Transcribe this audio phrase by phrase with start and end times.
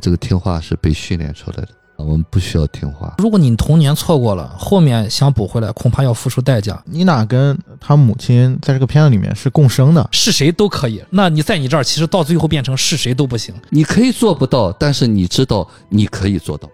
[0.00, 3.14] 这个听话是被训练出来的，我们不需要听话。
[3.18, 6.80] 如果你童年错过了，后面想补回来，恐怕要付出代价。
[6.86, 11.02] 妮娜跟她母亲在这个片子里面是共生的，是谁都可以。
[11.10, 13.54] 那你在你这儿，其实到最后变成是谁都不行。
[13.70, 16.68] 你可以做不到，但是你知道你可以做到。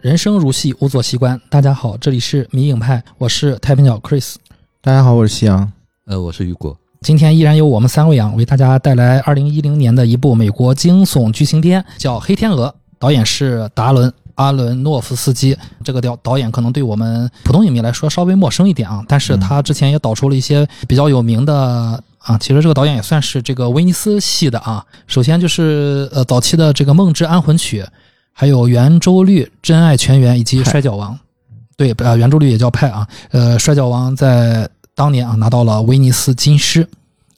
[0.00, 1.38] 人生如戏，无做习惯。
[1.50, 4.36] 大家好，这里是迷影派，我是太平鸟 Chris。
[4.80, 5.70] 大家好，我是夕阳。
[6.06, 6.74] 呃，我是雨果。
[7.02, 12.66] 今天依然由我们三位啊，为大家带来二零一零年的一部美国惊悚剧情片，叫《黑天鹅》，
[12.98, 15.54] 导演是达伦·阿伦诺夫斯基。
[15.84, 22.38] 这个导导演可能对我们普通影迷来说稍微陌生一点啊，但是他之前也导出了一些比较有名的啊。
[22.38, 24.82] 其实这个导演也算是这个威尼斯系的啊。
[25.06, 27.82] 首先就是呃早期的这个《梦之安魂曲》。
[28.32, 31.18] 还有圆周率、真爱全员以及摔跤王，
[31.76, 33.06] 对，呃，圆周率也叫派啊。
[33.30, 36.86] 呃，摔跤王在当年啊拿到了威尼斯金狮，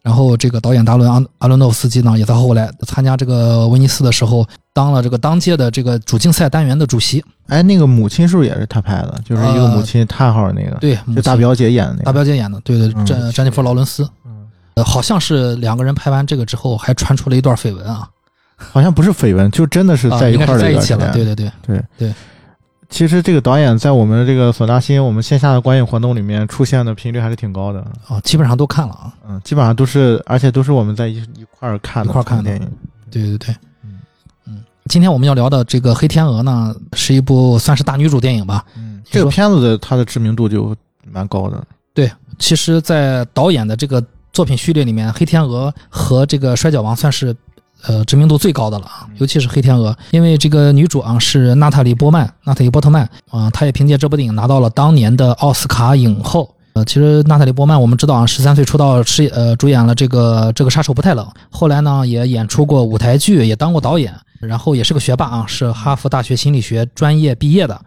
[0.03, 7.25] 然后这个导演达伦阿阿伦诺夫斯基呢，也在后来参加这个威尼斯的时候，当了这个当届的这个主竞赛单元的主席。
[7.49, 9.21] 哎，那个母亲是不是也是他拍的？
[9.25, 12.05] 就是一个母亲叹号那个，对，就大表姐演的那个。
[12.05, 14.09] 大表姐演的，对对，詹詹妮弗劳伦斯。
[14.25, 18.09] 嗯，呃，好像是两个人拍完这个之后，还传出了一段绯闻啊。
[18.71, 21.11] 好像不是绯闻，就真的是在一块儿在一起了。
[21.13, 22.15] 对对对对对。
[22.89, 29.15] 其实这个导演在我们这个索纳新我们线下的观影活动里面出现的频率还是挺高的哦，基本上都看了啊。
[29.27, 32.71] 嗯，基本上都是，而且都是我们在一一块儿看的一块儿看的电影。
[33.11, 33.99] 对对对，嗯
[34.47, 34.63] 嗯。
[34.91, 38.63] 今天我们要聊的这个《黑天鹅》呢，是一部算是大女主电影吧。
[38.77, 39.01] 嗯。
[39.11, 40.77] 这个片子的它的知名度就
[41.11, 41.65] 蛮高的。
[41.95, 47.35] 对，其实，在导演的这个作品序列里面，《黑天鹅》和这个《摔跤王》算是。
[47.87, 56.55] 呃，知名度最高的了啊，尤其是《黑天鹅》，因为这个女主啊是娜塔莉波曼，娜塔莉波特曼啊，她也凭借这部电影拿到了当年的奥斯卡影后。
[56.75, 67.79] 呃，其实娜塔莉波曼我们知道啊，十三岁出道是呃主演了这个这个杀手不太冷，后来呢也演出过舞台剧，也当过导演，然后也是个学霸啊，是哈佛大学心理学专业毕业的。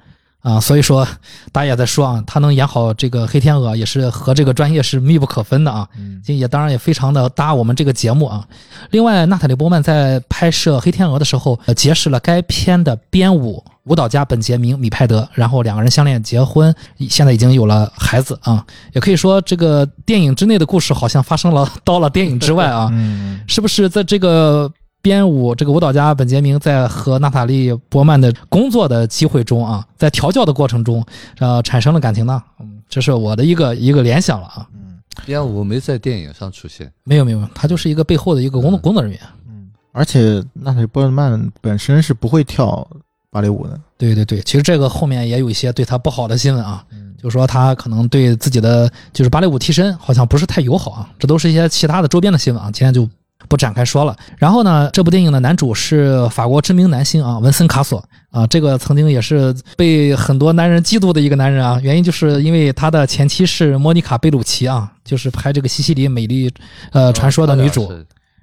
[0.45, 1.03] 啊，所以说
[1.51, 5.89] 大家也在说啊，他能演好这个黑天鹅，也是和这个专业是密不可分的啊。
[5.97, 8.47] 嗯，也当然也非常的搭我们这个节目啊。
[8.91, 16.72] 另外，娜塔莉波曼在拍摄黑天鹅的时候，结识了该片的编舞舞蹈家本杰明米派德，然后两个人相恋结婚，
[17.09, 18.63] 现在已经有了孩子啊。
[18.94, 22.88] 也可以说，这个电影之内的故事好像发生了到了电影之外啊。
[22.91, 24.72] 嗯，是不是在这个？
[25.06, 31.06] 编舞这个舞蹈家本杰明在和娜塔莉波曼的工作的机会中啊，在调教的过程中，
[31.38, 32.42] 呃，产生了感情呢。
[32.60, 34.68] 嗯，这是我的一个一个联想了啊。
[34.74, 39.20] 嗯，编舞没在电影上出现，没有没有，他就是一个背后的一个工作工作人员。
[39.48, 42.88] 嗯，而且娜塔莉波曼本身是不会跳
[43.30, 43.80] 芭蕾舞的。
[44.00, 46.84] 对对对，其实这个后面也有一些对他不好的新闻啊，
[47.22, 53.08] 就说他可能对自己的就是芭蕾舞替身好像不是太友好啊，这都是一些其他的周边的新闻啊，今天就。
[53.47, 54.16] 不展开说了。
[54.38, 61.79] 然后呢，这部电影的男主是法国知名男星啊，文森卡索啊，这个曾经也是被很多男人嫉妒的一个男人啊。
[61.81, 66.51] 原因就是因为他的前妻是莫妮卡贝鲁奇啊， 就是拍这个西西里美丽
[66.91, 67.91] 呃传说的女主，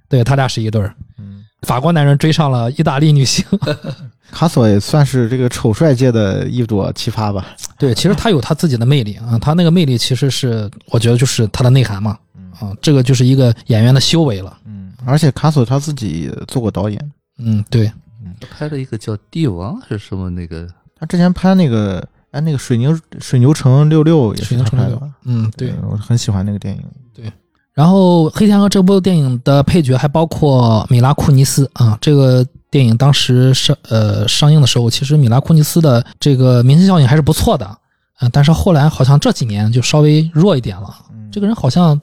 [0.09, 0.95] 对他俩是一对儿。
[1.19, 3.45] 嗯，法国男人追上了意大利女星，
[4.31, 7.47] 卡索也算是这个丑帅界的一朵奇葩吧。
[7.79, 12.17] 对，其实他有他自己的魅力啊，他那个魅力其实是我觉得就是他的内涵嘛。
[12.61, 14.57] 啊，这个就是一个演员的修为了。
[15.05, 15.07] 嗯。
[15.07, 17.91] 而且卡索他自己做过导演，嗯，对，
[18.25, 26.83] 嗯，拍了一个叫《帝王》还是什么那个，他之前拍那个，哎，那个水牛水牛城六六也是他拍的，嗯，对，我很喜欢那个电影，
[27.15, 27.33] 对。
[27.75, 37.79] 然后《黑天鹅》这部电影的配角还包括米拉库尼斯啊，这个电影当时上呃上映的时候，其实米拉库尼斯的这个明星效应还是不错的，
[38.21, 40.95] 嗯，但是后来好像这几年就稍微弱一点了，
[41.33, 41.99] 这个人好像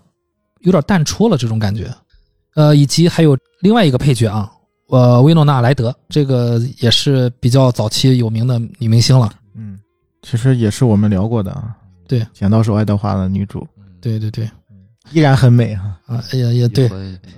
[0.62, 1.94] 有点淡出了这种感觉。
[2.60, 4.52] 呃，以及还有另外一个配角啊，
[4.90, 9.32] 呃，薇诺娜莱德，这个也是比较早期有名的女明星了。
[9.56, 9.80] 嗯，
[10.24, 11.74] 其实也是我们聊过的啊。
[12.06, 13.66] 对，剪刀手爱德华的女主。
[14.02, 14.46] 对对对，
[15.14, 15.98] 依然很美哈。
[16.06, 16.92] 啊，也也对，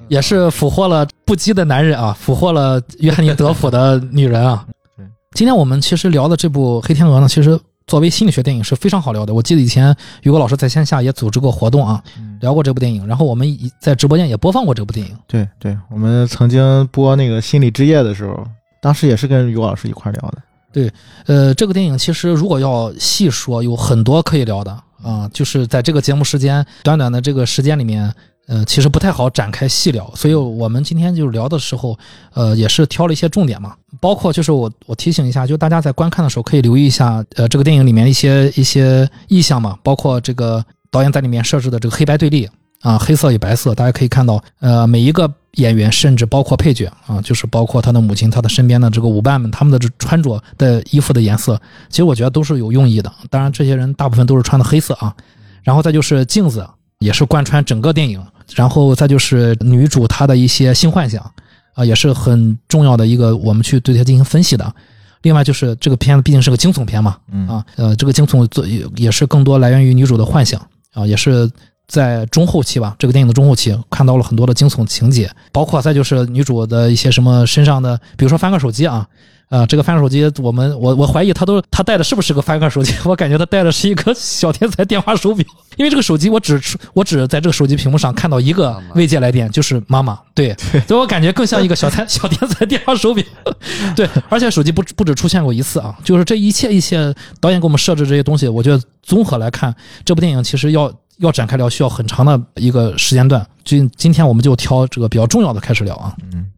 [0.07, 4.65] 也是俘获了不羁的男人啊，俘获了约翰尼德普的女人啊。
[4.97, 7.59] 对，今天我们其实聊的这部《黑天鹅》呢，其实。
[7.91, 9.33] 作为心理学电影是非常好聊的。
[9.33, 9.93] 我记得以前
[10.23, 12.01] 于果老师在线下也组织过活动啊，
[12.39, 13.05] 聊过这部电影。
[13.05, 13.45] 然后我们
[13.81, 15.13] 在直播间也播放过这部电影。
[15.27, 18.47] 对对，我们曾经播那个心理之夜的时候，
[18.81, 20.37] 当时也是跟于果老师一块聊的。
[20.71, 20.89] 对，
[21.25, 24.71] 呃，这个电影其实如果要细说，有很多可以聊的
[25.03, 25.29] 啊。
[25.33, 28.09] 就是在这个节目时间短短的这个时间里面，
[28.47, 30.09] 呃，其实不太好展开细聊。
[30.15, 31.99] 所以我们今天就聊的时候，
[32.35, 42.49] 呃，也是挑了一些重点嘛，包括就是我我提醒一下，就大家在观看的时候可以留意一下，呃，这个电影里面一些一些意象嘛，包括这个导演在里面设置的这个黑白对立
[42.81, 53.13] 啊，黑色与白色，大家可以看到，呃，每一个演员，甚至包括配角啊，就是包括他的母亲、他的身边的这个舞伴们，他们的这穿着的衣服的颜色，其实我觉得都是有用意的。
[53.29, 55.15] 当然，这些人大部分都是穿的黑色啊，
[55.61, 56.67] 然后再就是镜子，
[56.97, 58.19] 也是贯穿整个电影，
[58.55, 61.23] 然后再就是女主她的一些性幻想。
[61.73, 64.73] 啊，也是很重要的一个，我们去对它进行分析的。
[65.21, 70.59] 另外就是这个片子毕竟是个惊悚片嘛，啊，呃，这个惊悚做也也是更多来源于女主的幻想
[70.93, 71.49] 啊，也是
[71.87, 79.07] 在中后期吧，这个电影的中后期看到了很多的惊悚情节，包括再就是女主的一些什么身上的，比如说翻个手机啊。
[79.51, 82.93] 啊，这个翻盖手机，我们我我怀疑他都他带的是不是个翻盖手机？
[83.03, 85.45] 我感觉他带的是一个小天才电话手表，
[85.75, 86.57] 因为这个手机我只
[86.93, 90.17] 我只在这个手机屏幕上看到一个未接来电，就是妈妈。
[90.33, 90.55] 对，
[90.87, 93.21] 所以我感觉更像一个小天 小天才电话手表。
[93.93, 99.75] 对，而且手机不不止出现过一次啊，就是这一切一切导演给我们设置这些东西，我觉得综合来看，
[100.05, 103.45] 这部电影其实要要展开聊需要很长的一个时间段。
[103.65, 106.15] 今今天我们就挑这个比较重要的开始聊啊。
[106.31, 106.49] 嗯。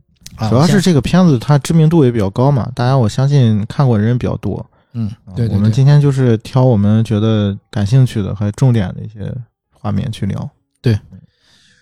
[0.49, 4.65] 主要是这个片子它知名度也比较高嘛，大家我相信看过的人比较多。
[4.93, 9.33] 嗯，对，我们今天就是挑我们觉得感兴趣的和重点的一些
[9.71, 10.49] 画面去聊。
[10.81, 10.99] 对，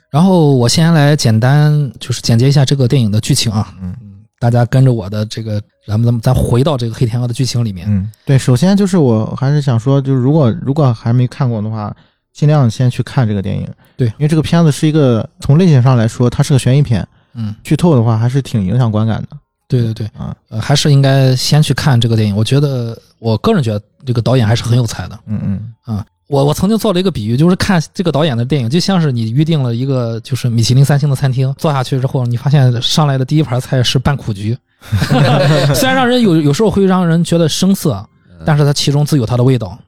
[0.09, 3.73] 然后我先来简单就是简洁一下这个电影的剧情啊。
[3.81, 7.85] 嗯嗯，大家跟着我的这个，咱们咱们再回到这个黑天鹅的剧情里面。
[7.89, 11.93] 嗯，对，首先就是我还是想说，就是如果如果还没看过的话，
[12.31, 13.67] 尽量先去看这个电影。
[13.97, 17.05] 对，因为这个片子是一个从类型上来说，它是个悬疑片。
[17.33, 19.37] 嗯，剧透的话还是挺影响观感的。
[19.67, 22.35] 对对对，啊，呃，还是应该先去看这个电影。
[22.35, 25.17] 我觉得，我个人觉得这个导演还是很有才的。
[25.27, 34.57] 嗯嗯，啊，我我曾经做了一个比喻，就是看这个导演的电影，就像是你预定了一个就是米其林三星的餐厅，坐下去之后，你发现上来的第一盘菜是拌苦菊，
[35.73, 38.05] 虽然让人有有时候会让人觉得生涩，
[38.45, 39.79] 但是它其中自有它的味道。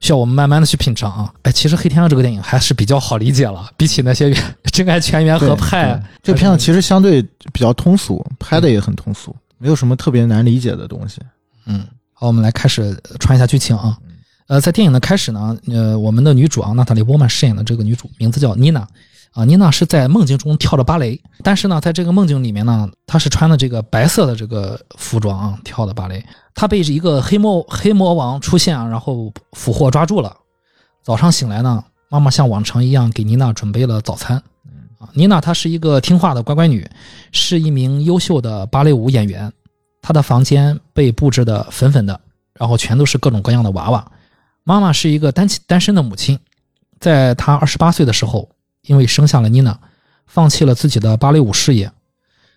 [0.00, 1.32] 需要我们慢慢的去品尝啊！
[1.42, 4.30] 哎，其实《黑天鹅》这个电影还是比较好理解了，比起那些
[4.84, 7.20] 《真爱全员》合拍》，这片子其实相对
[7.52, 11.20] 比较通俗，拍的也很通俗，没有什么特别难理解的东西。
[11.66, 13.98] 嗯，好，我们来开始穿一下剧情啊。
[14.46, 18.86] 呃，在电影的开始呢，呃，我们的女主啊，娜塔莉波曼饰演的这个女主名字叫妮娜。
[19.32, 26.24] 啊，妮娜是在梦境中跳着芭蕾，但是呢，在这个梦境里面呢，她是穿的这个白色的这个服装啊，跳的芭蕾。
[26.54, 30.34] 她被一个黑魔黑魔王出现啊，然后俘获抓住了。
[31.04, 34.42] 早上醒来呢，妈妈像往常一样给妮娜准备了早餐。
[34.98, 36.88] 啊，妮娜她是一个听话的乖乖女，
[37.32, 39.52] 是一名优秀的芭蕾舞演员。
[40.02, 42.20] 她的房间被布置的粉粉的，
[42.54, 44.12] 然后全都是各种各样的娃娃。
[44.64, 46.38] 妈妈是一个单亲单身的母亲，
[47.00, 48.48] 在她二十八岁的时候。
[48.82, 49.78] 因为生下了妮娜，
[50.26, 51.90] 放弃了自己的芭蕾舞事业，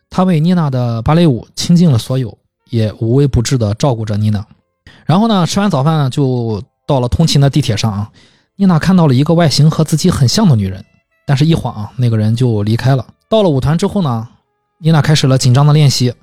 [0.09, 2.37] 她为妮娜的芭蕾舞倾尽了所有，
[2.69, 4.45] 也无微不至地照顾着妮娜。
[5.03, 8.09] 然后呢，吃完早饭呢，就到了通勤的地铁上啊。
[8.55, 10.85] 妮娜看到了一个外形和自己很像的女人，
[11.31, 13.05] 但是一晃啊，那个人就离开了。
[13.29, 14.27] 到了舞团之后呢，
[14.79, 16.13] 妮娜开始了紧张的练习。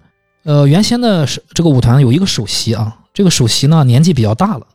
[0.43, 4.67] 呃，原先的这个舞团有一个首席啊，这个首席呢年纪比较大了。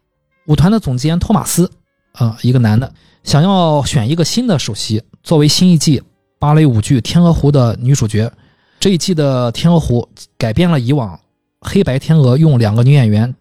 [0.47, 1.69] 舞团的总监托马斯
[2.13, 2.91] 啊，一个男的。
[3.23, 6.01] 想要选一个新的首席作为新一季
[6.39, 8.33] 芭蕾舞剧《天鹅湖》的女主角。
[8.79, 11.19] 这一季的《天鹅湖》改变了以往
[11.61, 13.31] 黑白天鹅用两个女演员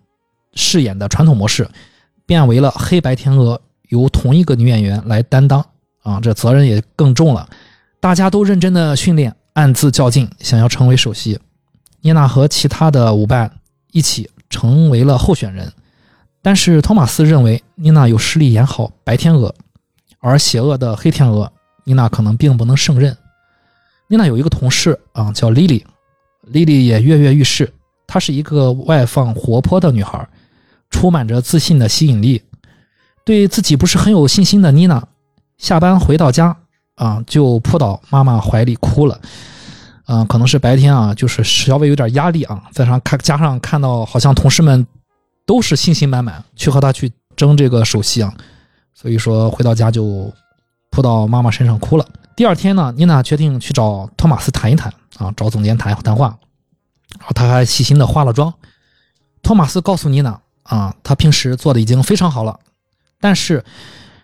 [0.52, 1.66] 饰演的传统模式，
[2.26, 3.58] 变为了黑白天鹅
[3.88, 5.64] 由同一个女演员来担当。
[6.02, 7.48] 啊，这责任也更重了。
[8.00, 11.38] 大家都认真的训练，暗自较劲，想要成为首席。
[12.00, 13.50] 妮娜和其他的舞伴
[13.92, 15.72] 一起成为了候选人，
[16.42, 19.54] 但是托马斯认为妮娜有实力演好白天鹅。
[20.18, 21.52] 而邪恶的黑天鹅
[21.84, 23.16] 妮娜可能并不能胜任。
[24.08, 25.84] 妮娜有一个同事啊，叫莉莉，
[26.42, 27.72] 莉莉也跃跃欲试。
[28.06, 30.28] 她是一个外放活泼的女孩，
[30.90, 32.42] 充满着自信的吸引力。
[33.24, 35.02] 对自己不是很有信心的妮娜，
[35.58, 36.56] 下班回到家
[36.96, 39.20] 啊，就扑到妈妈怀里哭了。
[40.04, 44.84] 啊，可能是白天啊，就是稍微有点压力啊，在上看加上看到好像同事们
[45.46, 48.34] 都是信心满满去和他去争这个首席啊。
[48.94, 50.30] 所以说回到家就
[50.90, 52.06] 扑到妈妈身上哭了。
[52.36, 56.36] 第二天呢，妮娜决定去找托马斯谈一谈啊，找总监谈谈话。
[57.18, 58.52] 然后他还细心的化了妆。
[59.42, 62.58] 托马斯告诉妮娜啊，他平时做的已经非常好了，
[63.20, 63.64] 但是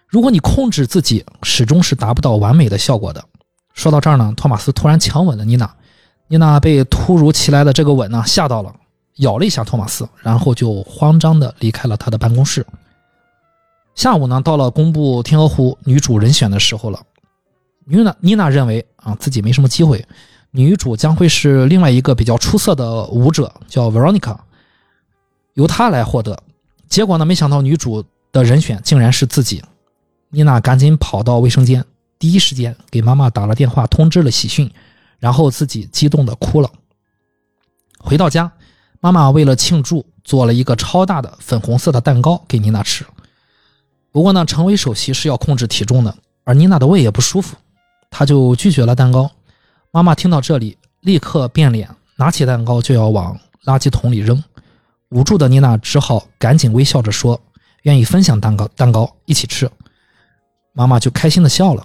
[0.08, 3.22] 如果你控制自己，始终是达不到完美的效果的。
[3.74, 5.70] 说到这儿呢，托马斯突然强吻了妮娜。
[6.28, 8.74] 妮娜被突如其来的这个吻呢吓到了，
[9.16, 12.66] 咬了一下托马斯，然后就慌张的离开了他的办公室。
[13.94, 17.00] 下午呢，到了公布《天鹅湖》女主人选的时候了。
[17.84, 20.04] 妮娜妮娜认为啊，自己没什么机会，
[20.50, 24.36] 女主将会是另外一个比较出色的舞者，叫 Veronica，
[25.54, 26.38] 由她来获得。
[26.88, 29.62] 结果呢，没想到女主的人选竟然是自己。
[30.30, 31.84] 妮娜赶紧跑到卫生间，
[32.18, 34.70] 第一时间给妈妈打了电话，通知了喜讯，
[35.18, 36.70] 然后自己激动的哭了。
[37.98, 38.52] 回到家，
[39.00, 43.06] 妈妈为了庆祝，做了一个超大的粉红色的蛋糕给妮娜吃。
[44.12, 47.56] 不过呢，成为首席是要控制体重的，而妮娜的胃也不舒服，
[48.10, 49.30] 她就拒绝了蛋糕。
[49.90, 54.42] 妈妈听到这里，立刻变脸，拿起蛋糕就要往垃圾桶里扔。
[55.08, 57.40] 无助的妮娜只好赶紧微笑着说
[57.84, 59.70] ：“愿意分享蛋糕，蛋糕一起吃。”
[60.78, 61.84] 妈妈就开心的笑了。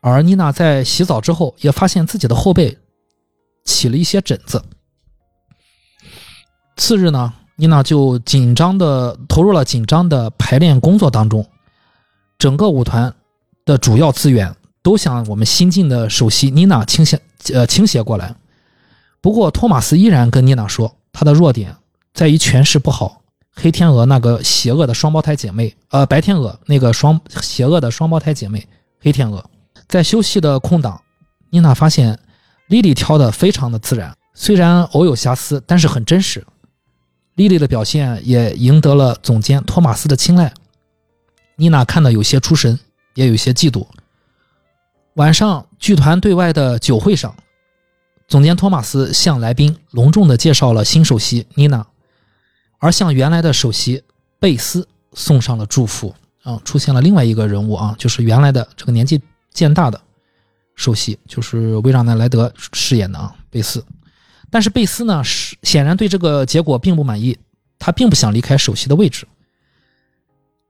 [0.00, 2.76] 而妮娜在洗澡之后，也发现自己的后背
[3.64, 4.60] 起了一些疹子。
[6.76, 11.46] 次日呢，妮娜就紧张的投入了紧张的排练工作当中，
[12.38, 13.14] 整个舞团
[13.64, 17.20] 的主要资源都向我们新晋的首席妮娜倾斜
[17.54, 18.34] 呃倾斜过来。
[19.20, 21.76] 不过托马斯依然跟妮娜说，他的弱点
[22.12, 23.21] 在于诠释不好
[23.54, 28.66] 黑天鹅那个邪恶的双胞胎姐妹，呃白天鹅那个双邪恶的双胞胎姐妹
[29.00, 29.44] 黑天鹅。
[29.88, 31.00] 在休息的空档，
[31.50, 32.18] 妮娜发现
[32.68, 36.44] 莉莉跳的非常的自然，虽然偶有瑕疵，但是很真实。
[37.34, 40.52] 莉莉的表现也赢得了总监托马斯的青睐。
[41.56, 42.78] 妮娜看的有些出神，
[43.14, 43.86] 也有些嫉妒。
[45.14, 47.34] 晚上，剧团对外的酒会上，
[48.26, 51.86] 总监托马斯向来宾隆重的介绍了新首席妮娜，
[52.82, 54.02] 而向原来的首席
[54.40, 56.12] 贝斯送上了祝福。
[56.42, 59.22] 啊，出现了另外一个人物啊，就是原来的这个年纪
[59.54, 60.00] 渐大的
[60.74, 63.84] 首席，就是威让奈莱德饰演的啊贝斯。
[64.50, 67.38] 但是贝斯呢，是显然对这个结果并不满意，
[67.78, 69.24] 他并不想离开首席的位置。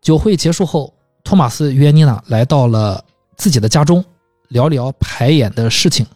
[0.03, 0.93] 酒会结束后，
[1.25, 3.03] 托马斯约妮娜来到了
[3.39, 4.05] 自己的家中，
[4.49, 6.07] 聊聊排演的事情。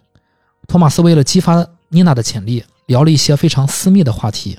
[0.68, 4.58] 托马斯为了激发妮娜的潜力，聊了一些非常私密的话题，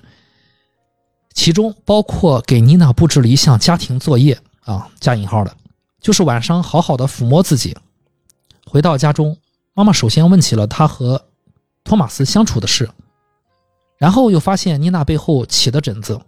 [1.38, 5.56] 其中包括给妮娜布置了一项家庭作业啊，加引号的，
[6.02, 7.78] 就是晚上好好的抚摸自己。
[8.66, 9.38] 回到家中，
[9.76, 11.24] 妈妈首先问起了她和。
[11.84, 12.90] 托马斯相处的事，
[13.98, 16.20] 然后又发现妮娜背后起的疹子，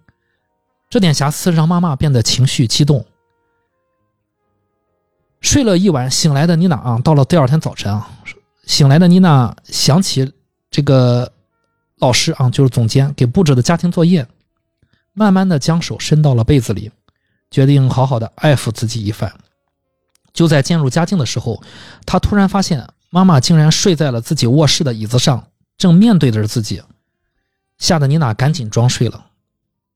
[0.89, 3.05] 这点瑕疵让妈妈变得情绪激动。
[5.41, 8.09] 睡了一晚，醒来的妮娜啊，到了第二天早晨啊，
[8.67, 10.31] 醒来的妮娜想起
[10.71, 11.29] 这个
[11.97, 14.25] 老师啊，就是总监给布置的家庭作业，
[15.19, 16.89] 慢慢的将手伸到了被子里，
[17.51, 19.29] 决定好好的爱抚自己一番。
[20.31, 21.61] 就在渐入佳境的时候，
[22.05, 22.88] 他突然发现。
[23.11, 25.47] 妈妈竟然睡在了自己卧室的椅子上，
[25.79, 26.79] 正面对着自己，
[27.79, 29.25] 吓得妮娜赶紧装睡了。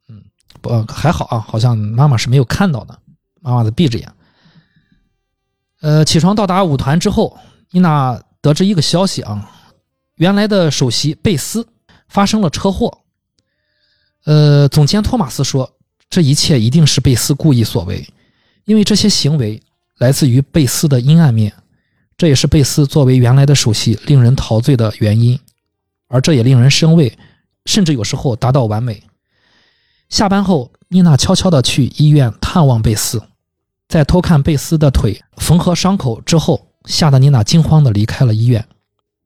[0.10, 0.24] 嗯，
[0.62, 3.00] 不还好啊，好像妈妈是没有看到的。
[3.40, 4.12] 妈妈在闭着眼。
[5.82, 7.38] 呃，起床到达舞团之后，
[7.70, 9.48] 妮娜得知一个消息啊，
[10.16, 11.68] 原来的首席贝斯
[12.08, 13.03] 发生了车祸。
[14.26, 15.70] 呃，总监托马斯说，
[16.10, 18.08] 这一切一定是贝斯故意所为，
[18.66, 19.62] 因为这些行为
[19.98, 21.54] 来自于贝斯的阴暗面。
[22.16, 25.38] 这也是贝斯作为原来的首席令人陶醉的原因，
[26.08, 27.18] 而这也令人生畏，
[27.66, 29.04] 甚至有时候达到完美。
[30.10, 33.22] 下班后，妮娜悄悄地去医院探望贝斯，
[33.90, 38.64] 在偷看贝斯的腿缝合伤口之后，吓得妮娜惊慌地离开了医院。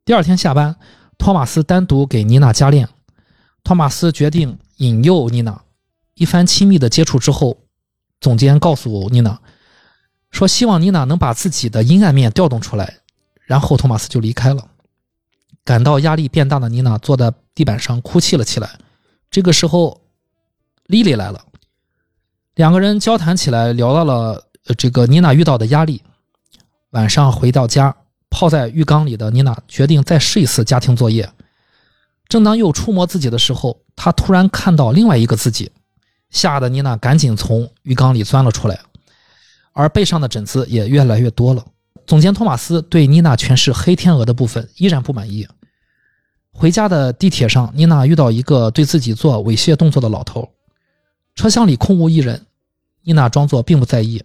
[0.06, 0.74] 第二天下班，
[1.18, 2.88] 托马斯单独给妮娜加练，
[3.66, 5.62] 托马斯决定引诱妮娜。
[6.16, 7.60] 一番亲密的接触之后，
[8.20, 9.40] 总监告诉妮娜。
[10.32, 12.98] 说希望妮娜能把自己的阴暗面调动出来，
[13.46, 14.68] 然后托马斯就离开了。
[15.64, 18.78] 感到压力变大的妮娜坐在地板上哭泣了起来。
[19.30, 20.02] 这个时候，
[20.86, 21.46] 莉莉来了，
[22.56, 26.02] 两个人交谈起来，聊到了这个妮娜遇到的压力。
[26.92, 27.96] 晚上回到家，
[28.30, 31.30] 泡在浴缸里的妮娜决定再试一次家庭作业。
[32.28, 35.72] 正当又触摸自己的时候，他突然看到另外一个自己，
[36.30, 38.80] 吓得妮娜赶紧从浴缸里钻了出来。
[39.74, 41.64] 而背上的疹子也越来越多了。
[42.06, 45.48] 总监托马斯对妮娜诠释黑天鹅的部分依然不满意。
[46.52, 50.50] 回家的地铁上，妮娜遇到一个对自己做猥亵动作的老头。
[51.36, 52.48] 车厢里空无一人，
[53.04, 54.24] 妮娜装作并不在意。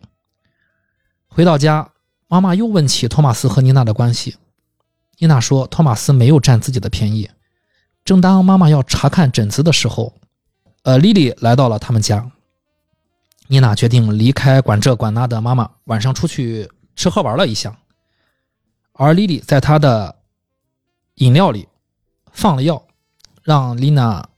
[1.27, 1.91] 回到家，
[2.29, 4.37] 妈妈又问起托马斯和妮娜的关系。
[5.19, 7.29] 妮娜说托马斯没有占自己的便宜。
[8.05, 10.13] 正当妈妈要查看疹子的时候，
[10.83, 12.31] 呃，莉莉来到了他们家。
[13.49, 17.77] 妮娜决定离开管这管那的妈妈，晚上出去吃喝玩乐一下。
[18.95, 20.17] 而莉莉在她的
[21.17, 21.69] 饮料里
[22.33, 22.83] 放了药，
[23.43, 24.29] 让丽娜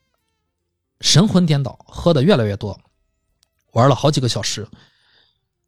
[1.01, 2.79] 神魂颠倒，喝的越来越多，
[3.73, 4.67] 玩了好几个小时。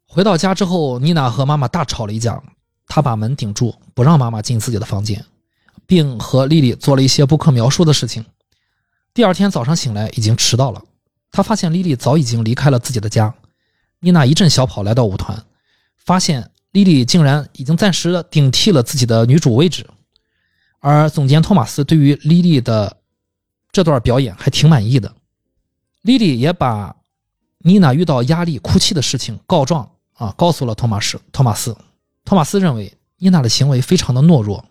[0.05, 2.41] 回到家之后，妮娜和妈妈大吵了一架，
[2.87, 5.23] 她把门顶住，不让妈妈进自己的房间，
[5.87, 8.23] 并和莉莉做了一些不可描述的事情。
[9.13, 10.83] 第二天早上醒来已经迟到了，
[11.31, 13.33] 他发现莉莉早已经离开了自己的家。
[13.99, 15.43] 妮娜一阵小跑来到舞团，
[15.95, 19.87] 发现莉莉竟然已经暂时的顶替了自己的女主位置，
[20.79, 22.97] 而总监托马斯对于莉莉的
[23.71, 25.11] 这段表演还挺满意的。
[26.03, 26.95] 莉莉也把
[27.59, 31.19] 妮娜遇到压力哭泣的事情告状啊，告诉了托马斯。
[31.31, 31.75] 托马斯，
[32.23, 34.63] 托马斯认为妮娜的行为非常的懦弱。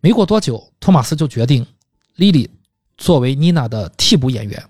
[0.00, 1.66] 没过多久，托马斯就决定
[2.16, 2.50] 莉莉
[2.96, 4.62] 作为妮娜的替补演员。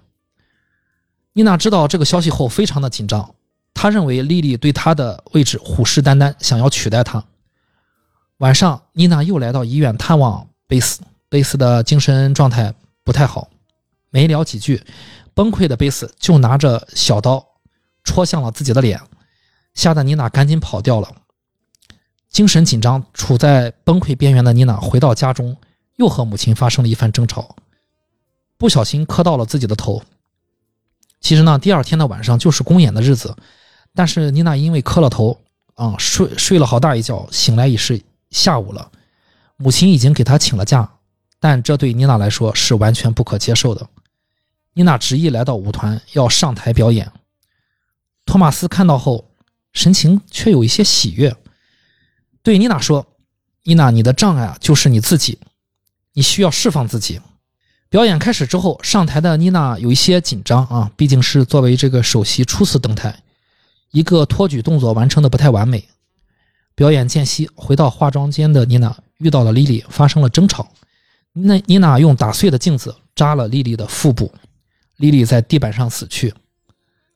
[1.33, 3.35] 妮娜知道这个消息后，非常的紧张。
[3.73, 7.25] 她认为莉莉对她的位置虎视眈眈，想要取代她。
[8.39, 13.49] 晚上，妮娜又来到医院探望贝斯，贝斯的精神状态不太好。
[14.11, 14.83] 没聊几句，
[15.33, 17.47] 崩溃的贝斯就拿着小刀
[18.03, 19.01] 戳向了自己的脸，
[19.75, 21.09] 吓得妮娜赶紧跑掉了。
[22.31, 25.57] 精神紧张、处在崩溃边缘的妮娜回到家中，
[25.97, 27.57] 又和母亲发生了一番争吵，
[28.57, 30.01] 不小心磕到了自己的头。
[31.21, 33.37] 其实呢，第二天的晚上就是公演的日子，
[33.95, 35.41] 但是妮娜因为磕了头，
[35.75, 38.91] 啊，睡睡了好大一觉，醒来已是下午了。
[39.57, 40.89] 母亲已经给她请了假，
[41.41, 43.87] 但这对妮娜来说是完全不可接受的。
[44.75, 47.11] 妮娜执意来到舞团要上台表演，
[48.25, 49.33] 托马斯看到后，
[49.73, 51.37] 神情却有一些喜悦。
[52.43, 53.07] 对妮娜说
[53.65, 55.39] ：“妮娜，你的障碍啊，就是你自己，
[56.15, 57.21] 你需要释放自己。”
[57.91, 63.23] 表演开始之后，上台的妮娜有一些紧张啊，毕竟是作为这个首席初次登台，
[63.91, 65.89] 一个托举动作完成的不太完美。
[66.77, 70.73] 表演间隙，回到化妆间的妮娜遇到了莉莉，发生了争吵。
[71.33, 74.33] 那妮娜用打碎的镜子扎了莉莉的腹部，
[74.97, 76.33] 莉莉在地板上死去。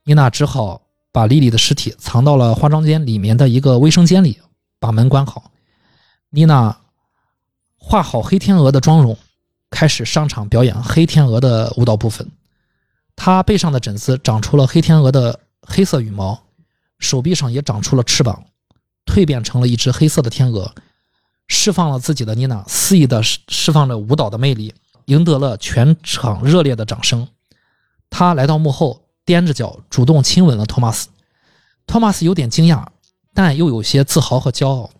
[0.04, 4.38] 妮娜只好把莉莉的尸体藏到了化妆间里面的一个卫生间里。
[4.84, 5.50] 把门关好，
[6.28, 6.76] 妮娜
[7.78, 9.16] 画好黑天鹅的妆容，
[9.70, 12.30] 开始上场表演黑天鹅的舞蹈部分。
[13.16, 16.38] 她背上的疹子长出了黑天鹅的黑色羽毛，
[16.98, 18.44] 手臂上也长出了翅膀，
[19.06, 20.74] 蜕变成了一只黑色的天鹅。
[21.48, 24.74] 释放了自己的妮娜肆意的释放着舞蹈的魅力，
[25.06, 27.26] 赢得了全场热烈的掌声。
[28.10, 31.08] 她来到幕后，踮着脚主动亲吻了托马斯。
[31.86, 32.84] 托马斯有点惊讶。
[33.34, 34.90] 但又有些自豪和骄傲。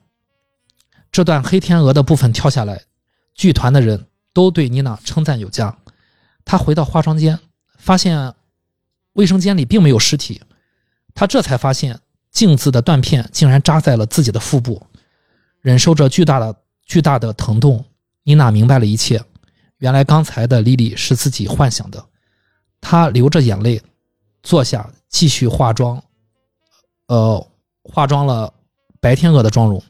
[1.13, 2.83] 这段黑天鹅的部分跳下来，
[3.35, 5.79] 剧团的人都对妮娜称赞有加。
[6.45, 7.39] 她回到化妆间，
[7.79, 8.35] 发现
[9.13, 10.43] 卫生间里并没有尸体，
[11.15, 12.01] 她这才发现
[12.33, 14.85] 镜子的断片竟然扎在了自己的腹部，
[15.61, 17.85] 忍受着巨大的巨大的疼痛。
[18.25, 19.23] 妮娜明白了一切，
[19.79, 22.05] 原来刚才的莉莉是自己幻想的。
[22.81, 23.81] 她流着眼泪
[24.43, 26.03] 坐下，继续化妆。
[27.07, 27.47] 呃。
[27.85, 28.53] 化妆了
[29.01, 29.83] 白天鹅的妆容，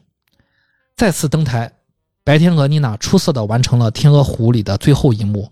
[0.95, 1.71] 再次登台，
[2.23, 5.49] 白天鹅妮娜出色的完成了《天鹅湖》里的最后一幕，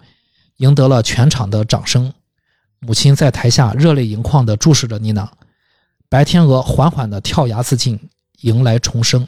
[0.57, 2.13] 赢得了全场的掌声。
[2.79, 5.31] 母亲在台下热泪盈眶的注视着妮娜，
[6.09, 7.97] 白天鹅缓缓的跳崖自尽，
[8.41, 9.27] 迎来重生。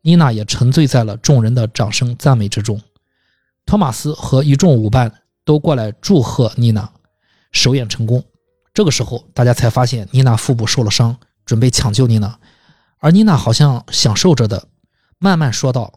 [0.00, 2.80] 妮娜也沉醉在了众人的掌声赞美之中。
[3.66, 5.12] 托马斯和一众舞伴
[5.44, 6.90] 都过来祝贺妮娜
[7.52, 8.24] 首演成功。
[8.72, 11.14] 这个时候，大家才发现妮娜腹部受了伤。
[11.48, 12.38] 准备抢救妮娜，
[12.98, 14.62] 而妮娜好像享受着的，
[15.18, 15.90] 慢慢说道：“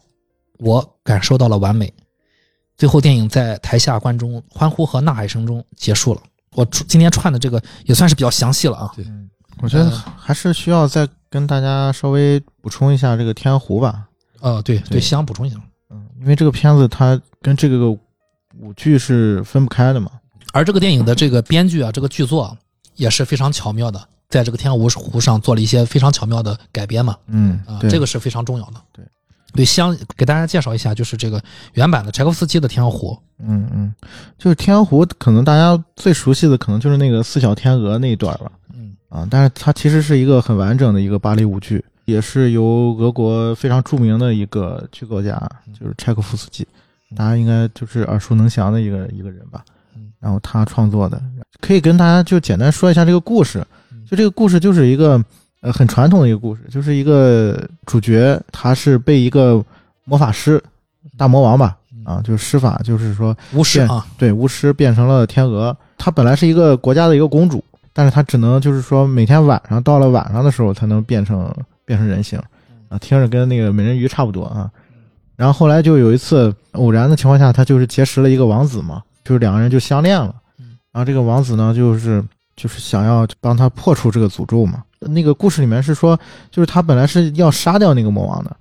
[0.59, 1.93] 我感受到了完美。”
[2.77, 6.21] 最后，电影在台下观众欢呼和呐喊声中结束了。
[6.55, 8.89] 我今天串的这个也算是比较详细了啊。
[8.95, 9.05] 对，
[9.61, 14.07] 我觉得还是需要再跟大家稍微补充一下这个《天鹅湖》吧。
[14.39, 15.57] 呃，对对，想补充一下。
[15.89, 20.11] 嗯，因为这个片子它跟这个舞剧是分不开的嘛。
[20.53, 22.57] 而这个电影的这个编剧啊，这个剧作
[22.95, 24.07] 也是非常巧妙的。
[24.31, 28.81] 在这个天鹅湖上做了一些非常巧妙的改编嘛，嗯啊，这个是非常重要的。
[28.93, 29.05] 对，
[29.53, 31.39] 对，相给大家介绍一下，就是这个
[31.73, 33.15] 原版的柴可夫斯基的天鹅湖。
[33.43, 33.93] 嗯嗯，
[34.37, 38.51] 就是天鹅湖，可能大家最熟悉的可能就是那个四小天鹅那一段吧。
[38.73, 45.37] 嗯啊，但是它其实是一个很完整的一个芭蕾舞剧，也是由俄国非常著名的一个剧作家，
[45.77, 46.65] 就是柴可夫斯基，
[47.17, 49.65] 大家应该就是耳熟能详的一个一个人吧。
[49.95, 51.21] 嗯，然后他创作的，
[51.59, 53.65] 可以跟大家就简单说一下这个故事。
[54.11, 55.23] 就这个故事就是一个
[55.61, 59.63] 呃很传统的一个故事，就是一个主角他是被一个
[60.03, 60.61] 魔法师
[61.17, 65.75] 大魔王吧啊，就是施法，就是说巫师啊，对巫师变成了天鹅。
[65.97, 71.49] 她本来是一个国家的一个公主，但是她只能就是说每天晚上到了晚上的时候才能变成
[71.85, 72.37] 变成人形
[72.89, 74.69] 啊，听着跟那个美人鱼差不多啊。
[75.37, 80.35] 然后后来就有一次偶然的情况下，她就是结识了一个王子嘛，就是两个人就相恋了。
[80.91, 82.21] 然后这个王子呢，就是。
[82.55, 84.83] 就是想要帮他破除这个诅咒嘛。
[84.99, 86.19] 那个故事里面是说，
[86.51, 88.55] 就是他本来是要杀掉那个魔王的，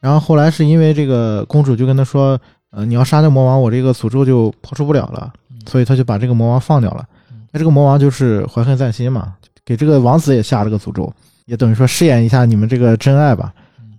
[0.00, 2.38] 然后后来是因为这个公主就跟他说，
[2.70, 5.32] 呃，你要杀掉魔王，我这个诅咒就破除不了了，
[5.66, 7.06] 所以他就把这个魔王放掉了。
[7.50, 11.10] 那这个魔王就是怀恨在心嘛，给这个王子也下了个诅咒，
[11.46, 13.52] 也等于说试验一下你们这个真爱吧。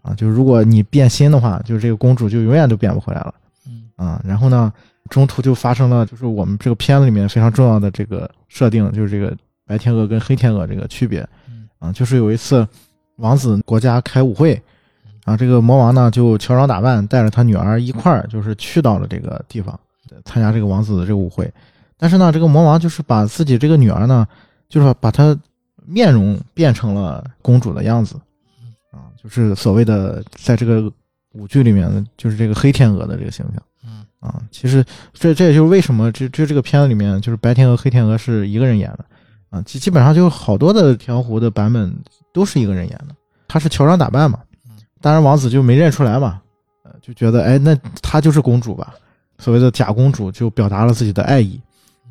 [0.03, 3.33] 啊，就是如果你变心的话，就是这个公主就永远都变不回来了。
[3.65, 4.71] 嗯啊，然后呢，
[5.09, 11.27] 中途就发生了，就是我们这个片子里面非常重要的这个设定，就是这个白天鹅跟黑天鹅这个区别。
[11.79, 12.67] 啊，就是有一次，
[13.17, 14.51] 王子国家开舞会，
[15.23, 19.79] 然后这个魔王呢就乔装打扮，带着他女儿一块儿，就是去到了这个地方
[20.25, 21.47] 参加这个王子的这个舞会。
[21.95, 24.27] 但是呢，这个魔王就是把自己这个女儿呢，
[24.69, 25.37] 就是把她
[25.85, 28.15] 面容变成了公主的样子。
[28.91, 30.91] 啊，就是所谓的在这个
[31.33, 33.61] 舞剧里面的，就是这个黑天鹅的这个形象。
[34.21, 39.05] 嗯啊，其实这这也就是为什么这这这个片子里面就是白天鹅、黑天鹅是一个人演的
[39.49, 41.93] 啊，基基本上就好多的天鹅湖的版本
[42.33, 43.15] 都是一个人演的，
[43.47, 44.39] 他是乔装打扮嘛，
[45.01, 46.41] 当然王子就没认出来嘛，
[46.83, 48.93] 呃，就觉得哎，那她就是公主吧，
[49.37, 51.61] 所谓的假公主就表达了自己的爱意，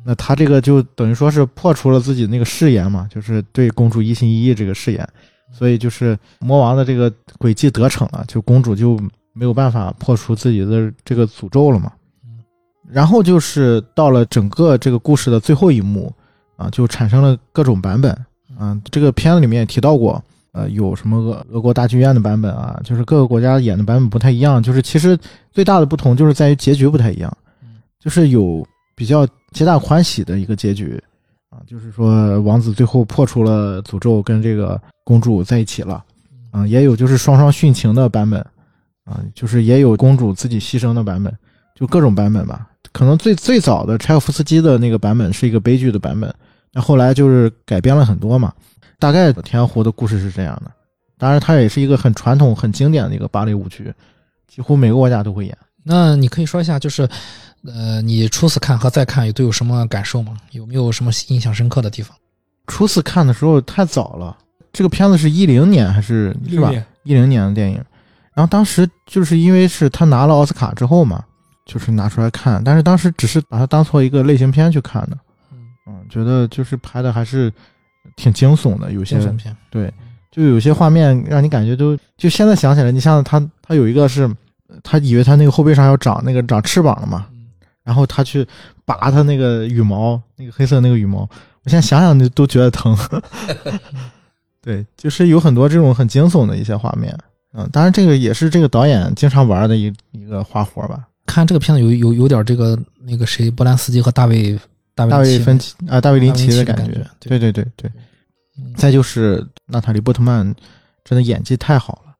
[0.05, 5.07] 那他这个就等于说是破除了自己那个誓言嘛，就是对公主一心一意这个誓言。
[5.49, 8.99] 所以就是魔王的这个诡计得逞了，就公主就
[9.31, 11.89] 没有办法破除自己的这个诅咒了嘛。
[12.89, 16.13] 然后就是到了整个这个故事的最后一幕
[16.55, 18.11] 啊，就产生了各种版本
[18.57, 18.79] 啊。
[18.91, 24.61] 这个片子里面也提到过，呃，有什么俄俄国大剧院的版本啊，就是各个国家演的版本不太一样。
[24.61, 25.17] 就是其实
[25.51, 27.35] 最大的不同就是在于结局不太一样，
[27.99, 31.01] 就是有比较皆大欢喜的一个结局
[31.49, 34.79] 啊，就是说王子最后破除了诅咒，跟这个。
[35.07, 36.03] 公主在一起了，
[36.51, 38.41] 啊，也有就是双双殉情的版本，
[39.05, 41.33] 啊，就是也有公主自己牺牲的版本，
[41.73, 42.67] 就各种版本吧。
[42.97, 46.33] 可能最最早的柴可夫斯基的那个版本是一个悲剧的版本，
[46.73, 48.51] 那后来就是改编了很多嘛。
[48.97, 50.71] 大概《天鹅湖》的故事是这样的，
[51.15, 53.93] 当然它也是一个很传统、很经典的一个芭蕾舞剧，
[54.47, 55.55] 几乎每个国家都会演。
[55.83, 57.07] 那你可以说一下，就是
[57.65, 60.35] 呃，你初次看和再看都有什么感受吗？
[60.49, 62.17] 有没有什么印象深刻的地方？
[62.65, 64.35] 初次看的时候太早了。
[64.73, 66.73] 这个片子是一零年还是是吧？
[67.03, 67.77] 一零年的电影，
[68.33, 71.23] 然后当时就是因为是他拿了奥斯卡之后嘛，
[71.67, 75.17] 就是拿出来看，但是当时只是把它当做一个类型片去看的，
[75.85, 77.51] 嗯，觉得就是拍的还是
[78.15, 79.55] 挺惊悚的，有些片。
[79.69, 79.93] 对，
[80.31, 84.33] 就有些画面让你感觉都就现在想起来，你像他他有一个是，
[84.81, 87.27] 他以为他那个后背上要长那个长翅膀了嘛，
[87.83, 88.47] 然后他去
[88.85, 91.19] 拔他那个羽毛，那个黑色那个羽毛，
[91.63, 92.97] 我现在想想都都觉得疼。
[94.63, 97.17] 对，就是有很多这种很惊悚的一些画面，
[97.53, 101.05] 嗯，当然这个也是这个导演经常玩的一一个花活吧。
[101.37, 104.59] 看这个片子有有有点这个那个谁波兰斯基和大卫
[104.95, 107.91] 大卫大卫芬奇啊大卫林奇的感觉，对对对对。
[108.75, 110.43] 再就是娜塔莉波特曼
[111.03, 112.15] 真的演技太好了，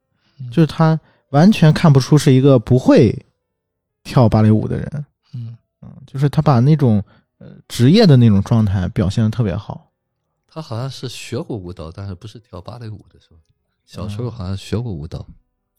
[0.52, 1.00] 就是他
[1.32, 3.12] 完全看不出是一个不会
[4.04, 7.04] 跳芭蕾舞的人，嗯嗯，就是他把那种
[7.40, 9.90] 呃职业的那种状态表现的特别好。
[10.48, 13.38] 他好像是学过舞蹈，但是不是跳芭蕾舞的，是吧？
[13.84, 15.26] 小时候好像学过舞蹈，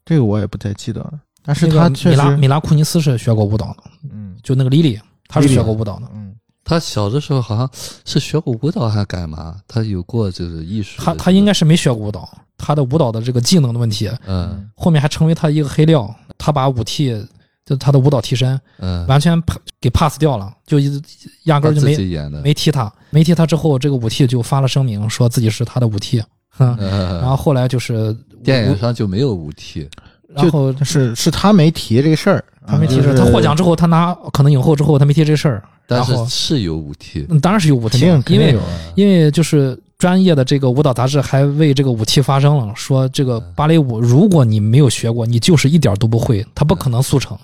[0.04, 1.20] 这个我也不太记得了。
[1.48, 7.66] 但是他确实，米拉米拉库尼斯是学过舞蹈的，嗯，就那个莉莉，她是学过舞蹈的，嗯，她小的时候好像
[8.04, 9.56] 是学过舞蹈还是干嘛？
[9.66, 17.26] 她有过就是艺术，她她应该是没学过舞蹈，她的舞蹈的这个技能的问题，嗯，后面还成为她一个黑料，她把舞替。
[17.64, 19.38] 就她的舞蹈替身，嗯，完全
[19.78, 21.02] 给 pass 掉了，就一
[21.44, 21.94] 压根就没
[22.42, 26.18] 没踢他，没踢他之后，这个舞替就发了声明，说自己是他的舞替，
[26.58, 26.74] 嗯，
[27.20, 29.86] 然后后来就是电影上就没有舞替，
[30.34, 38.58] 然后是是他没提这个事儿，他没提这事，他获奖之后，他拿可能影后之后，他没提这事儿，但是是有舞替，当然是有舞替，因为
[38.94, 47.36] 因为就是专业的这个舞蹈杂志还为这个舞替发声了，说这个芭蕾舞如果你没有学过，你就是一点都不会，它不可能速成。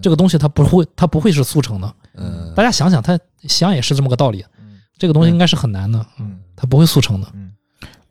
[0.00, 1.94] 这个东西它不会，它不会是速成的。
[2.16, 4.44] 嗯，大家想想，它想也是这么个道理。
[4.98, 6.04] 这个东西应该是很难的。
[6.18, 7.26] 嗯，它不会速成的。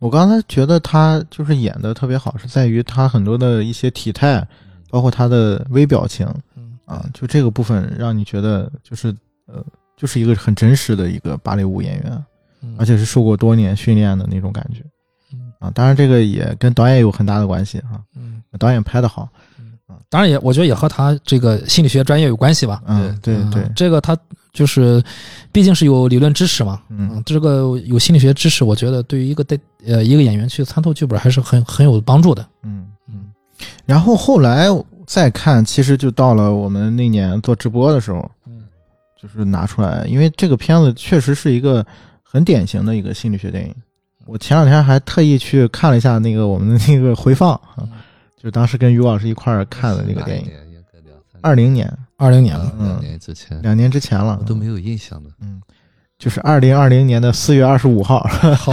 [0.00, 4.46] 嗯，我刚才觉得他就是演的特别好，是在于他很多的一些体态，
[4.90, 6.26] 包括他的微表情。
[6.56, 9.14] 嗯啊，就这个部分让你觉得就是
[9.46, 9.64] 呃，
[9.96, 12.24] 就是一个很真实的一个芭蕾舞演员，
[12.76, 14.82] 而且是受过多年训练的那种感觉。
[15.32, 18.02] 嗯啊，当然这个也跟导演有很大的关系哈。
[18.16, 19.28] 嗯，导演拍的好。
[20.08, 22.82] 当然也，我觉得也和他这个心理学专业有关系吧。
[22.86, 24.16] 嗯，对对，这个他
[24.52, 25.02] 就是，
[25.52, 26.80] 毕竟是有理论知识嘛。
[26.88, 32.46] 嗯，这个有心理学知识，我觉得对于一个带呃一个演员去参透剧本还是很很有帮助的。
[32.62, 33.30] 嗯嗯。
[33.86, 34.66] 然后后来
[35.06, 38.62] 再看，其实就到了我们那年做直播的时候，嗯，
[39.20, 41.84] 就是拿出来，因为这个片子确实是一个
[42.22, 43.74] 很典型的一个心理学电影。
[44.26, 47.88] 我前两天还特意去看了一下那个我们的那个回放啊。
[48.42, 50.50] 就当时跟于老师一块儿看的那个电影，
[51.42, 55.30] 二零年，二零年了，嗯两年之前两年之前了我，都没有印象的。
[55.40, 55.60] 嗯，
[56.18, 58.20] 就是二零二零年的四月二十五号。
[58.56, 58.72] 好，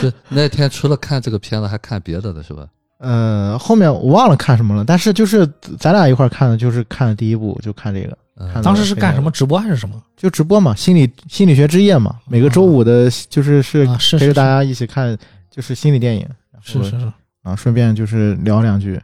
[0.00, 2.66] 是那天除了看这个片子，还看别的的是吧？
[2.98, 8.18] 呃，后面我忘了看什么了，但是就是咱俩一块儿看的，就是看的第一部，就看这个，
[8.60, 9.30] 当时是干什么？
[9.30, 10.02] 直播还是什么？
[10.16, 13.86] 就直播嘛，心理心理学之夜嘛，每个周五的，就是是
[14.18, 15.16] 陪着大家一起看，
[15.48, 16.28] 就是心理电影，
[16.60, 17.12] 是是是，
[17.44, 19.00] 啊，顺便就是聊两句。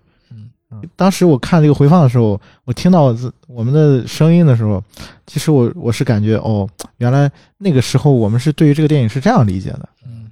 [0.71, 3.15] 嗯当时我看这个回放的时候，我听到
[3.47, 4.83] 我们的声音的时候，
[5.27, 10.31] 其实我我是感觉哦，原来那个时候我们是对于这个电影是这样理解的，嗯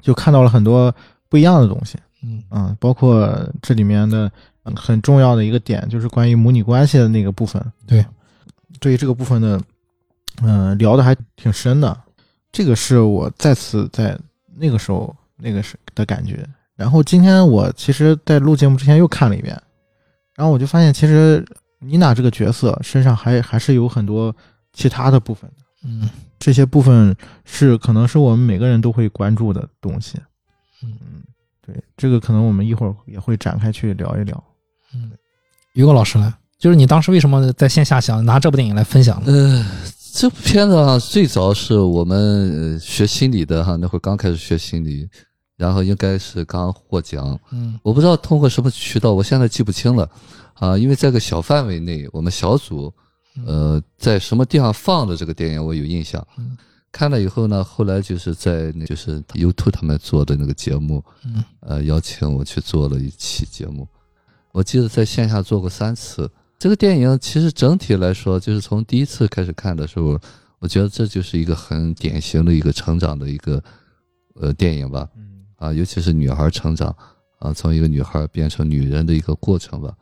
[0.00, 0.94] 就看到了很多
[1.28, 1.98] 不一样的东西。
[2.22, 4.30] 嗯嗯，包括这里面的
[4.64, 7.60] 嗯很重要的一个点，就是关于母女关系的那个部分。
[7.86, 8.04] 对，
[8.78, 9.60] 对于这个部分的，
[10.42, 11.98] 嗯、聊的还挺深的。
[12.52, 14.18] 这个是我再次在
[14.56, 16.46] 那个时候那个时的感觉。
[16.76, 19.60] 然后今天我其实，在录节目之前又看了一遍，
[20.40, 21.44] 然后我就发现，其实
[21.80, 24.34] 妮娜这个角色身上还还是有很多
[24.72, 25.56] 其他的部分的。
[25.84, 30.18] 嗯这些部分是可能是我们每个人都会关注的东西。
[30.82, 30.96] 嗯
[31.60, 34.42] 对，这个可能我们一会儿也会展开去聊一聊。
[34.94, 35.10] 嗯，
[35.74, 36.34] 于果老师呢？
[36.58, 39.30] 就是你当时为什么在线下想拿这部电影来分享呢？
[39.30, 39.66] 呃，
[40.14, 45.06] 这部片子啊，最早是我们呃学心理的哈，那会儿刚开始学心理，
[45.60, 47.78] 然后应该是刚获奖，嗯。
[47.82, 50.08] 我不知道通过什么渠道，我现在记不清了。
[50.54, 52.90] 啊，因为在个小范围内，我们小组
[53.44, 56.26] 呃在什么地方放的这个电影我有印象。
[56.38, 56.56] 嗯，
[56.90, 61.44] 看了以后呢，后来就是在那就是 YouTube 他们做的那个节目，嗯。
[61.60, 63.86] 呃，邀请我去做了一期节目。
[64.52, 66.30] 我记得在线下做过三次。
[66.58, 70.18] 这个电影其实整体来说，就是从第一次开始看的时候，
[70.58, 73.62] 我觉得这就是一个很典型的一个成长的一个
[74.34, 75.06] 呃电影吧。
[75.60, 76.88] 啊，尤其是女孩成长
[77.38, 79.94] 啊，从一个女孩变成女人的一个过程吧。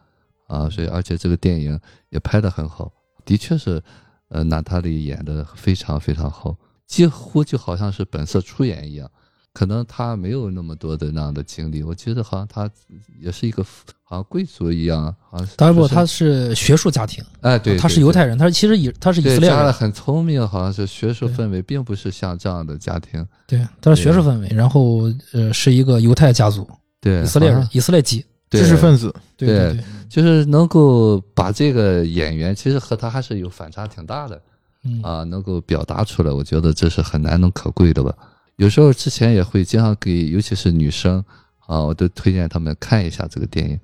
[0.47, 2.91] 啊，所以而且这个电影也拍得很好，
[3.23, 3.83] 的确是，
[4.29, 9.11] 呃，娜塔莉演得非常非常好，几乎就好像是本色出演一样。
[9.53, 12.71] 可能她没有那么多的那样的经历，我觉得好像她
[13.19, 13.63] 也是一个
[14.09, 23.23] 好像贵族一样，好像是当然不，他是学术家庭，哎对，他是犹太人，他其实以他是以，色列人，家很聪明，好像是学术氛围，并不是像这样的家庭。
[23.47, 26.67] 对，他是学术氛围，然后呃是一个犹太家族，
[27.03, 34.41] 对，以色列人，以色列籍，知识分子，对对对，就是能够把这个演员，其实和他还是有反差挺大的
[34.85, 35.03] 嗯。
[35.03, 38.15] 啊，能够表达出来，我觉得这是很难能可贵的吧。
[38.57, 41.23] 有时候之前也会经常给，尤其是女生
[41.67, 43.79] 啊，我都推荐他们看一下这个电影。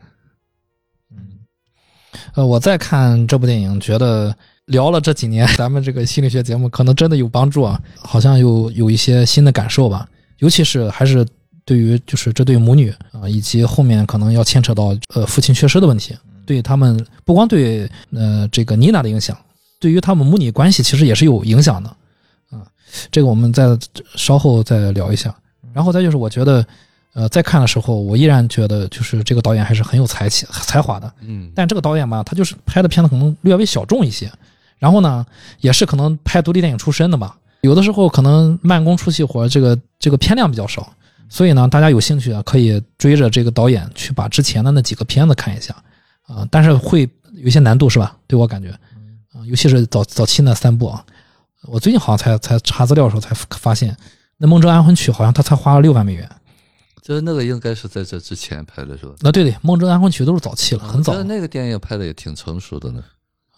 [2.34, 4.34] 呃，我在看这部电影，觉得
[4.66, 10.08] 聊了这几年， 咱们这个心理学节目可能真的有帮助啊，好像有有一些新的感受吧。
[10.38, 11.26] 尤其是还是
[11.64, 19.36] 对于就是这对母女啊，以及后面可能要牵扯到呃父亲缺失的问题，对他们不光对呃这个妮娜的影响，
[19.78, 21.88] 对于他们母女关系其实也是有影响的
[22.50, 22.66] 啊。
[23.10, 23.78] 这个我们再
[24.16, 25.34] 稍后再聊一下。
[25.72, 26.64] 然后再就是我觉得。
[27.14, 31.10] 呃，在看的时候，我依然觉得就是这个导演还是很有才气、才华的。
[31.20, 34.28] 嗯，但这个导演吧，他就是拍的片子可能略微小众一些，
[34.78, 35.24] 然后呢，
[35.60, 40.92] 也是可能拍独立电影出身的吧，有的时候可能慢工出细活，这个这个片量比较少，
[41.28, 45.74] 所以呢，大家有兴趣啊，可以追着这个导演去把之前的那几个片子看一下
[46.26, 48.16] 啊、但是会有些难度是吧？
[48.26, 48.70] 对我感觉
[49.32, 51.04] 啊、尤其是早早期那三部啊，
[51.68, 53.96] 我最近好像才才查资料的时候才发现，
[54.38, 56.28] 那《梦中安魂曲》好像他才花了六万美元。
[57.04, 59.12] 就是那个应该是在这之前拍的是吧？
[59.20, 63.04] 那对对，《梦中安魂曲》都是早期了，很早我觉得那个电影拍的也挺成熟的呢。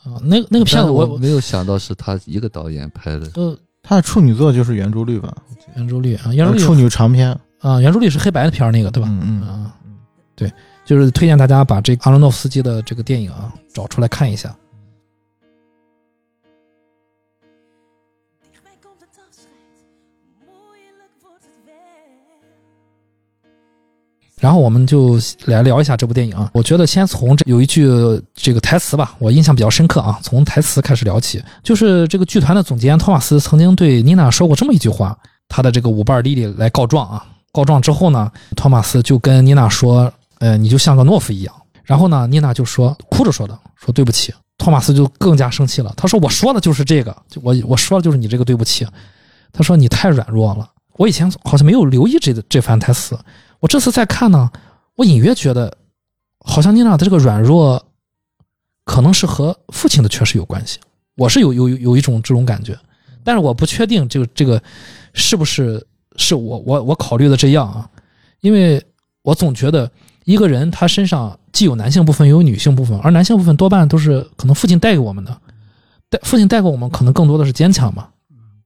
[0.03, 0.19] 啊。
[0.21, 3.31] 那那个片子我我没有想到是他一个导演拍的。
[3.37, 3.57] 呃
[3.89, 5.33] 他的处女作就是圆珠绿吧？
[5.77, 7.31] 圆珠绿啊，圆珠绿处女长篇。
[7.61, 9.09] 啊，圆珠绿是黑白的片儿那个对吧？
[9.09, 9.73] 嗯嗯，啊，
[10.35, 10.53] 对，
[10.85, 14.53] 就是推荐大家把这个阿罗诺夫斯基的这个电影啊找出来看一下。
[24.47, 26.49] 然后我们就来聊一下这部电影啊。
[26.53, 27.89] 我觉得先从这有一句
[28.33, 30.21] 这个台词吧，我印象比较深刻啊。
[30.23, 37.27] 从台词开始聊起，就是这个剧团的总监托马斯曾经对妮娜说过这么一句话：他的这个舞伴莉莉来告状啊。
[37.51, 44.33] 告状之后呢，托马斯就跟妮娜说：“呃，你就像个懦夫一样。”然后呢，妮娜就说哭着说的，说对不起。
[44.59, 48.87] 托马斯就更加生气了，他说：“我说的就是这个，就我我说的就是你这个对不起。”
[49.53, 53.19] 他说：“你太软弱了。”我以前好像没有留意这这番台词，
[53.61, 54.51] 我这次再看呢，
[54.95, 55.77] 我隐约觉得，
[56.41, 57.83] 好像妮娜的这个软弱，
[58.85, 60.79] 可能是和父亲的缺失有关系。
[61.17, 62.79] 我是有有有一种这种感觉，
[63.25, 64.63] 但是我不确定这个这个
[65.15, 65.85] 是不是
[66.17, 67.89] 是我我我考虑的这样啊，
[68.41, 68.83] 因为
[69.23, 69.91] 我总觉得
[70.25, 75.41] 一个人他身上既有男性部分，也有女性部分，而男性部分多半都是可能父亲带给我们的，
[76.11, 78.11] 带父亲带给我们可能更多的是坚强吧，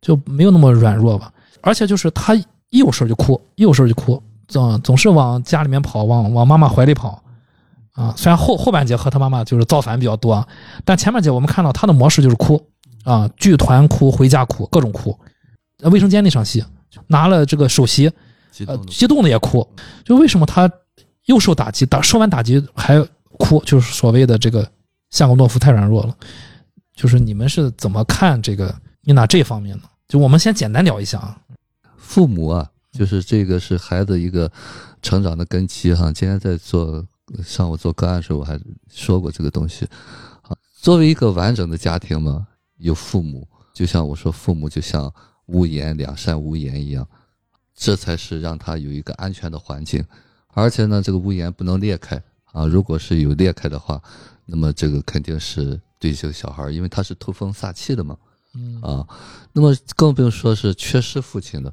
[0.03, 1.33] 就没有那么软弱吧。
[1.61, 7.23] 而且就是他一有事就哭，一有事就哭，总总是往家里面跑，往往妈妈怀里跑。
[7.93, 10.47] 啊，虽然后后半节和他妈妈就是造反比较多，啊，
[10.85, 12.63] 但前半节我们看到他的模式就是哭
[13.05, 15.19] 啊，剧团哭，回家哭，各种哭。
[15.83, 16.65] 呃卫生间那场戏，
[17.07, 18.13] 拿了这个首席，呃，
[18.53, 19.67] 激动的激动的也哭。
[20.05, 20.71] 就为什么他
[21.27, 23.01] 又受打击，打受完打击还
[23.39, 24.67] 哭，就是所谓的这个
[25.11, 26.15] 夏格诺夫太软弱了。
[26.95, 29.85] 就是你们是怎么看这个妮娜这方面的？
[30.07, 31.37] 就我们先简单聊一下啊。
[31.97, 34.51] 父母啊，就是这个是孩子一个
[35.01, 36.13] 成长的根基哈。
[36.13, 37.07] 今天在做
[37.45, 39.87] 上午做个案的时候，我还说过这个东西。
[40.43, 42.47] 啊，作为一个完整的家庭嘛，
[42.79, 45.13] 有父母，就像我说，父母就像
[45.47, 47.07] 屋檐两扇屋檐一样，
[47.75, 50.05] 这才是让他有一个安全的环境。
[50.49, 52.21] 而且呢，这个屋檐不能裂开
[52.53, 54.03] 啊，如果是有裂开的话，
[54.47, 58.17] 那么这个肯定是对这个小孩儿，因为他是透风撒气的嘛。
[58.55, 59.07] 嗯啊，
[59.53, 61.73] 那么更不用说是缺失父亲的。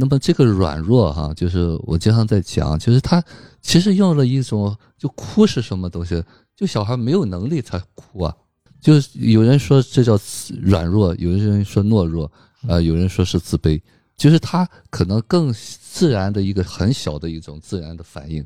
[0.00, 3.22] 那么这个软弱哈、就是我经常在讲，就是他
[3.60, 6.24] 其实用了一种就哭是什么东西，
[6.56, 8.34] 就小孩没有能力才哭啊。
[8.80, 10.18] 就是有人说这叫
[10.62, 12.32] 软弱，有人说懦弱，
[12.66, 13.78] 呃，有人说是自卑，
[14.16, 18.42] 就是他可能更自然的一个很小的一种自然的反应。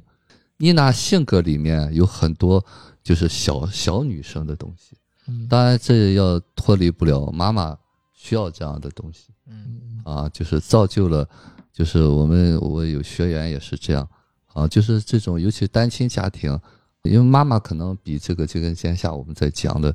[0.56, 2.64] 妮娜性格里面有很多
[3.02, 4.96] 就是小小女生的东西，
[5.28, 7.76] 嗯当然，这也要脱离不了妈妈
[8.24, 9.28] 需要这样的东西。
[9.46, 10.00] 嗯。
[10.02, 11.28] 啊，就是造就了，
[11.70, 14.08] 就是我们我有学员也是这样。
[14.54, 16.58] 啊，就是这种尤其单亲家庭，
[17.02, 19.94] 因为妈妈可能比这个就跟今天下午我们在讲的，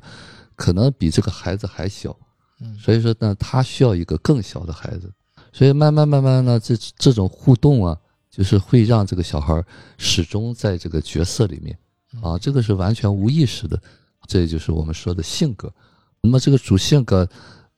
[0.54, 2.16] 可能比这个孩子还小，
[2.60, 2.76] 嗯。
[2.78, 5.12] 所以说呢，他需要一个更小的孩子，
[5.52, 7.98] 所以慢慢慢慢呢，这这种互动啊，
[8.30, 9.64] 就是会让这个小孩
[9.98, 11.76] 始终在这个角色里面
[12.22, 13.80] 啊，这个是完全无意识的，
[14.26, 15.72] 这就是我们说的性格。
[16.20, 17.26] 那么这个主性格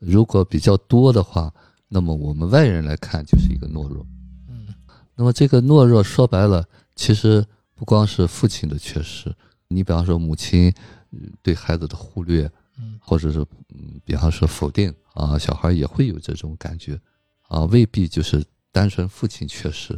[0.04, 1.52] 如果比较多的话，
[1.86, 4.04] 那么我们外人来看就是一个懦弱。
[4.48, 4.66] 嗯
[5.14, 9.32] 那么这个懦弱说白了，其实不光是父亲的缺失，
[9.68, 10.72] 你比方说母亲
[11.10, 13.40] 呃对孩子的忽略，嗯或者是
[13.74, 16.98] 嗯，比方说否定啊，小孩也会有这种感觉
[17.48, 19.96] 啊，未必就是单纯父亲缺失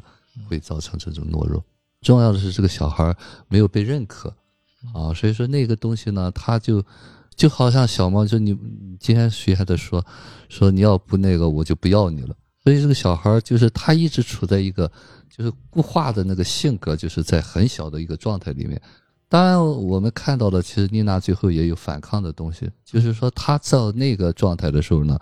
[0.49, 1.65] 会造成这种懦弱。
[2.03, 3.17] 重要的是这个小孩
[3.49, 4.29] 没有被认可
[4.93, 6.85] 啊，所以说那个东西呢，他就
[7.37, 10.05] 就好像小猫，就你你今天谁还在说
[10.49, 14.91] 说你要不那个我就不要你了，所以这个小孩就是他一直处在一个
[15.29, 18.81] 就是固化的那个性格，就是在很小的一个状态里面。
[19.29, 25.19] 当然，我们看到了，其实妮娜最后也有反抗的东西，就是说她到那个状态的时候呢，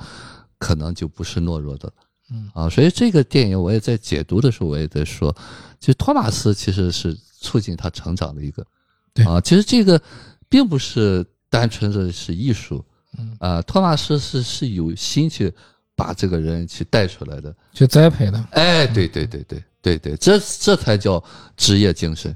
[0.58, 1.90] 可能就不是懦弱的，
[2.30, 2.50] 嗯。
[2.52, 5.34] 啊，所以这个电影我也在解读的时候，我也在说，
[5.80, 8.66] 其实托马斯其实是促进他成长的一个，
[9.14, 9.24] 对。
[9.24, 10.02] 啊，其实这个
[10.46, 12.82] 并不是单纯的是艺术，
[13.18, 15.52] 嗯啊，托马斯是是有心去
[15.94, 18.42] 把这个人去带出来的，去栽培的。
[18.52, 21.22] 哎，对对对对对对，这这才叫
[21.54, 22.34] 职业精神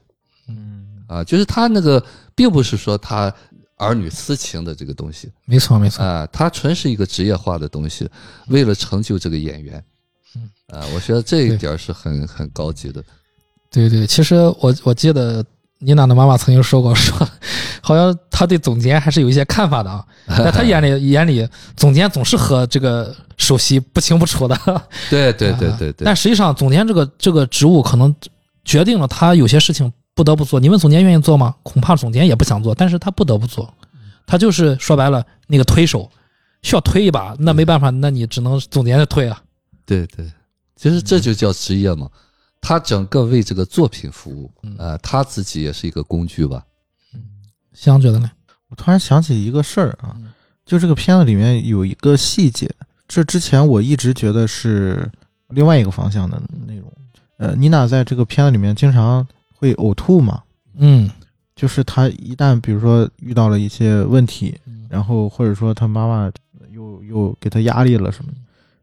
[0.48, 1.24] 嗯啊！
[1.24, 3.35] 就是他那个，并不是说他
[3.79, 6.05] 儿女私情的这个东西没错没错。
[6.05, 8.07] 啊，他纯是一个职业化的东西，
[8.48, 9.83] 为了成就这个演员
[10.35, 13.02] 嗯，啊，我觉得这一点是很很高级的。
[13.70, 15.42] 对对，其实我我记得
[15.78, 17.28] 妮娜的妈妈曾经说过，说
[17.82, 20.04] 好像她对总监还是有一些看法的啊，
[20.38, 24.58] 在她眼里眼里，总监总是和这个首席不清不楚的。
[25.10, 28.14] 对对对啊对对，但实际上，总监这个这个职务可能
[28.64, 30.58] 决定了他有些事情不得不做。
[30.58, 31.54] 你问总监愿意做吗？
[31.62, 33.72] 恐怕总监也不想做，但是他不得不做。
[34.26, 36.10] 他就是说白了，那个推手
[36.62, 39.40] 需要推一把，那没办法，那你只能总监的推啊。
[39.84, 40.26] 对对，
[40.74, 42.08] 其实这就叫职业嘛，
[42.61, 46.64] 他整个为这个作品服务，嗯呃，他自己也是一个工具吧。
[47.14, 47.23] 嗯
[47.73, 48.31] 香觉得呢？
[48.69, 50.33] 我突然想起一个事儿啊嗯，
[50.65, 52.69] 就这个片子里面有一个细节，
[53.07, 55.09] 这之前我一直觉得是
[55.50, 56.92] 另外一个方向的内容。
[57.37, 60.42] 呃，妮娜在这个片子里面经常会呕吐嘛，
[60.75, 61.09] 嗯
[61.54, 66.33] 就是她一旦比如说遇到了一些问题，嗯然后或者说她妈妈
[66.71, 68.38] 又又给她压力了什么的，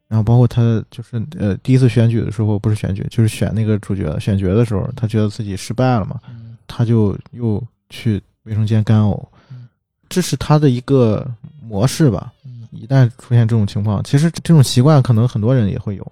[0.07, 6.19] 然后包括他就是呃第一次选举的时候不是选举，就是选那个主角选角的时候，他觉得自己失败了嘛，
[6.67, 9.67] 他就又去卫生间干呕嗯，
[10.09, 11.25] 这是他的一个
[11.61, 12.31] 模式吧。
[12.45, 16.11] 嗯一旦出现这种情况，其实这种习惯可能很多人也会有。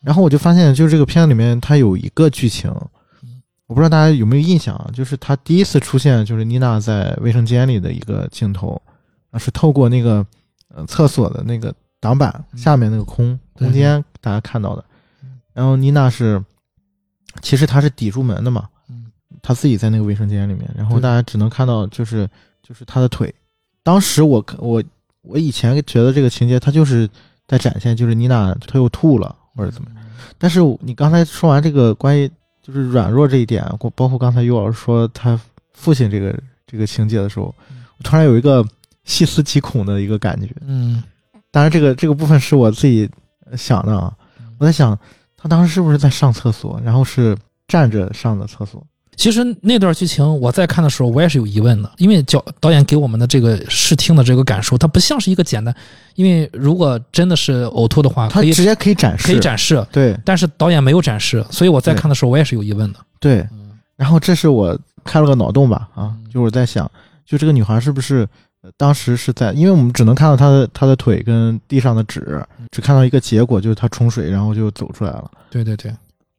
[0.00, 2.68] 然后我就发现，就是这个片子里面它有一个剧情
[3.22, 4.90] 嗯，我不知道大家有没有印象啊？
[4.92, 8.82] 就是他第一次出现，就是妮娜在卫生间里的一个镜头，
[9.30, 10.26] 啊，是透过那个
[10.74, 11.72] 呃厕所的那个
[12.02, 14.84] 挡板嗯下面那个空对空间，大家看到的。
[15.22, 15.38] 嗯。
[15.52, 16.44] 然后妮娜是，
[17.40, 19.06] 其实她是抵住门的嘛，嗯。
[19.40, 22.28] 她自己在那个卫生间里面，然后大家只能看到就是
[22.60, 23.32] 就是她的腿。
[23.84, 24.82] 当时我我
[25.22, 27.08] 我以前觉得这个情节她就是
[27.46, 29.88] 在展现就是妮娜她又吐了或者怎么。
[29.94, 30.04] 样，
[30.38, 32.28] 但是你刚才说完这个关于
[32.60, 35.40] 就是软弱这一点，包包括刚才于老师说他
[35.72, 36.36] 父亲这个
[36.66, 37.54] 这个情节的时候，
[37.98, 38.64] 我突然有一个
[39.04, 40.52] 细思极恐的一个感觉。
[40.60, 41.02] 嗯
[41.52, 43.08] 当然，这个这个部分是我自己
[43.56, 44.12] 想的啊。
[44.58, 44.98] 我在想，
[45.36, 47.36] 他当时是不是在上厕所，然后是
[47.68, 48.84] 站着上的厕所？
[49.14, 55.72] 其实那段剧情我在看的时候，我也是有疑问的，因为导导演给我们的这个视听的这个感受，它不像是一个简单。
[56.14, 62.98] 因为如果真的是呕吐的话，可以他直接可以展示，可以展示，对但是导演没有展示，所以我在看的时候我也是有疑问的。
[63.20, 63.46] 对。
[63.94, 66.90] 然后这是我开了个脑洞吧啊，就是我在想，
[67.26, 68.26] 就这个女孩是不是呃
[68.76, 75.30] 当时是在，因为我们只能看到他的他的腿跟地上的纸，只看到一个结果，就是他冲水然后就走出来了。
[75.50, 75.92] 对对对，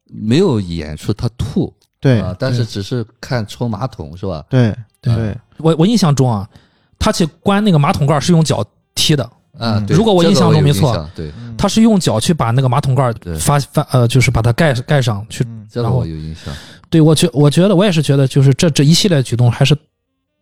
[0.06, 4.44] 没有演出他吐对啊，但是只是看冲马桶是吧？
[4.48, 6.48] 对对对我我印象中啊，
[6.98, 8.64] 他去关那个马桶盖是用脚
[8.94, 9.24] 踢的，
[9.58, 15.44] 啊，嗯对如果我印象中没错对，他是用脚去把那个马桶盖对发发呃，就是把它盖盖上去。
[15.44, 16.54] 嗯这个然后我有印象。
[16.88, 19.76] 对我觉我觉得我也是觉得，就是这这一系列举动还是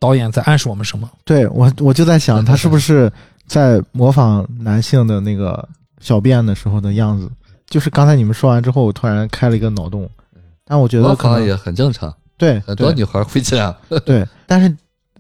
[0.03, 1.09] 导演在暗示我们什么？
[1.25, 3.11] 对，我我就在想，他是不是
[3.47, 5.69] 在模仿男性的那个
[6.01, 7.31] 小便的时候的样子？
[7.69, 10.11] 就是刚才你们说完之后，我突然开了一个脑洞，
[10.65, 13.73] 但我觉得可能模仿也很正常，对对很多女孩会这样。
[14.05, 14.69] 对，但是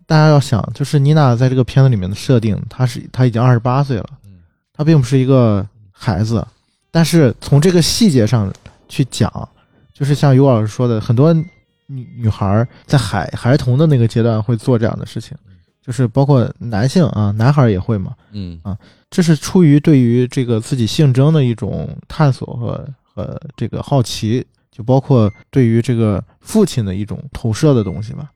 [0.04, 4.40] 大家要想，就是妮娜在这个片子里面的设定，她是她已经二十八岁了，嗯。
[4.74, 6.44] 她并不是一个孩子，
[6.90, 8.52] 但是从这个细节上
[8.88, 9.30] 去讲，
[9.94, 11.32] 就是像尤老师说的，很多
[11.92, 15.36] 女女孩儿在孩孩童的那个阶段会做这样的事情，
[15.84, 18.76] 就是包括男性啊，男孩儿也会嘛，嗯啊
[19.10, 28.30] 这是出于对于这个自己性征的一种探索和和这个好奇，就包括对于这个父亲的一种投射的东西吧。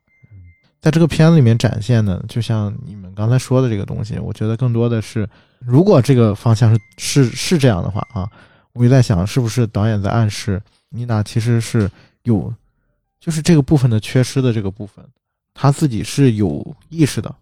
[0.79, 5.27] 在这个片子里面展现的，就像你们刚才说的这个东西，我觉得更多的是，
[5.59, 8.29] 如果这个方向是是是这样的话啊，
[8.73, 11.91] 我就在想，是不是导演在暗示妮娜其实是
[12.23, 12.53] 有，
[13.27, 15.05] 就是这个部分的缺失的这个部分，
[15.53, 17.35] 他自己是有意识的，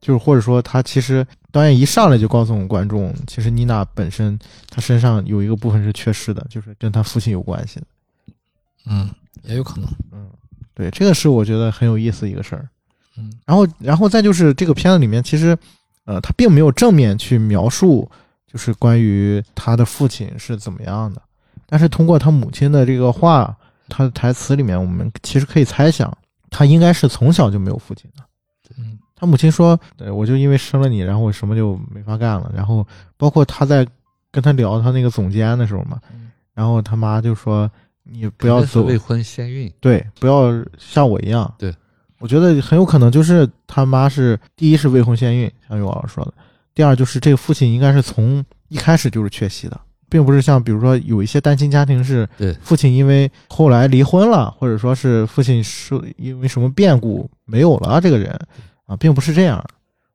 [0.00, 4.36] 就是或者说他其实导演一上来就告诉我们观众，其实妮娜本身
[4.68, 7.86] 她身上有一个部分是缺失的，就是跟她父亲有关系的。
[8.86, 9.08] 嗯，
[9.44, 9.88] 也有可能。
[10.10, 10.28] 嗯，
[10.74, 12.68] 对，这个是我觉得很有意思一个事儿。
[13.16, 15.56] 嗯，然后，然后再就是这个片子里面，其实，
[16.06, 18.10] 呃，他并没有正面去描述，
[18.52, 21.22] 就是关于他的父亲是怎么样的，
[21.66, 23.56] 但是通过他母亲的这个话，
[23.88, 26.16] 他的台词里面，我们其实可以猜想，
[26.50, 28.22] 他应该是从小就没有父亲的。
[28.76, 32.86] 嗯他母亲说：“对我就因为生了你，然后我什么就没法干了。”然后
[33.16, 33.84] 包括他在
[34.30, 37.68] 跟他聊他那个总监的时候嘛，嗯然后他妈就说
[38.04, 39.72] ：“你不要走，未婚先孕。
[39.80, 41.74] 对，不要像我一样。”对，
[42.20, 46.32] 我觉得很有可能就是他妈是第一是未婚先孕，像于老师说的；
[46.72, 58.38] 第二就是这个父亲应该是从一开始就是缺席的，并不是像比如说有一些单亲家庭是对父亲因为后来离婚了，或者说是父亲是因为什么变故没有了这个人
[58.86, 59.64] 啊，并不是这样。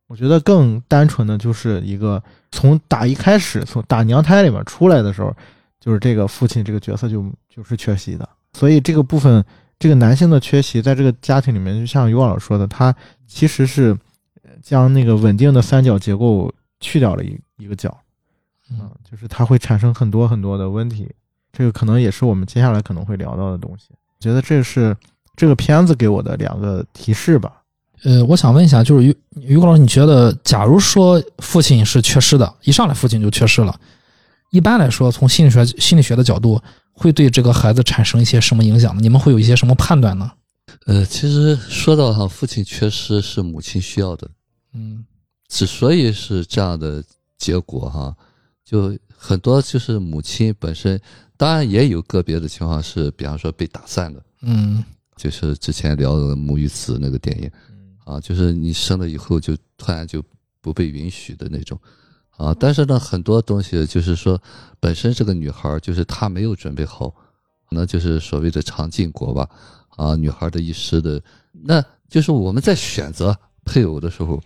[0.08, 2.22] 我觉得更单纯的就是一个
[2.52, 5.36] 从打一开始从打娘胎里面出来的时候，
[5.80, 9.44] 就是这个父亲这个角色就就是缺席的，所以这个部分
[9.80, 12.94] 这个男性的缺席在这个家庭里面，就像于老师说的，他
[13.26, 13.98] 其实是
[14.44, 17.98] 呃将那个稳定的三角结构去掉了一一个角。
[18.74, 21.10] 嗯嗯，就是它会产生很多很多的问题，
[21.52, 23.90] 这个可能也是我们接下来可能会聊到的东西。
[24.20, 24.96] 觉得这是
[25.36, 27.62] 这个片子给我的两个提示吧。
[28.04, 33.80] 呃，我想问一下，就是于于果老师，你觉得，假如说父亲是缺失的，一上来父亲就缺失了，
[34.52, 36.62] 一般来说，从心理学心理学的角度，
[36.92, 39.02] 会对这个孩子产生一些什么影响呢？
[39.02, 40.30] 你们会有一些什么判断呢？
[40.86, 44.30] 呃，其实说到哈，父亲缺失是母亲需要的，
[44.74, 45.06] 嗯
[45.48, 47.02] 之所以是这样的
[47.38, 48.14] 结果哈，
[48.66, 51.00] 就很多就是母亲本身，
[51.38, 54.84] 当然也有个别的情况是，比方说被打散的，嗯。
[55.16, 57.50] 就是之前聊的《母与子》那个电影。
[58.04, 60.22] 啊，就是你生了以后就突然就
[60.60, 61.80] 不被允许的那种。
[62.32, 62.54] 啊。
[62.60, 64.42] 但是呢，很多东西就是说，
[64.80, 67.10] 本身这个女孩儿就是她没有准备好，
[67.70, 69.48] 可能就是所谓的长进国吧。
[69.96, 74.42] 啊，女孩的一时的，那就是我们在选择配偶的时候，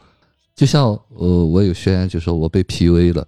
[0.53, 3.27] 就像呃，我有学员就说我被 PUA 了，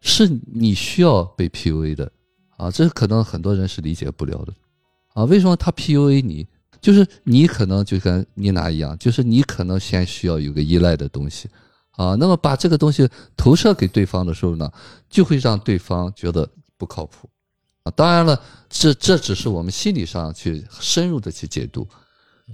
[0.00, 2.10] 是你需要被 PUA 的
[2.56, 4.52] 啊，这可能很多人是理解不了的
[5.14, 5.24] 啊。
[5.24, 6.46] 为什么他 PUA 你？
[6.78, 11.48] 就是你可能就跟妮娜一样，就是你可能先需要有个依赖的东西
[11.92, 14.70] 啊，那么把这个东西投射给对方的时候呢，
[15.08, 17.28] 就会让对方觉得不靠谱
[17.82, 17.90] 啊。
[17.96, 21.88] 当然了，这这只是我们心理上去深入的去解读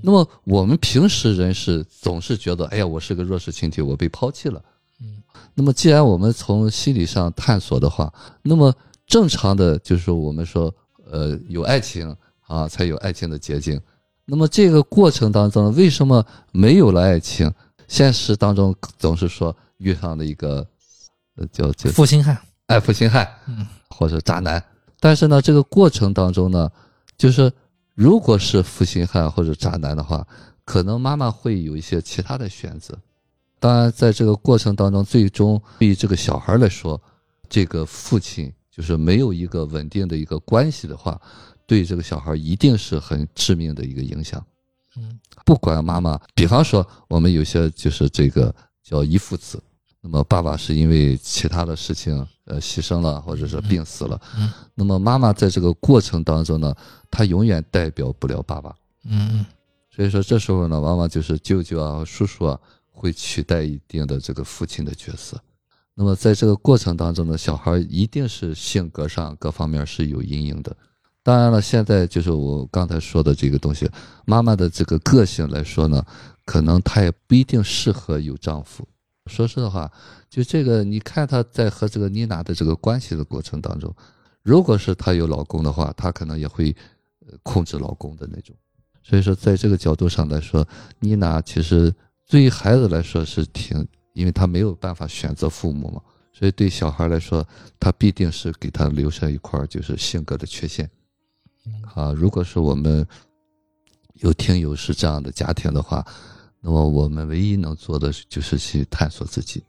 [0.00, 4.62] 那么我们平时人是总是觉得，哎呀，我是个弱势群体，我被抛弃了。
[5.02, 5.22] 嗯，
[5.54, 8.72] 那么既然我们从心理上探索的话，那么
[9.06, 10.72] 正常的就是说我们说，
[11.10, 13.80] 呃，有爱情啊，才有爱情的结晶。
[14.24, 17.52] 那么这个过程当中，为什么没有了爱情？
[17.88, 20.66] 现实当中总是说遇上了一个，
[21.36, 24.62] 呃，叫叫负心汉，哎负心汉，嗯，或者渣男。
[25.00, 26.70] 但是呢，这个过程当中呢，
[27.18, 27.52] 就是
[27.94, 30.26] 如果是负心汉或者渣男的话，
[30.64, 32.96] 可能妈妈会有一些其他的选择。
[33.62, 37.00] 当然，在这个过程当中，最终对于这个小孩来说，
[37.48, 41.20] 这个父亲就是没有一个稳定的一个关系的话，
[41.64, 44.44] 对这个小孩一定是很致命的一个影响。
[44.96, 48.52] 嗯，不管妈妈，比方说我们有些就是这个
[48.82, 49.62] 叫遗父子，
[50.00, 54.50] 那么爸爸是因为其他的事情呃牺牲了，或者是病死了，嗯。
[54.74, 56.74] 那么妈妈在这个过程当中呢，
[57.12, 59.46] 她永远代表不了爸爸，嗯
[59.94, 62.58] 所以说这时候呢，往往就是舅舅啊、叔叔啊
[63.02, 65.36] 会取代一定的这个父亲的角色。
[65.92, 70.74] 那么在这个过程当中呢，小孩一定是性格上各方面是有阴影的。
[71.24, 73.90] 当然了，现在就是我刚才说的这个东西，
[74.24, 76.04] 妈妈的这个个性来说呢，
[76.44, 78.86] 可能她也不一定适合有丈夫。
[79.26, 79.90] 说实话，
[80.30, 83.92] 就这个，你看她在和这个妮娜的这个关系的过程当中，
[84.42, 86.74] 如果是她有老公的话，她可能也会
[87.42, 88.54] 控制老公的那种。
[89.04, 90.66] 所以说，在这个角度上来说，
[91.00, 91.92] 妮娜其实
[92.32, 96.00] 对于孩子来说是挺，因为他没有办法选择父母嘛，
[96.32, 97.46] 所以对小孩来说，
[97.78, 100.88] 他必定是给他留下一块就是性格的缺陷。
[101.94, 103.06] 啊，如果是我们
[104.14, 106.02] 有听友是这样的家庭的话，
[106.62, 109.62] 那么我们唯一能做的就是去探索自己。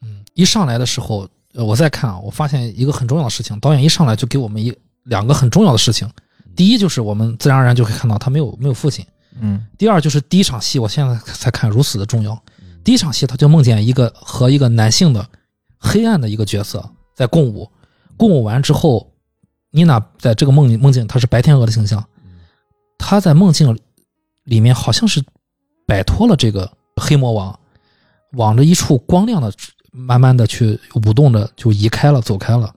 [0.00, 6.10] 嗯，一上来的时候，呃我在看啊，我发现一个很重要的事情，导演一上来就给我们一两个很重要的事情。
[6.56, 9.04] 第一就是我们自然而然就会看到他没有没有父亲。
[9.40, 12.40] 嗯第二就是第一场戏，我现在才看如此的重要。
[12.84, 15.26] 第一场戏他就梦见一个和一个男性的
[15.78, 17.70] 黑暗的一个角色在共舞，
[18.16, 19.12] 共舞完之后，
[19.70, 22.04] 妮娜在这个梦里梦境她是白天鹅的形象，
[22.98, 23.78] 她在梦境
[24.44, 25.22] 里面好像是
[25.86, 27.58] 摆脱了这个黑魔王，
[28.32, 29.52] 往着一处光亮的
[29.92, 32.74] 慢慢的去舞动着就移开了走开了。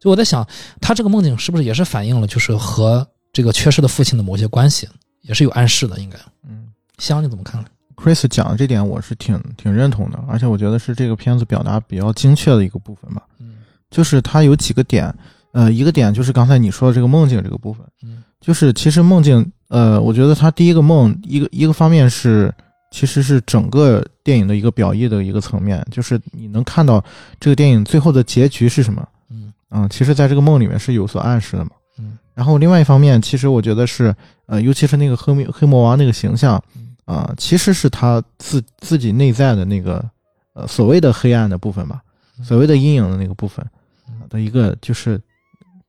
[0.00, 0.46] 就我在想，
[0.80, 4.88] 他这个梦境是不是也是反映了就是和这个缺失的父亲的某些关系，
[5.28, 6.18] 也是有暗示的，应该。
[6.48, 6.66] 嗯
[6.98, 7.64] 香你怎么看
[7.94, 13.22] ？，Chris 讲的这点我是挺挺认同的，而且我觉得是这个片子表达比较精确的一个部分吧。
[13.38, 13.58] 嗯
[13.88, 15.14] 就是它有几个点，
[15.52, 22.52] 呃，一个点就是刚才你说的这个梦境这个部分，嗯就是其实梦境，呃，我觉得它第一个梦一个一个方面是
[22.90, 27.02] 其实是整个电影的一个表意的一个层面，就是你能看到
[27.38, 31.70] 这个电影最后的结局是什么，嗯嗯，其实在这个梦里面是有所暗示的嘛。
[31.98, 32.18] 嗯。
[32.34, 34.14] 然后另外一方面，其实我觉得是，
[34.46, 36.84] 呃，尤其是那个黑黑魔王那个形象，嗯。
[37.04, 40.04] 啊、其实是他自自己内在的那个，
[40.52, 42.02] 呃，所谓的黑暗的部分吧，
[42.38, 42.44] 嗯。
[42.44, 43.66] 所谓的阴影的那个部分
[44.08, 44.28] 嗯。
[44.28, 45.18] 的一个就是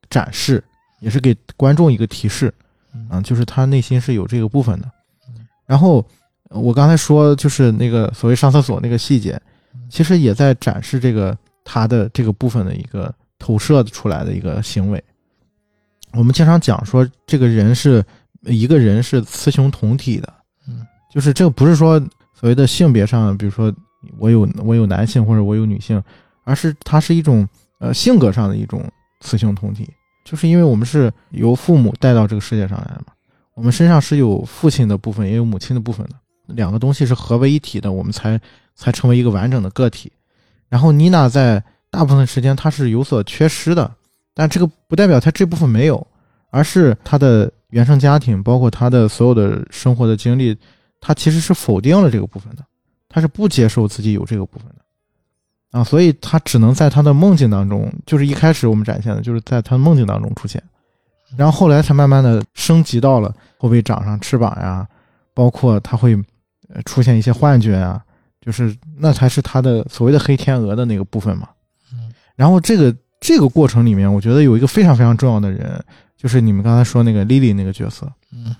[0.10, 0.64] 展示，
[1.01, 2.53] 也是给观众一个提示，
[2.93, 3.05] 嗯。
[3.10, 4.89] 啊、就是他内心是有这个部分的。
[5.28, 5.45] 嗯。
[5.66, 6.05] 然后
[6.49, 9.39] 呃我刚才说就是那个所谓上厕所那个细节
[9.74, 15.03] 嗯，其实也在展示这个他的这个部分的一个投射出来的一个行为。
[16.14, 18.03] 我们经常讲说，这个人是
[18.43, 20.34] 一个人是雌雄同体的，
[20.68, 21.99] 嗯就是这个不是说
[22.34, 23.74] 所谓的性别上，比如说
[24.18, 26.01] 我有我有男性或者我有女性，
[26.43, 27.47] 而是它是一种
[27.80, 28.84] 呃性格上的一种
[29.22, 29.89] 雌雄同体，
[30.26, 33.14] 就是因为我们是由父母带到这个世界上来的嘛，
[33.55, 36.16] 我们身上是有父亲的部分，也有母亲的部分的，
[36.47, 38.39] 两个东西是合为一体的，我们才
[38.76, 40.12] 才成为一个完整的个体。
[40.70, 43.91] 然后妮娜在大部分时间她是有所缺失的，
[44.34, 46.05] 但这个不代表他这部分没有，
[46.49, 50.57] 而是他的原生家庭，包括他的所有的生活的经历，
[51.01, 52.63] 他其实是否定了这个部分的，
[53.07, 60.61] 他是不接受自己有这个部分的，啊，所以他只能在他的梦境当中，就是一开始我们展现的，就是在他的梦境当中出现，
[61.38, 64.88] 然后后来才慢慢的升级到了会不会长上翅膀呀，
[65.34, 66.15] 包括他会
[66.73, 68.01] 呃出现一些幻觉啊，
[68.41, 71.49] 就是那才是他的所谓的黑天鹅的那个部分嘛。
[71.93, 75.84] 嗯然后这个这个过程里面，我觉得有一个非常非常重要的人，
[76.17, 78.55] 就是你们刚才说那个 Lily 那个角色，嗯。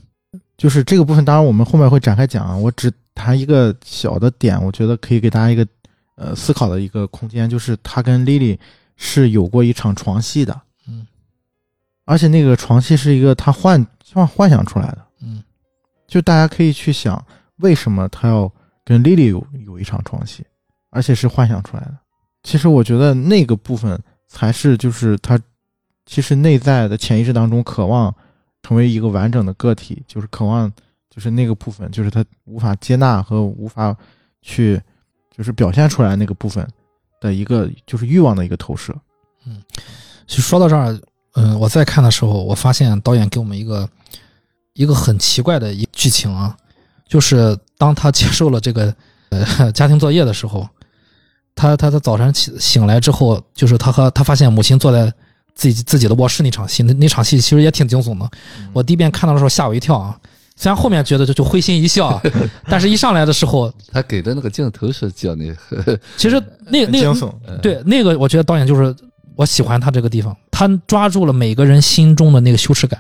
[0.58, 1.24] 就是这个部分。
[1.24, 5.66] 当然我们后面会展开讲啊，我只谈一个小的点，我觉得可以给大家一个
[6.16, 8.60] 呃思考的一个空间，就是他跟 Lily
[8.98, 11.08] 是有过一场床戏的，嗯。
[12.04, 15.42] 而且那个床戏是一个他幻幻幻想出来的，嗯。
[16.10, 17.26] 就大家可以去想，
[17.60, 18.52] 为什么他要
[18.84, 20.46] 跟 Lily 有有一场床戏，
[20.90, 21.98] 而且是幻想出来的。
[22.44, 23.98] 其实我觉得那个部分
[24.30, 25.38] 才是就是他
[26.06, 28.14] 其实内在的潜意识当中渴望
[28.64, 30.72] 成为一个完整的个体，就是渴望
[31.10, 33.94] 就是那个部分，就是他无法接纳和无法
[34.42, 34.80] 去
[35.36, 36.66] 就是表现出来那个部分
[37.20, 38.96] 的一个就是欲望的一个投射。
[40.28, 41.00] 其实说到这儿，
[41.34, 43.90] 嗯，我在看的时候，我发现导演给我们一个
[44.74, 46.56] 一个很奇怪的一剧情啊，
[47.08, 48.94] 就是当他接受了这个
[49.30, 50.70] 呃家庭作业的时候，
[51.60, 55.12] 他他他早晨起醒来之后，就是他和他发现母亲坐在
[55.54, 58.30] 自己自己的卧室那场戏，那那场戏其实也挺惊悚的。
[58.72, 60.18] 我第一遍看到的时候吓我一跳啊，
[60.56, 62.22] 虽然后面觉得就就会心一笑啊，
[62.70, 65.54] 但是一上来的时候，他给的那个镜头是叫你，
[66.16, 67.30] 其实那那个惊悚，
[67.62, 68.96] 对，那个我觉得导演就是
[69.36, 72.98] 我喜欢他这个地方，他抓住了每个人心中的那个羞耻感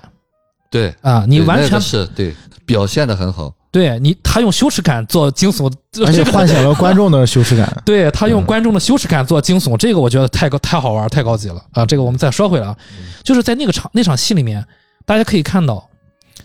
[0.70, 2.36] 对，啊，你完全个是对
[2.66, 5.72] 表现的很好，对你，他用羞耻感做惊悚，
[6.06, 7.84] 而且唤醒了 观众的羞耻感。
[7.86, 11.86] 对他用观众的羞耻感做惊悚，这个我觉得太高太好玩太高级了啊！
[11.86, 12.76] 这个我们再说回来啊，
[13.24, 14.66] 就是在那个场那场戏里面，
[15.06, 15.88] 大家可以看到，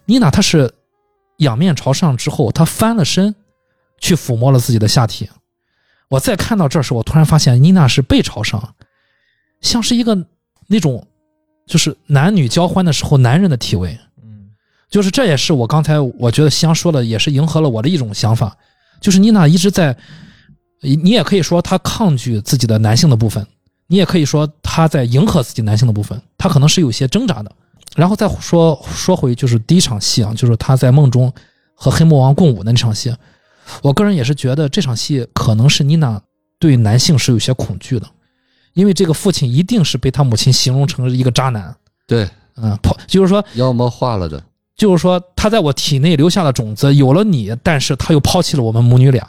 [0.04, 0.70] 妮娜她是
[1.38, 3.34] 仰面朝上之后，她翻了身
[3.98, 5.28] 去抚摸了自己的下体。
[6.08, 8.74] 我再看到这儿时，我突然发现妮娜是背朝上，
[9.62, 10.26] 像是一个
[10.66, 11.06] 那种
[11.66, 13.98] 就是男女交欢的时候男人的体位。
[14.94, 18.56] 嗯就是这也是我刚才我觉得香说的，也是迎合了我的一种想法，
[19.00, 19.96] 就是妮娜一直在，
[20.82, 23.44] 你你也可以说她抗拒自己的男性的部分，
[23.88, 27.50] 你也可以说她在迎合自己男性的部分，她可能是有些挣扎的。
[27.96, 31.32] 然后再说说回就是第一场戏啊，就是她在梦中
[31.74, 33.12] 和黑魔王共舞的那场戏，
[33.82, 36.22] 我个人也是觉得这场戏可能是妮娜
[36.60, 38.06] 对男性是有些恐惧的，
[38.74, 41.74] 因为这个父亲一定是被他母亲形容成一个渣男，
[42.06, 44.40] 对，嗯，抛就是说要么化了的，
[44.76, 49.26] 就是说他在我体内留下了种子，有了你，但是他又抛弃了我们母女俩。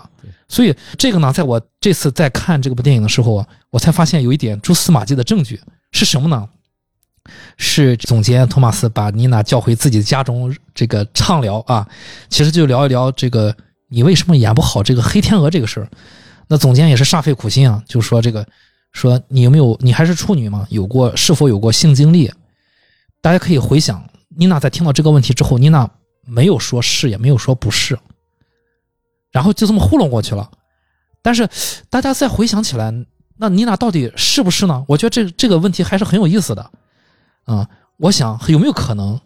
[0.48, 5.60] 所以这个呢，在我这次在看这部电影的时候啊，我才发现有一点蛛丝马迹的证据
[5.92, 6.48] 是什么呢？
[7.58, 11.88] 是总监托马斯把妮娜叫回自己家中，这个畅聊啊，
[12.30, 13.56] 其实就聊一聊这个
[13.90, 15.90] 你为什么演不好这个黑天鹅这个事儿。
[16.48, 18.48] 那总监也是煞费苦心啊，就说这个
[18.92, 20.68] 说你有没有你还是处女吗？
[20.70, 22.32] 有过是否有过性经历？
[23.22, 24.08] 大家可以回想，
[24.38, 25.90] 妮娜在听到这个问题之后，妮娜
[26.26, 27.98] 没有说是，也没有说不是，
[29.32, 30.50] 然后就这么糊弄过去了。
[31.22, 31.50] 但是
[31.90, 32.94] 大家再回想起来，
[33.38, 34.84] 那妮娜到底是不是呢？
[34.88, 36.72] 我觉得这这个问题还是很有意思的。
[37.46, 37.68] 啊、
[37.98, 39.20] 我想有没有可能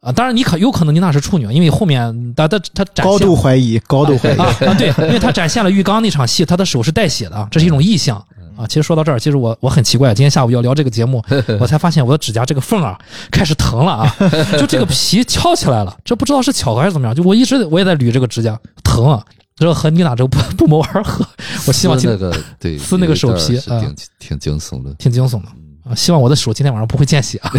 [0.00, 0.12] 啊？
[0.12, 4.38] 当然，你可有可能妮娜是处女，因为后面她她她展现高度怀疑，高度怀疑。
[4.38, 8.24] 啊啊，对，因为她展现了浴缸那场戏，她的手是带血的啊，这是一种意象
[8.56, 8.66] 啊。
[8.66, 11.22] 其实说到这儿，其实我我很奇怪，今天下午要聊这个节目，
[11.60, 12.98] 我才发现我的指甲这个缝啊
[13.30, 14.16] 开始疼了啊，
[14.58, 19.22] 就这个 皮翘起来了，这不知道是巧合还是怎么样，就我一直我也在捋这个指甲，疼啊。
[19.58, 21.26] 这和妮娜这个不不谋而合，
[21.66, 22.30] 我希望那个
[22.60, 25.48] 对撕那个手皮啊有一段是挺挺惊悚的，挺惊悚的
[25.88, 27.50] 啊，希望我的手今天晚上不会见血啊。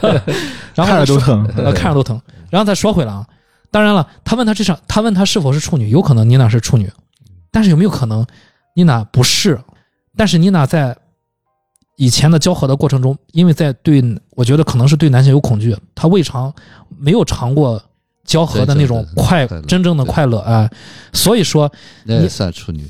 [0.74, 1.46] 然后看着都疼。
[1.54, 2.18] 呃，看着都疼。
[2.48, 3.22] 然后再说回来啊，
[3.70, 6.90] 当然了，他问他这场，他问他是否是处女，有可能妮娜是处女，
[7.52, 8.26] 但是有没有可能
[8.72, 9.60] 妮娜不是？
[10.16, 10.96] 但是妮娜在
[11.96, 16.52] 以前的交合的过程中，因为在对，我觉得可能是对男性有恐惧，她未尝
[16.98, 17.82] 没有尝过
[18.24, 20.68] 交合的那种快真正的快乐啊、
[21.12, 21.70] 所以说，
[22.04, 22.86] 你那也算处女，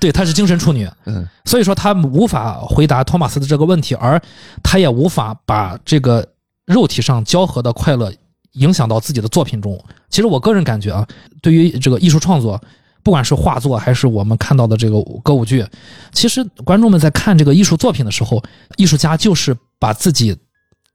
[0.00, 4.20] 对她是精神处女，嗯，所以说她无法回答托马斯的这个问题，而
[4.62, 6.26] 她也无法把这个
[6.64, 8.12] 肉体上交合的快乐
[8.52, 9.78] 影响到自己的作品中。
[10.08, 11.06] 其实我个人感觉啊，
[11.42, 12.60] 对于这个艺术创作，
[13.04, 15.64] 不管是画作还是我们看到的这个歌舞剧，
[16.12, 18.42] 其实观众们在看这个艺术作品的时候，
[18.76, 20.36] 艺术家就是把自己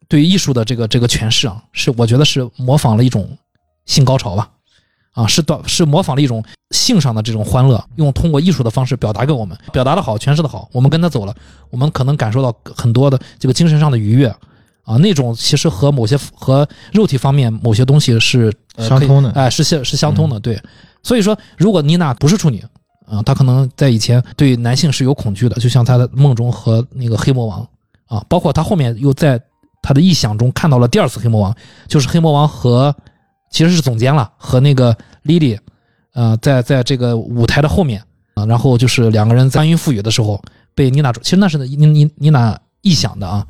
[0.08, 3.38] 对于艺术的这个这个诠释啊，是我觉得是模仿了一种
[3.86, 4.50] 性高潮吧。
[5.12, 11.36] 啊，是短是模仿了一种性上的这种欢乐，用通过艺术的方式表达给我们，表达的好，诠释的好，我们跟他走了，
[11.72, 14.28] 我们可能感受到很多的这个精神上的愉悦，
[14.84, 20.62] 啊，那种其实和某些和肉体方面某些东西是、呃相通的哎、是相是相通的，对。
[21.04, 22.64] 所以说，如果妮娜不是处女，
[23.06, 27.68] 啊，她可能在以前对男性是有恐惧的，就像她的梦中和那个黑魔王
[28.08, 29.42] 啊，包括她后面又在
[29.82, 31.56] 她的臆想中看到了第二次黑魔王，
[31.88, 32.96] 就是黑魔王和
[33.50, 35.58] 其实是总监了，和那个莉莉，
[36.14, 38.02] 呃，在在这个舞台的后面
[38.36, 40.42] 啊，然后就是两个人翻云覆雨的时候
[40.76, 43.46] 被妮娜，其实那是妮妮妮娜臆想的啊。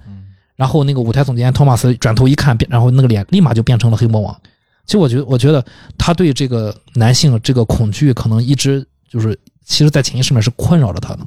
[0.56, 4.42] 然后那个舞台总监托马斯转头一看，变然后那个脸立马就变成了黑魔王。
[4.90, 5.64] 其实我觉得，我觉得
[6.00, 11.20] 他对这个男性这个恐惧，可能一直就是，其实，在潜意识里面是困扰着他的。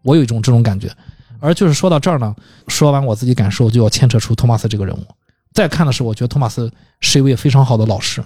[0.00, 0.90] 我有一种这种感觉。
[1.38, 2.34] 而就是说到这儿呢，
[2.68, 5.04] 说完我自己感受，就要牵扯出托马斯这个人物。
[5.52, 8.24] 再看的时候，我觉得托马斯是一位非常好的老师，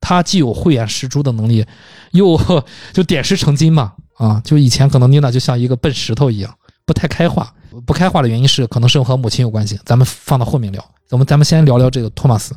[0.00, 1.66] 他既有慧眼识珠的能力，
[2.12, 2.40] 又
[2.94, 3.92] 就点石成金嘛。
[4.14, 6.50] 啊，就以前可能妮娜就像一个笨石头一样，
[6.86, 7.52] 不太开化。
[7.84, 10.82] 不开化的原因是可能是和母亲有关系，咱们放到后面聊。
[11.06, 12.54] 咱们咱们先聊聊这个托马斯。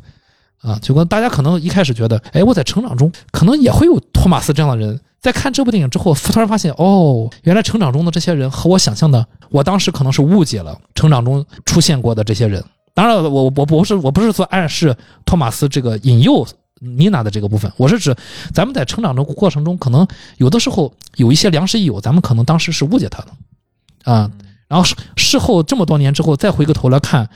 [0.62, 5.00] 啊，就跟大家可能一开始觉得，哎，我在成长中可能也会有托马斯这样的人。
[5.20, 12.64] 在看这部电影之后，突然发现，哦，原来成长中的这些人和我想象的，我当时可能是误解了成长中出现过的这些人。
[12.94, 14.96] 当然了，我我我不是我不是说暗示
[15.26, 16.46] 托马斯这个引诱
[16.80, 18.16] 妮娜的这个部分，我是指
[18.54, 20.08] 咱们在成长的过程中，可能
[20.38, 24.30] 有的时候有一些良师益友，咱们可能当时是误解他的，啊，
[24.68, 27.28] 然后事事后这么多年之后再回过头来看，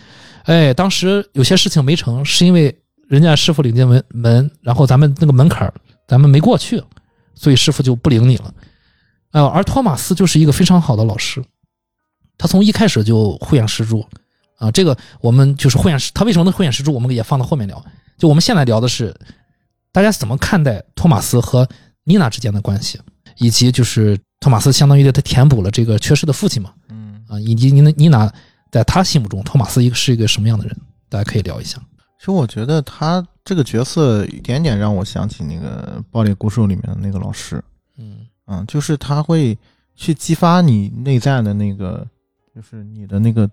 [0.44, 2.74] 哎，当时有些事情没成，是因为
[3.09, 5.74] 人家师傅领进门门，然后咱们那个门槛儿
[6.07, 6.82] 咱们没过去，
[7.34, 8.55] 所以师傅就不领你了。
[9.32, 11.44] 呃，而托马斯就是一个非常好的老师，
[12.38, 14.07] 他从一开始就慧眼识珠
[14.59, 14.70] 啊。
[14.70, 17.84] 这个我们就是慧眼识，他为什么能慧眼识珠，我们也放到后面聊。
[18.16, 19.14] 就我们现在聊的是
[19.90, 21.68] 大家怎么看待托马斯和
[22.05, 23.00] 妮娜之间的关系，
[23.38, 26.72] 以及就是托马斯相当于他填补了这个缺失的父亲嘛。
[26.88, 28.32] 嗯，啊，以及妮娜妮娜
[28.70, 30.76] 在他心目中，托马斯一个是一个什么样的人？
[31.09, 31.80] 大家可以聊一下。
[32.24, 37.62] 其实我觉得他这个角色一点点让我想起那个《暴力鼓手》里面的那个老师，
[37.98, 39.58] 嗯嗯，就是他会
[39.94, 42.08] 去激发你内在的那个，
[42.56, 43.46] 就是你的那个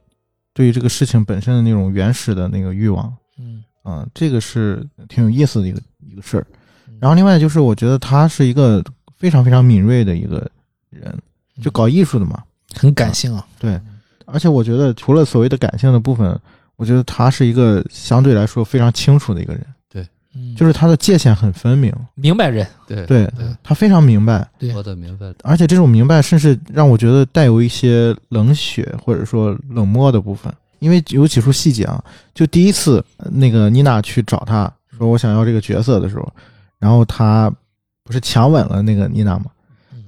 [0.54, 6.48] 对于这个事情本身的那种原始的那个欲望，嗯嗯，这个是挺有意思的一个一个事儿
[6.88, 6.96] 嗯。
[7.02, 8.82] 然后另外就是，我觉得他是一个
[9.18, 10.50] 非常非常敏锐的一个
[10.90, 11.14] 人，
[11.62, 12.42] 就搞艺术的嘛，
[12.74, 13.46] 很感性啊。
[13.60, 13.78] 对。
[14.28, 16.40] 而且我觉得除了所谓的感性的部分，
[16.82, 19.64] 我觉得他是一个相对来说非常清楚的一个人，
[20.34, 22.66] 嗯，就是他的界限很分明，明白人。
[22.88, 32.04] 对对对，他非常明白，对说的明白的，而且这种明白甚至让我觉得带有一些冷血或者说冷漠的部分，因为有几处细节啊，
[32.34, 36.34] 就第一次呃那个妮娜去找他说我想要这个角色的时候，
[36.80, 37.54] 然后他
[38.04, 39.61] 不是强吻了那个妮娜吗嗯？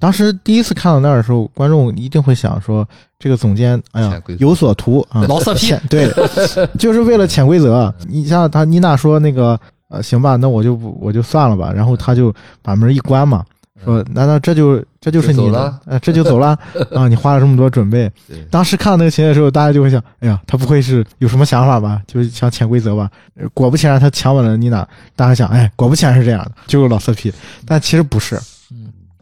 [0.03, 2.85] 当时第一次看到那儿的时候，观众一定会想说，
[3.17, 6.11] 这个总监，哎呀有所图啊，老色批对，
[6.77, 7.93] 就是为了潜规则。
[8.09, 13.45] 你像他妮娜说那个，呃，行吧，那我就不我就算了吧，然后他就把门一关嘛，
[13.81, 15.73] 说难道这就这就是你的？
[15.85, 16.47] 呃，这就走了
[16.93, 17.07] 啊？
[17.07, 18.11] 你花了这么多准备，
[18.51, 22.01] 当时看到那个情节的时候，大家就会想，哎呀，他不会是有什么想法吧？
[22.05, 23.09] 就是想潜规则吧？
[23.37, 24.85] 呃果不其然，他强吻了妮娜，
[25.15, 27.31] 大家想，哎，果不其然是这样的，就是老色批。
[27.65, 28.37] 但其实不是，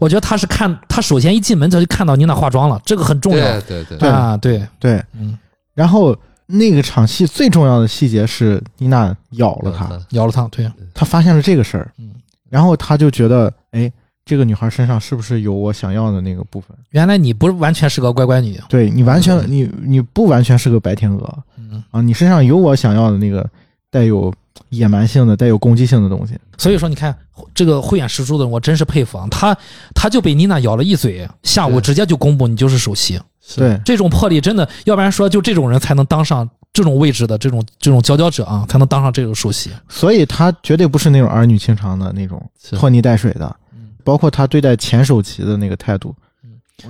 [0.01, 3.61] 我觉得他是看他首先一进门他就看到妮娜化妆了，这个很重要。
[3.61, 3.97] 对对对。
[3.99, 4.35] 对啊。
[4.35, 5.03] 对，对。
[5.13, 5.37] 嗯，
[5.75, 12.15] 然后那个场戏最重要的细节是妮娜咬了他，咬了他，对，他发现了这个事儿，嗯，
[12.49, 13.91] 然后他就觉得，哎，
[14.25, 16.75] 这个女孩身上是不是有我想要的那个部分？
[16.89, 18.59] 原来你不是完全是个乖乖女。
[18.67, 21.37] 对你完全，你你不完全是个白天鹅。
[21.57, 23.47] 嗯，啊，你身上有我想要的那个
[23.91, 24.33] 带有
[24.69, 26.37] 野蛮性的、带有攻击性的东西。
[26.57, 27.15] 所以说你看
[27.53, 29.27] 这个慧眼识珠的人，我真是佩服啊。
[29.31, 29.55] 他
[29.95, 33.19] 他就被妮娜咬了一嘴，下午直接就公布你就是首席，
[33.55, 39.71] 对，这种魄力真的，要不然说就这种人才能当上这种位置的这种这种佼佼者啊，才能当上这种首席。
[39.89, 42.41] 所以他绝对不是那种儿女情长的那种
[42.71, 46.15] 拖泥带水的嗯，包括他对待前首席的那个态度。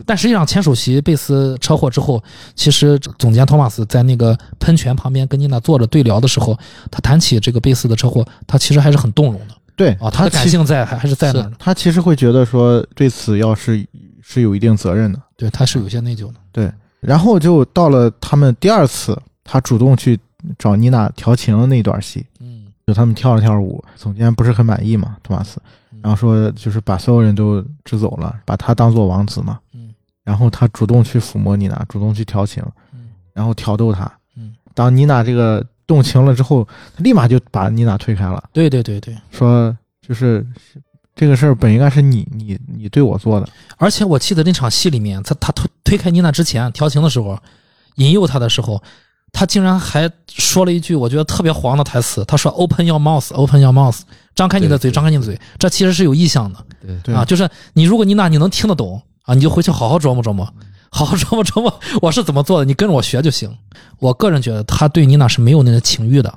[0.05, 2.23] 但实际上，前首席贝斯车祸之后，
[2.55, 6.57] 其实总监托马斯在那个喷泉旁边跟妮娜坐着对聊的时候，
[6.89, 13.85] 他谈起这个贝斯的车祸，他其实还是很动容的对啊，他的感性在还还是在那儿的，他其实会觉得说对此要是
[14.21, 15.19] 是有一定责任的。
[15.35, 16.35] 对，他是有些内疚的。
[16.51, 20.19] 对然后就到了他们第二次，他主动去
[20.59, 25.59] 找妮娜调情的那段戏，嗯就他们跳了跳舞，总监不是很满意嘛，托马斯，
[26.01, 29.70] 然后说就是把所有人都支走了，把他当做王子嘛，嗯
[30.31, 32.63] 然后他主动去抚摸妮娜，主动去调情，
[32.93, 33.09] 嗯。
[33.33, 34.09] 然后挑逗她。
[34.37, 36.65] 嗯，当妮娜这个动情了之后，
[36.95, 39.75] 他立马就把妮娜推开了，对对对对，说
[40.07, 40.45] 就是
[41.13, 47.37] 这个事儿本应该是你你你对我做的，而且我记得那场戏里面，他他推推开妮娜之前调情的时候，
[47.95, 48.81] 引诱她的时候，
[49.33, 53.99] 他竟然还说了一句我觉得特别黄的台词，他说 “Open your mouth, open your mouth”，
[54.33, 56.65] 张开你的嘴，张开你的嘴，这其实是有意向的。
[56.81, 57.13] 对对。
[57.13, 60.45] 啊，就是你如果妮娜你能听得懂啊，你就回去好好琢磨琢磨，
[60.89, 63.55] 好好琢磨琢磨我是怎么做的，你跟着我学就行。
[63.99, 66.33] 我个人觉得他对妮娜是没有那个情欲的，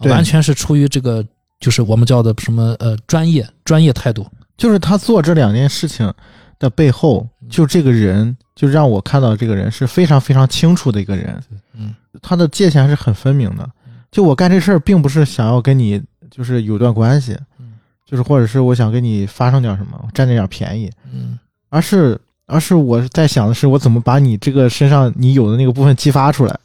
[0.00, 1.24] 完全是出于这个
[1.60, 4.26] 就是我们叫的什么呃专业专业态度。
[4.56, 6.12] 就是他做这两件事情
[6.60, 13.68] 的背后，就这个人，就让我看到这个人是非常非常清楚的一个人，嗯，他的界限是很分明的。
[14.12, 16.00] 就我干这事儿，并不是想要跟你
[16.30, 17.74] 就是有段关系，嗯，
[18.06, 21.36] 就是或者是我想跟你发生点什么，占这点便宜，嗯
[21.74, 22.16] 而是
[22.46, 26.56] 而是我在想的是，我怎么把你这个身上你有的那个部分激发出来。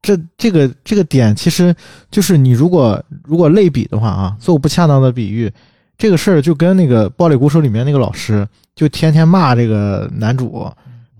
[0.00, 1.74] 这这个这个点，其实
[2.10, 5.52] 就是你如果如果类比的话啊，做不恰当的比喻，
[5.98, 10.66] 这个事儿就跟那个《暴力鼓手》里面那个老师，就天天骂这个男主，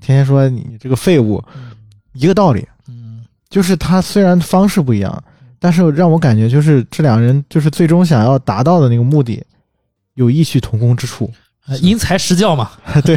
[0.00, 1.42] 天天说你这个废物，
[2.14, 2.66] 一个道理。
[2.88, 5.22] 嗯就是他虽然方式不一样，
[5.58, 9.44] 但是让我感觉就是这两人就是最终想要达到的那个目的
[10.14, 11.30] 有异曲同工之处。
[11.66, 12.70] 呃因材施教嘛。
[13.04, 13.16] 对，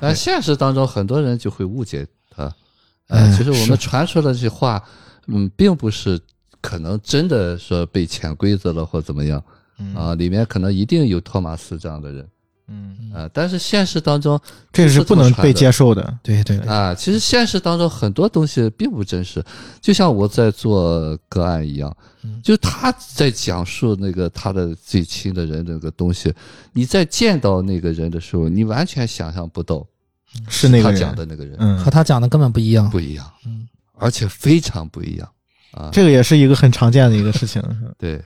[0.00, 2.44] 但现实当中很多人就会误解他。
[3.08, 4.82] 哎呃，其实我们传说的这些话，
[5.28, 6.20] 嗯，并不是
[6.60, 9.42] 可能真的说被潜规则了或怎么样
[9.78, 12.26] 嗯啊，里面可能一定有托马斯这样的人
[12.68, 14.38] 嗯，啊，但是现实当中
[14.72, 16.18] 这是不能被接受的。
[16.22, 19.44] 对对对，啊，其实现实当中很多东西并不真实，
[19.80, 26.34] 就像我在做个案一样嗯，就他在讲述那个他的最亲的人那个东西，
[26.72, 29.86] 你在见到那个人的时候，你完全想象不到
[30.48, 32.90] 是那个人讲的那个人嗯和，他讲的根本不一样。
[32.90, 35.28] 不一样，嗯，而且非常不一样
[35.70, 35.88] 啊。
[35.92, 37.62] 这个也是一个很常见的一个事情。
[37.96, 38.20] 对，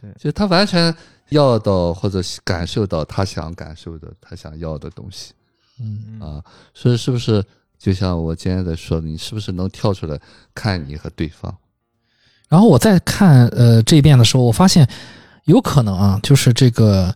[0.00, 0.92] 对就他完全
[1.32, 5.32] 要到或者感受到他想感受的、他想要的东西
[5.80, 6.42] 嗯啊。
[6.72, 7.44] 所以是不是
[7.78, 10.18] 就像我今天在说的，你是不是能跳出来
[10.54, 11.52] 看你和对方？
[12.48, 14.86] 然后我在看呃这一遍的时候，我发现
[15.44, 17.12] 有可能啊，就是这个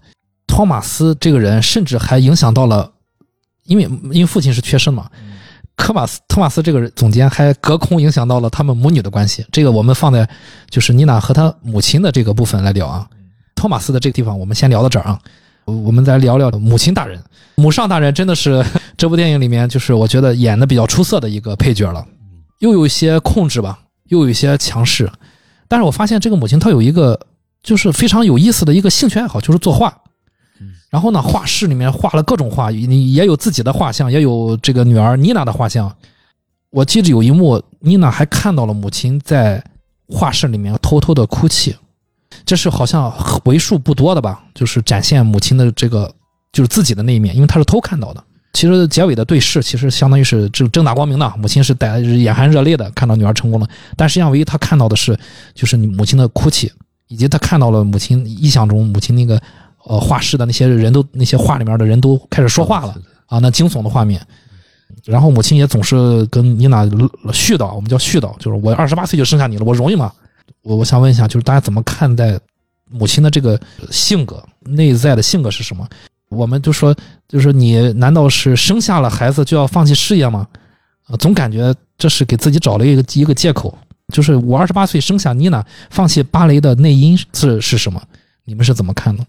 [0.47, 2.91] 托马斯这个人，甚至还影响到了，
[3.65, 5.11] 因为因为父亲是缺失嘛，
[5.77, 9.45] 科马斯托马斯这个人总监还隔空影响到了他们母女的关系。
[9.53, 10.29] 这个我们放在
[10.71, 13.09] 就是妮娜和她母亲的这个部分来聊啊。
[13.57, 15.19] 托马斯的这个地方我们先聊到这儿啊，
[15.65, 17.21] 我们再聊聊母亲大人。
[17.57, 18.65] 母上大人真的是
[18.97, 22.07] 这部电影里面就是我觉得演的比较出色的一个配角了，
[22.61, 25.11] 又有一些控制吧，又有一些强势。
[25.67, 27.19] 但是我发现这个母亲她有一个
[27.63, 29.93] 就是非常有意思的一个兴趣爱好，就是作画。
[30.89, 35.93] 然后呢，画室里面画了各种画，你也有自己的画像，也有这个女儿妮娜的画像。
[36.71, 39.63] 我记得有一幕，妮娜还看到了母亲在
[40.09, 41.75] 画室里面偷偷的哭泣，
[42.47, 43.13] 这是好像
[43.45, 46.11] 为数不多的吧，就是展现母亲的这个
[46.53, 48.25] 就是自己的那一面，因为她是偷看到的。
[48.53, 55.19] 其实结尾的对视，其实相当于是正正大光明的，母亲是带眼含热泪的看到女儿成功了，但实际上唯一她看到的是，
[55.55, 56.73] 就是你母亲的哭泣，
[57.09, 59.39] 以及她看到了母亲臆想中母亲那个
[59.85, 64.25] 呃画室的那些人都那些画里面的人都开始说话了啊，那惊悚的画面。
[65.05, 70.13] 然后母亲也总是跟妮娜絮叨，我们叫絮叨，就是我二十八岁就生下你了，我容易吗？
[70.67, 72.37] 我我想问一下，就是大家怎么看待
[72.91, 73.59] 母亲的这个
[73.93, 75.89] 性格，内在的性格是什么？
[76.29, 76.93] 我们就说，
[77.29, 80.45] 就是你难道是生下了孩子就要放弃事业吗？
[81.05, 83.79] 啊，总感觉这是给自己找了一个一个借口。
[84.13, 88.03] 就是我二十八岁生下妮娜，放弃芭蕾的内因是是什么？
[88.45, 89.25] 你们是怎么看的？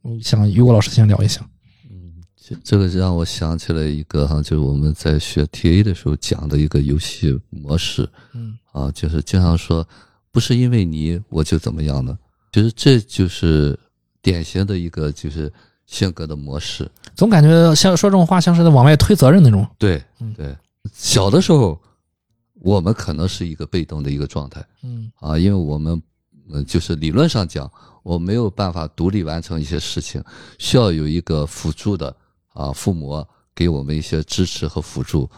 [0.00, 1.42] 我想于果老师先聊一下。
[1.90, 9.86] 嗯这这个让我想起了一个哈，就是我们在学 TA 的时候讲的一个游戏模式嗯啊，就是经常说
[10.30, 12.16] 不是因为你我就怎么样呢，
[12.52, 13.78] 其实这就是
[14.22, 15.52] 典型的一个就是
[15.86, 16.90] 性格的模式。
[17.14, 19.66] 总感觉像说这种话，像是在往外推责任那种。
[19.78, 20.56] 对嗯对，
[20.92, 21.80] 小的时候
[22.54, 26.00] 我们可能是一个被动的一个状态嗯啊，因为我们
[26.50, 27.70] 呃就是理论上讲，
[28.02, 30.22] 我没有办法独立完成一些事情，
[30.58, 32.14] 需要有一个辅助的
[32.52, 33.24] 啊父母
[33.54, 35.28] 给我们一些支持和辅助。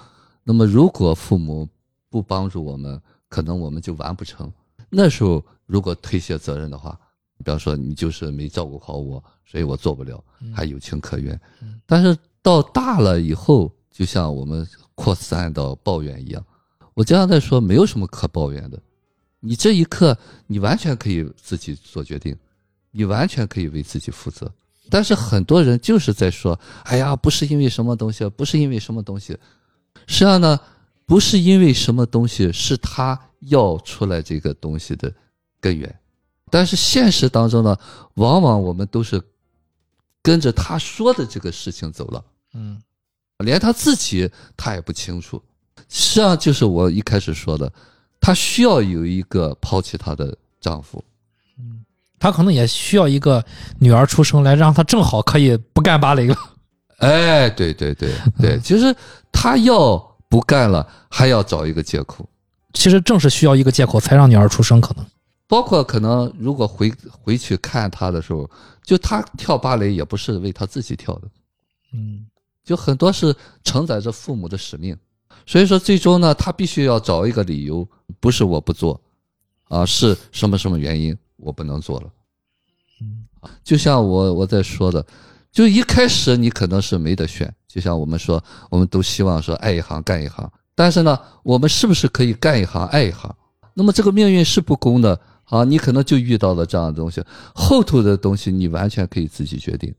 [0.42, 1.68] 那么如果父母
[2.08, 4.50] 不帮助我们，可能我们就完不成。
[4.90, 6.98] 那时候如果推卸责任的话，
[7.38, 10.22] 比方说你就是没照顾好我，所以我做不了，
[10.54, 11.40] 还有情可原。
[11.86, 16.44] 但是到大了以后，就像我们扩散到抱怨一样，
[16.94, 18.78] 我经常在说，没有什么可抱怨的。
[19.38, 20.16] 你这一刻，
[20.46, 22.36] 你完全可以自己做决定，
[22.90, 24.52] 你完全可以为自己负责。
[24.90, 29.38] 但是很多人就是在说：“哎呀，不是因为什么东西，不是因为什么东西。”
[30.06, 30.58] 实际上呢，
[31.06, 35.12] 不是因为什么东西，是他要出来这个东西的
[35.60, 35.94] 根源。
[36.50, 37.76] 但是现实当中呢，
[38.14, 39.22] 往往我们都是
[40.22, 42.24] 跟着他说的这个事情走了。
[42.54, 42.80] 嗯
[43.38, 45.42] 连他自己他也不清楚。
[45.88, 47.72] 实际上就是我一开始说的，
[48.20, 51.02] 她需要有一个抛弃她的丈夫。
[51.58, 51.84] 嗯
[52.18, 53.42] 她可能也需要一个
[53.78, 56.36] 女儿出生来让她正好可以不干芭蕾了。
[56.98, 58.94] 哎，对对对对， 其实
[59.32, 59.96] 她要
[60.28, 62.28] 不干了，还要找一个借口。
[62.72, 65.04] 其实正是需要一个借口才让女儿出生，可能。
[65.46, 68.48] 包括可能如果回回去看她的时候，
[68.84, 71.28] 就她跳芭蕾也不是为她自己跳的，
[71.92, 72.26] 嗯
[72.62, 74.96] 就很多是承载着父母的使命。
[75.46, 77.88] 所以说，最终呢，她必须要找一个理由，
[78.20, 79.00] 不是我不做，
[79.64, 82.10] 啊，是什么什么原因我不能做了。
[83.00, 83.26] 嗯
[83.64, 85.04] 就像我我在说的，
[85.50, 90.48] 就一开始你可能是没得选，就像我们说，我们都希望说爱一行干一行，
[90.80, 93.30] 但是呢，我们是不是可以干一行爱一行？
[93.74, 97.22] 那么这个命运是不公的啊，你可能就遇到了这样的东西，
[97.54, 99.94] 后头的东西你完全可以自己决定。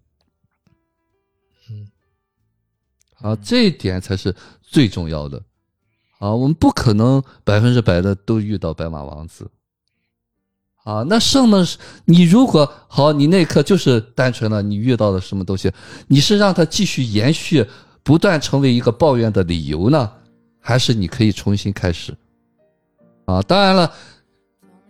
[1.70, 1.88] 嗯，
[3.22, 5.40] 啊，这一点才是最重要的。
[6.18, 9.52] 啊，我们不可能百分之百的都遇到白马王子，
[10.84, 11.64] 啊，那剩的？
[11.64, 15.72] 是你如果好，你那一刻就是单纯的你遇到了什么东西，
[16.08, 17.64] 你是让它继续延续，
[18.02, 20.12] 不断成为一个抱怨的理由呢，
[20.62, 22.16] 还是你可以重新开始？
[23.26, 23.92] 啊，当然了，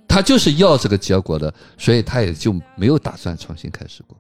[0.07, 4.17] 他就是要这个结果的，所以他也就没有打算重新开始过。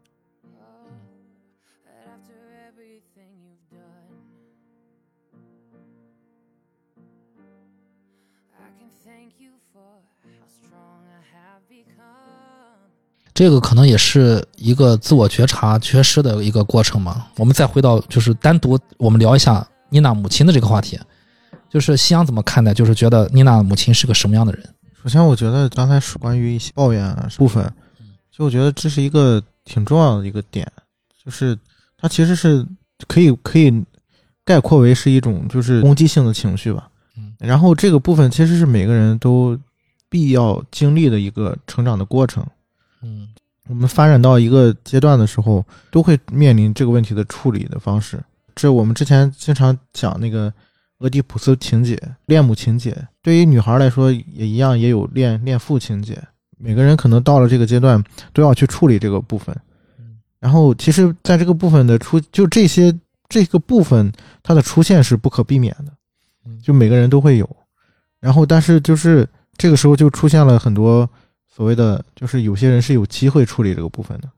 [13.33, 17.27] 这个可能也是一个自我觉察缺失的一个过程嘛。
[17.37, 20.99] 我们再回到就是单独我们聊一下妮娜母亲的这个话题，
[21.71, 22.73] 就是夕阳怎么看待？
[22.73, 24.63] 就是觉得妮娜母亲是个什么样的人？
[25.01, 27.63] 首先，我觉得刚才是关于一些抱怨啊部分，
[28.29, 30.69] 就我觉得这是一个挺重要的一个点，
[31.23, 31.57] 就是
[31.97, 32.63] 它其实是
[33.07, 33.83] 可以可以
[34.43, 36.89] 概括为是一种就是攻击性的情绪吧。
[37.17, 39.57] 嗯，然后这个部分其实是每个人都
[40.09, 42.45] 必要经历的一个成长的过程。
[43.01, 43.29] 嗯
[43.69, 48.21] 我们发展到一个阶段的时候，都会面临这个问题的处理的方式。
[48.53, 50.51] 这我们之前经常讲那个
[51.01, 56.21] 俄狄浦斯情节、恋母情节，对于女孩来说也一样，也有恋恋父情节。
[56.57, 58.01] 每个人可能到了这个阶段，
[58.33, 59.55] 都要去处理这个部分。
[60.39, 62.95] 然后，其实在这个部分的出，就这些
[63.27, 64.11] 这个部分，
[64.43, 65.91] 它的出现是不可避免的，
[66.63, 67.49] 就每个人都会有。
[68.19, 69.27] 然后，但是就是
[69.57, 71.09] 这个时候就出现了很多
[71.47, 74.29] 所谓的，就是有些人是有机会处理这个部分的，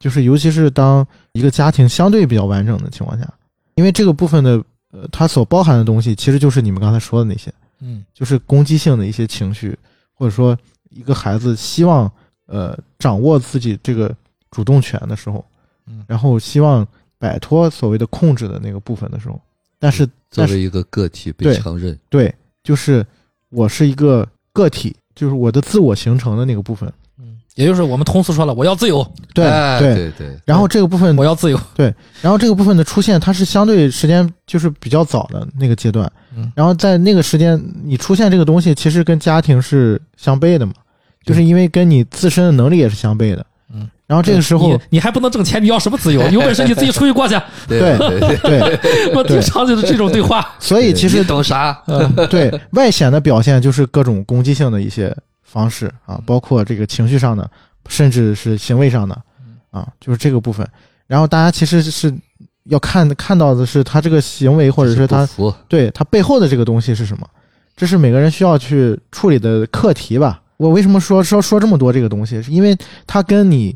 [0.00, 3.32] 就是尤其是当一个家庭相对比较完整的情况下，
[3.76, 4.60] 因为这个部分的
[4.90, 8.04] 呃，它所包含的东西，其实就是你们刚才说的那些，嗯。
[8.14, 9.78] 就是攻击性的一些情绪，
[10.12, 10.56] 或者说
[10.90, 12.10] 一个孩子希望
[12.46, 14.14] 呃掌握自己这个
[14.50, 15.44] 主动权的时候，
[15.86, 16.86] 嗯然后希望
[17.18, 19.40] 摆脱所谓的控制的那个部分的时候，
[19.78, 23.06] 但是作为一个个体被承认，对，就是
[23.50, 26.94] 我是一个个体，就是我的自我形成的那个部分，嗯，
[27.58, 29.04] 也就是我们通俗说了，我要自由，
[29.34, 29.94] 对、哎对。
[29.94, 31.60] 对对，然后这个部分我要自由。
[31.74, 31.92] 对
[32.22, 40.72] 然后这个部分的出现，它是相对时间就是比较早的那个阶段，嗯然后在那个时间你出现这个东西，其实跟家庭是相悖的嘛，
[41.24, 43.44] 就是因为跟你自身的能力也是相悖的，
[43.74, 46.22] 嗯，然后这个时候你，你还不能挣钱，你要什么自由？
[46.30, 47.34] 有本事你自己出去过去。
[47.66, 50.48] 对对对对，对， 我经常就是这种对话。
[50.60, 51.76] 所以其实你懂啥？
[51.88, 55.12] 嗯 对外显的表现就是各种攻击性的一些
[55.48, 57.50] 方式啊，包括这个情绪上的，
[57.88, 59.20] 甚至是行为上的
[59.70, 60.68] 啊，就是这个部分。
[61.06, 62.14] 然后大家其实是
[62.64, 65.26] 要看看到的是他这个行为，或者是他
[65.66, 67.26] 对他背后的这个东西是什么？
[67.74, 70.42] 这是每个人需要去处理的课题吧。
[70.58, 72.42] 我为什么说说说这么多这个东西？
[72.42, 72.76] 是因为
[73.06, 73.74] 它跟你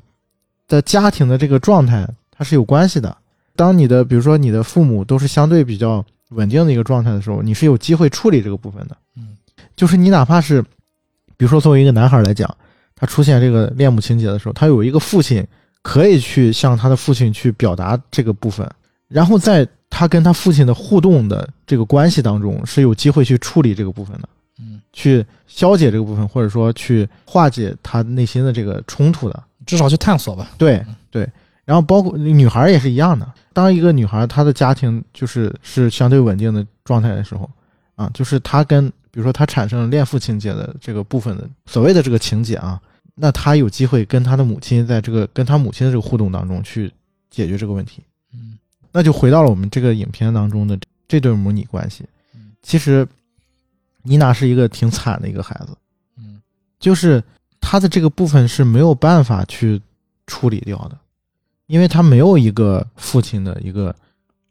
[0.69, 3.17] 的家庭的这个状态它是有关系的。
[3.55, 8.97] 当你的比如说你的父母都是相对比较稳定的一个状态的时候，你是有机会处理这个部分的。
[9.17, 9.37] 嗯，
[9.77, 10.65] 就是你哪怕是
[11.43, 12.49] 比如说作为一个男孩来讲，
[12.95, 15.45] 他出现这个恋母情节的时候，他有一个父亲
[15.83, 18.65] 可以去向他的父亲去表达这个部分，
[19.09, 24.29] 然后在他跟他父亲的互动的这个关系当中，是有机会去处理这个部分的，
[24.61, 29.43] 嗯，去消解这个部分，或者说去化解他内心的这个冲突的。
[29.67, 30.53] 至少去探索吧。
[30.57, 30.81] 对
[31.11, 31.29] 对，
[31.65, 33.29] 然后包括女孩也是一样的。
[33.53, 37.51] 当一个女孩她的家庭就是是相对稳定的状态的时候，
[37.97, 42.81] 啊，就是她跟比如说他产生了恋父情节的这个部分的所谓的这个情节啊，
[43.15, 46.91] 那他有机会跟他的母亲在这个跟他母亲的这个互动当中去
[47.31, 48.03] 解决这个问题。
[48.33, 48.59] 嗯。
[48.91, 52.05] 那就回到了我们这个影片当中的这对母女关系。
[52.35, 52.53] 嗯。
[52.63, 53.07] 其实，
[54.03, 55.77] 妮娜是一个挺惨的一个孩子，
[56.17, 56.41] 嗯。
[56.81, 57.23] 就是
[57.61, 59.81] 她的这个部分是没有办法去
[60.27, 60.99] 处理掉的，
[61.67, 63.95] 因为她没有一个父亲的一个，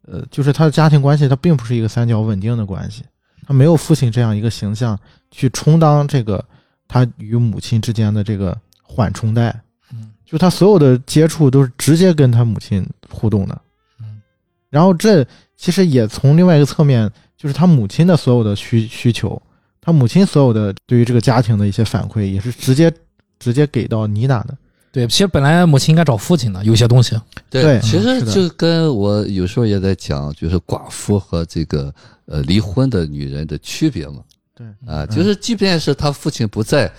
[0.04, 3.04] 呃，就是他的家庭关系，它并不是一个三角稳定的关系，
[3.46, 4.98] 她没有父亲这样一个形象
[5.32, 6.44] 去充当这个
[6.88, 9.50] 他与母亲之间的这个缓冲带，
[9.92, 13.62] 嗯就他所有的接触都是直接跟他母亲互动的。
[14.00, 14.22] 嗯
[14.70, 15.26] 然后这
[15.58, 19.42] 其实也从另外一个侧面，就是他母亲的所有的需需求，
[19.82, 22.92] 他母亲所有的对于这个家庭的一些反馈，也是直接
[23.40, 24.58] 直接给到妮娜的。
[24.92, 27.20] 对，其实本来母亲应该找父亲的，有些东西。
[27.50, 31.94] 对其实就跟我有时候也在讲，就是寡妇和这个
[32.26, 34.22] 呃离婚的女人的区别嘛。
[34.54, 36.92] 对啊，就是即便是他父亲不在，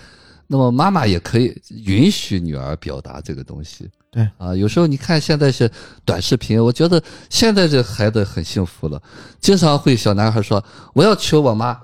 [0.47, 3.88] 那么妈妈也可以允许女儿表达这个东西。
[4.11, 5.70] 对啊，有时候你看现在是
[6.05, 9.01] 短视频，我觉得现在这孩子很幸福了，
[9.38, 10.62] 经常会小男孩说
[10.95, 11.78] 我要求我妈，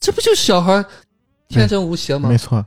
[0.00, 0.84] 这不就是小孩
[1.48, 2.36] 天真无邪吗没？
[2.36, 2.64] 错，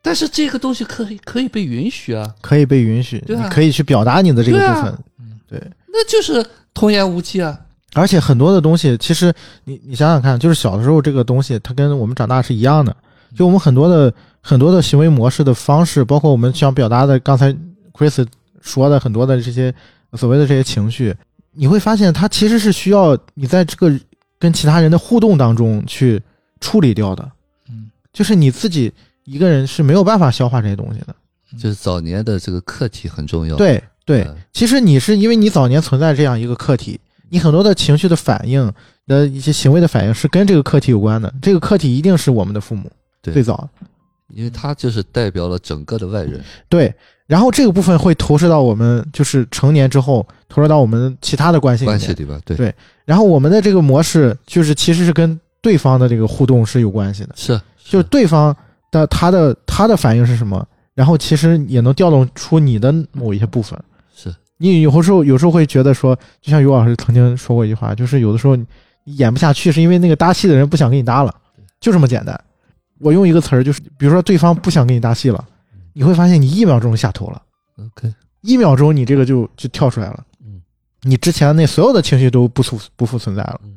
[0.00, 4.98] 但是这个东西可以可以被允许啊，可以被允许，对啊你可以去表达你的这个部分。
[5.18, 6.44] 嗯对，那就是
[6.74, 7.58] 童言无忌啊。
[7.94, 9.32] 而且很多的东西，其实
[9.64, 12.94] 你你想想看，就是小的时候这个东西，它跟我们长大是一样的。
[13.34, 17.50] 就我们很多的很多的行为模式的方式，包括我们想表达的刚才
[17.92, 18.26] Chris
[18.60, 19.74] 说的很多的这些
[20.14, 21.14] 所谓的这些情绪，
[21.52, 23.92] 你会发现它其实是需要你在这个
[24.38, 26.22] 跟其他人的互动当中去
[26.60, 27.30] 处理掉的。
[27.70, 28.92] 嗯，就是你自己
[29.28, 31.14] 一个人是没有办法消化这些东西的。
[31.58, 33.56] 就是早年的这个客体很重要。
[33.56, 37.00] 对对嗯，其实你是因为你早年存在这样一个客体，
[37.30, 38.72] 你很多的情绪的反应
[39.06, 41.32] 的一些行为的反应是跟这个客体有关的。
[41.40, 42.90] 这个客体一定是我们的父母
[43.22, 43.68] 对最早
[44.34, 46.44] 因为他就是代表了整个的外人。
[46.68, 46.94] 对，
[47.26, 51.86] 然后这个部分会投射到我们就是成年之后，投射到我们其他的关系里。
[51.86, 52.74] 关系里边，对，对
[53.06, 58.54] 然后我们的这个模式就是其实是跟对方的这个互动是有关系的，是就是对方
[58.90, 63.78] 的他的他的反应是什么，然后其实也能调动出你的某一些部分。
[64.14, 64.34] 是。
[64.56, 68.66] 你有时候有时候会觉得说，就像于老师曾经说过一句话，就是有的时候你
[69.04, 71.34] 演不下去，是因为那个搭戏的人不想跟你搭了，
[71.80, 72.38] 就这么简单。
[72.98, 75.44] 我用一个词儿，就是比如说对方不想跟你搭戏了，
[75.92, 77.40] 你会发现你一秒钟下头了
[77.78, 80.60] ，OK，一秒钟你这个就就跳出来了，嗯，
[81.02, 83.76] 你之前那所有的情绪都不复不复存在了嗯，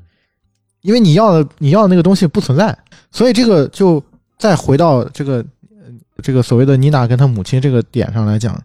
[0.82, 2.76] 因为你要的你要的那个东西不存在，
[3.12, 4.04] 所以这个就
[4.42, 5.36] 再回到这个
[5.70, 5.86] 呃
[6.24, 8.60] 这个所谓的妮娜跟她母亲这个点上来讲，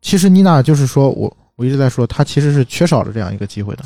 [0.00, 3.82] 其实妮娜就是说我我一直在说，她其实是缺少了这样一个机会的，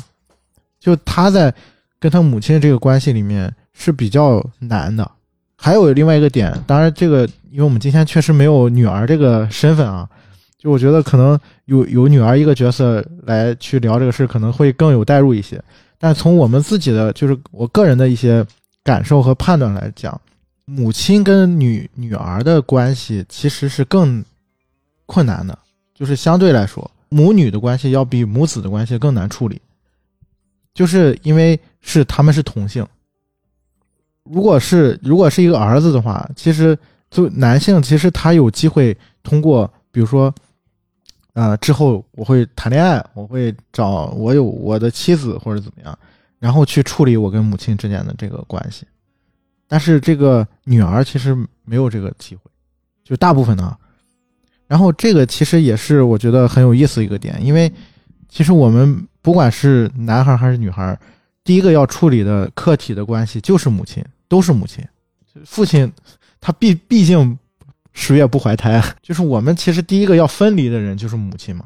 [0.79, 1.51] 就她在
[1.99, 5.09] 跟她母亲这个关系里面是比较难的。
[5.57, 10.07] 还有另外一个点，当然这个因为我们今天确实没有女儿这个身份啊，
[10.59, 15.59] 就我觉得可能有有女儿一个角色来去聊这个事，可能会更有代入一些。
[15.97, 18.45] 但从我们自己的就是我个人的一些
[18.83, 20.21] 感受和判断来讲，
[20.65, 24.25] 母亲跟女女儿的关系其实是更
[25.05, 25.57] 困难的，
[25.93, 29.61] 就是相对来说，母女的关系要比母子的关系更难处理，
[30.73, 32.85] 就是因为是他们是同性。
[34.23, 36.75] 如果是如果是一个儿子的话，其实
[37.11, 40.33] 就男性其实他有机会通过，比如说，
[41.33, 45.95] 呃，之后我会谈恋爱，我会找我有我的妻子或者怎么样，
[46.39, 48.87] 然后去处理我跟母亲之间的这个关系。
[49.67, 52.41] 但是这个女儿其实没有这个机会，
[53.03, 53.75] 就大部分呢。
[54.67, 57.71] 然后这个其实也是我觉得很有意思一个点，因为
[58.27, 60.97] 其实我们不管是男孩还是女孩，
[61.43, 64.83] 第一个要处理的客体的关系就是母亲，都是母亲。
[65.43, 65.91] 父亲
[66.41, 67.37] 他毕毕竟
[67.93, 71.65] 十月不怀胎， 就是我们其实第一个要分离的人就是母亲嘛。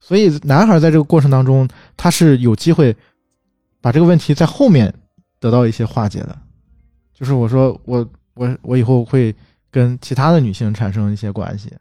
[0.00, 2.94] 所以男孩在这个过程当中，他是有机会
[3.80, 4.92] 把这个问题在后面
[5.40, 6.38] 得到一些化解的。
[7.14, 9.34] 就是我说我我我以后会
[9.70, 11.72] 跟其他的女性产生一些关系，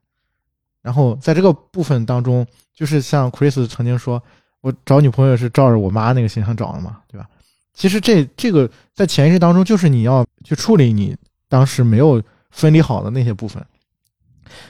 [0.82, 4.22] 然后在这个部分当中，就是像 Chris 曾经说，
[4.62, 7.28] 我找女朋友是照着我妈那个形象找的嘛，对吧？
[7.74, 11.18] 其实这这个在潜意识当中，就是你要去处理你
[11.50, 12.22] 当时没有
[12.52, 13.66] 分离好的那些部分，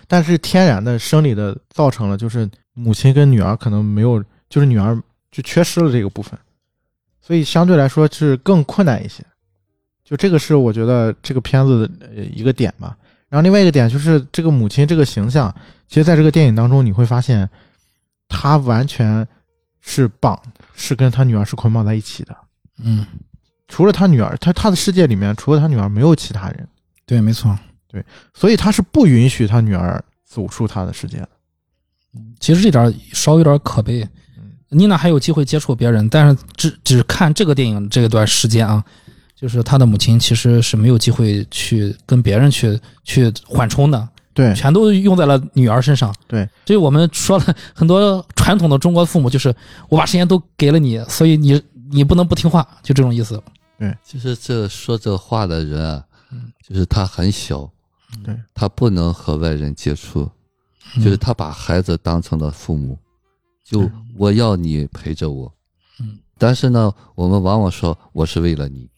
[0.07, 4.97] 但是天然的生理的造成了，就是母亲跟女儿可能没有，就是女儿
[5.29, 6.39] 就缺失了这个部分，
[7.21, 9.21] 所以相对来说是更困难一些。
[10.03, 12.97] 就这个是我觉得这个片子的呃一个点吧。
[13.29, 15.53] 然后另外一个点就是这个母亲这个形象，
[15.87, 17.49] 其实在这个电影当中你会发现，
[18.27, 19.27] 她完全
[19.81, 20.39] 是绑，
[20.75, 22.35] 是跟她女儿是捆绑在一起的。
[22.83, 23.05] 嗯，
[23.67, 26.67] 除了她女儿，她她的世界里面除了她女儿没有其他人，
[27.05, 27.57] 对，没错。
[27.87, 28.03] 对
[28.33, 31.29] 所以她是不允许她女儿走出她的世界的。
[32.39, 34.07] 其实这点儿稍微有点可悲
[34.37, 34.51] 嗯。
[34.69, 38.83] 妮娜还有机会接触别人，但是只只看这个电影这段时间啊，
[39.35, 44.53] 就是他的母亲其实是没有机会去跟别人去去缓冲的，对。
[44.55, 46.13] 全都用在了女儿身上。
[46.27, 49.53] 对，所以我们说了很多传统的中国父母，就是
[49.89, 51.61] 我把时间都给了你，所以你
[51.91, 53.41] 你不能不听话，就这种意思。
[54.01, 57.69] 其实这说这话的人啊嗯，就是他很小，
[58.23, 60.29] 对，他不能和外人接触，
[60.95, 61.03] 嗯。
[61.03, 62.97] 就是他把孩子当成了父母，
[63.61, 65.53] 就我要你陪着我，
[65.99, 68.89] 嗯，但是呢，我们往往说我是为了你，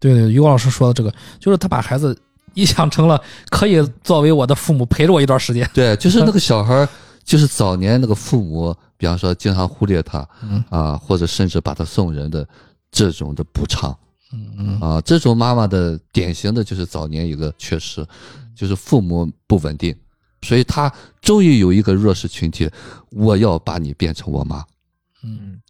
[0.00, 2.18] 对对，于果老师说的这个，就是他把孩子
[2.54, 3.20] 臆想成了
[3.50, 5.68] 可以作为我的父母陪着我一段时间。
[5.72, 6.88] 对，就是那个 小孩儿，
[7.22, 12.48] 就是早年那个父母，比方说经常忽略他，嗯啊，或者甚至把他送人的
[12.90, 13.96] 这种的补偿
[14.32, 18.04] 嗯嗯啊，这种妈妈的典型的就是早年一个缺失，
[18.56, 19.94] 就是父母不稳定，
[20.42, 22.70] 所以他终于有一个弱势群体，
[23.10, 24.64] 我要把你变成我妈，
[25.22, 25.60] 嗯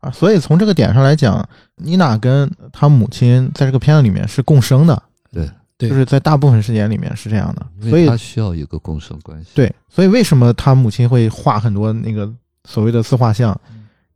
[0.00, 5.02] 啊，所以从这个点上来讲，妮娜跟她母亲在这个片子里面是共生的，
[5.32, 9.50] 对，对就是在大部分时间里面是这样的，所以为他需要一个共生关系。
[9.54, 12.30] 对，所以为什么她母亲会画很多那个
[12.64, 13.58] 所谓的自画像？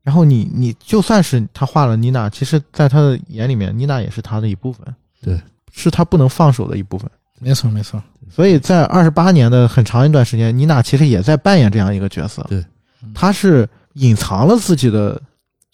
[0.03, 4.87] 然后你你就算是她画了妮娜，其实在她的眼里面，妮娜也是她的一部分，
[5.23, 5.41] 对，
[5.73, 7.11] 是她不能放手的一部分。
[7.41, 12.45] 没错没错，所以在二十八年的很长一段时间，妮娜其实也在扮演这样一个角色。
[12.49, 12.65] 对，
[13.13, 15.21] 她是隐藏了自己的，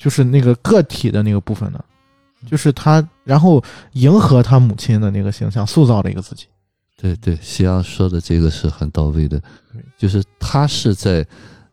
[0.00, 1.84] 就是那个个体的那个部分呢，
[2.46, 3.62] 就是他，然后
[3.92, 6.46] 迎合他母亲的那个形象，塑造了一个自己。
[6.96, 9.38] 对对，夕阳说的这个是很到位的，
[9.98, 11.26] 就是他是在，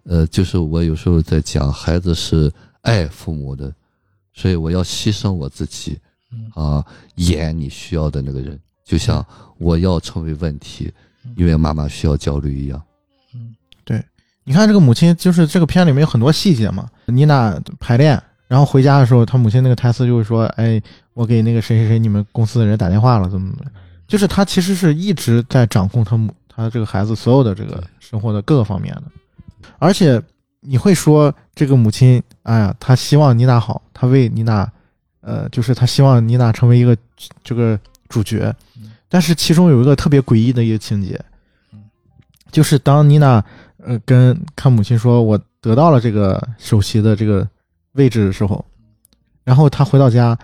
[0.03, 2.51] 呃，就是我有时候在讲，孩子是
[2.81, 3.73] 爱父母的，
[4.33, 5.97] 所以我要牺牲我自己
[6.33, 6.85] 嗯，啊，
[7.15, 9.25] 演你需要的那个人，就像
[9.57, 10.91] 我要成为问题，
[11.37, 12.81] 因为妈妈需要焦虑一样。
[14.47, 16.89] 你看这个母亲，就是这个片里面有很多细节嘛。
[17.07, 18.17] 妮娜排练，
[18.47, 20.81] 然后回家的时候，她母亲那个台词就是说：“哎，
[21.13, 23.69] 我给那个谁谁谁你们公司的人打电话了，怎么怎么。”
[24.07, 29.03] 就是她其实是一直在掌控她母她这个孩子所有的这个生活的各个方面的。
[29.79, 30.21] 而且
[30.61, 34.71] 你会说这个母亲，哎呀，她希望妮娜好，她为妮娜，
[35.19, 36.95] 呃，就是她希望妮娜成为一个
[37.43, 38.55] 这个主角。
[39.09, 41.19] 但是其中有一个特别诡异的一个情节，
[42.49, 43.43] 就是当妮娜
[43.87, 47.47] 呃跟看母亲说我得到了这个首席的这个
[47.93, 48.63] 位置的时候，
[49.43, 50.37] 然后他回到家，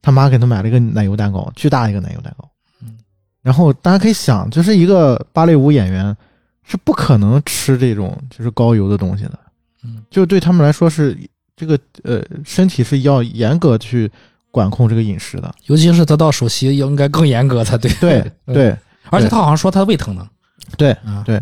[0.00, 2.48] 他妈给他买了一个奶油蛋糕，巨大一个奶油蛋糕。
[2.82, 2.96] 嗯，
[3.42, 6.16] 然后大家可以想，就是一个芭蕾舞演员
[6.62, 9.38] 是不可能吃这种就是高油的东西的，
[9.84, 11.18] 嗯，就对他们来说是
[11.56, 14.10] 这个呃身体是要严格去
[14.50, 15.54] 管控这个饮食的。
[15.66, 17.92] 尤其是得到首席，应该更严格才对。
[18.00, 18.76] 对对
[19.10, 20.28] 而且他好像说他胃疼呢，
[20.76, 21.40] 对啊，对，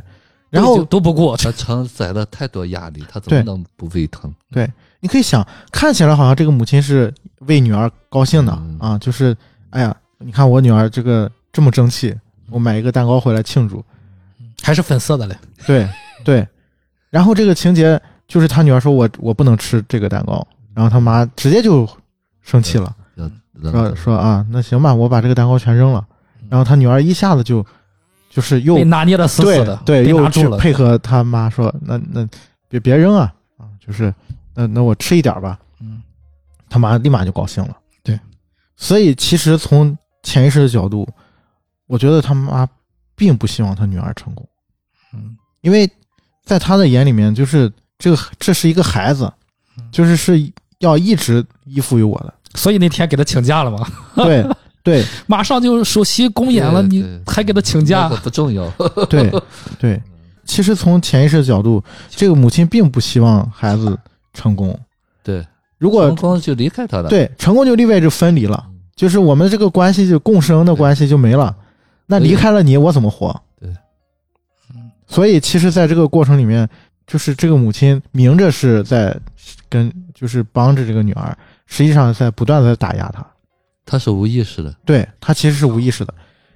[0.55, 4.33] 然后都不顾，他承载了太多压力，他怎么能不胃疼？
[4.53, 4.71] 对
[5.01, 9.37] 你可以想，看起来好像这个母亲是为女儿高兴的、嗯啊，就是
[9.71, 12.15] 哎呀，你看我女儿这个这么争气，
[12.51, 13.85] 我买一个蛋糕回来庆祝。
[14.63, 15.37] 还是粉色的嘞。
[15.67, 15.87] 对
[16.25, 16.47] 对，
[17.11, 21.87] 然后这个情节就是他女儿说我我不能吃这个蛋糕，然后他妈直接就
[22.41, 22.95] 生气了，
[23.71, 26.07] 说说啊，那行吧，我把这个蛋糕全扔了。
[26.49, 27.67] 然后他女儿一下子就
[28.35, 30.49] 就是又被拿捏的死死的，对对，又去。
[30.59, 32.29] 配合他妈说，那那
[32.69, 34.13] 别别扔啊啊，就是
[34.57, 35.57] 那那我吃一点吧。
[35.81, 36.03] 嗯，
[36.69, 37.77] 他妈立马就高兴了。
[38.03, 38.19] 对，
[38.77, 41.09] 所以其实从潜意识的角度，
[41.87, 42.67] 我觉得他妈
[43.15, 44.45] 并不希望他女儿成功，
[45.13, 45.89] 嗯因为
[46.45, 49.33] 在他的眼里面，就是这个这是一个孩子，
[49.79, 52.35] 嗯就是是要一直依附于我的。
[52.57, 53.87] 所以那天给他请假了嘛，
[54.17, 54.45] 对
[54.85, 58.71] 对马上就首席公演了，你还给他请假，不重要。
[59.09, 59.33] 对
[59.79, 60.01] 对，
[60.45, 63.99] 其实从潜意识的角度，这个母亲并不希望孩子
[64.35, 64.79] 成功。
[65.23, 65.43] 对，
[65.79, 67.09] 如果成功就离开他了。
[67.09, 71.57] 对成功就意味着分离了，嗯就是我们这个关系就共生的关系就没了。
[72.07, 73.35] 那离开了你，我怎么活？
[73.59, 73.71] 对，
[74.75, 76.69] 嗯所以其实，在这个过程里面，
[77.07, 79.19] 就是这个母亲明着是在
[79.71, 81.37] 跟，就是帮着这个女儿，
[81.67, 83.27] 实际上在不断的在打压她。
[83.87, 84.75] 他是无意识的。
[84.85, 86.15] 对他其实是无意识的。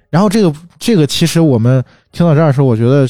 [0.09, 3.07] 然后这个这个，其实我们听到这儿的时候，我觉得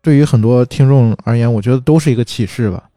[0.00, 2.88] 对于很多听众而言，我觉得都是一个启示吧。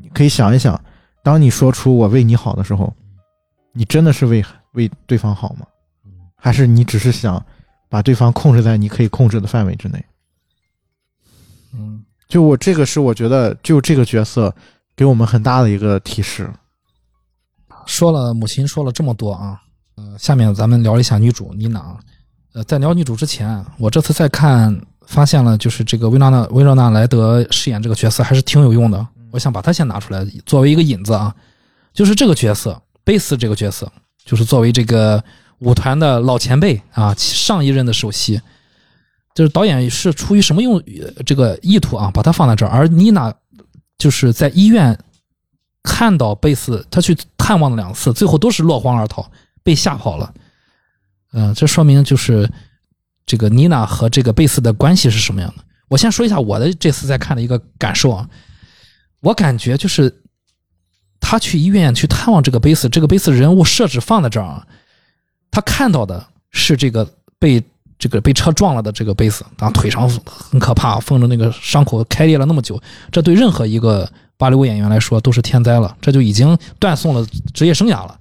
[0.00, 0.78] 你可以想一想，
[1.22, 2.94] 当你说出“我为你好”的时候，
[3.72, 5.66] 你真的是为为对方好吗？
[6.36, 7.44] 还是你只是想
[7.88, 10.04] 把对方控制在你可以控制的范围之内？
[11.72, 14.54] 嗯，就我这个是我觉得，就这个角色
[14.96, 16.50] 给我们很大的一个提示。
[17.86, 19.60] 说了母亲说了这么多啊，
[19.96, 21.96] 呃，下面咱们聊一下女主妮娜。
[22.52, 29.06] 呃，在聊女主之前，我这次再看发现了，就是这个薇娜娜薇诺娜莱德饰演这个角色还是挺有用的。
[29.30, 31.34] 我想把她先拿出来作为一个引子啊，
[31.92, 33.90] 就是这个角色贝斯这个角色，
[34.24, 35.22] 就是作为这个
[35.60, 38.40] 舞团的老前辈啊，上一任的首席，
[39.34, 40.82] 就是导演是出于什么用
[41.24, 43.32] 这个意图啊，把它放在这儿，而妮娜
[43.96, 44.98] 就是在医院
[45.84, 49.30] 看到贝斯，他去探望了两次，最后都是落荒而逃，
[49.62, 50.32] 被吓跑了。
[51.32, 52.50] 嗯、这说明就是
[53.24, 55.64] 这个妮娜和这个贝斯的关系是什么样的。
[55.88, 58.28] 我先说一下我的这次在看的一个感受啊，
[59.20, 60.22] 我感觉就是
[61.20, 64.66] 他去医院去探望这个贝斯，这个贝斯人物设置放在这儿啊，
[65.50, 67.08] 他看到的是这个
[67.38, 67.62] 被
[67.98, 72.80] 这个被车撞了的这个贝斯，啊，腿上很可怕，缝着那个伤口开裂了那么久，
[73.12, 78.18] 这对任何一个芭蕾舞演员来说都是天灾了，这就已经断送了职业生涯了。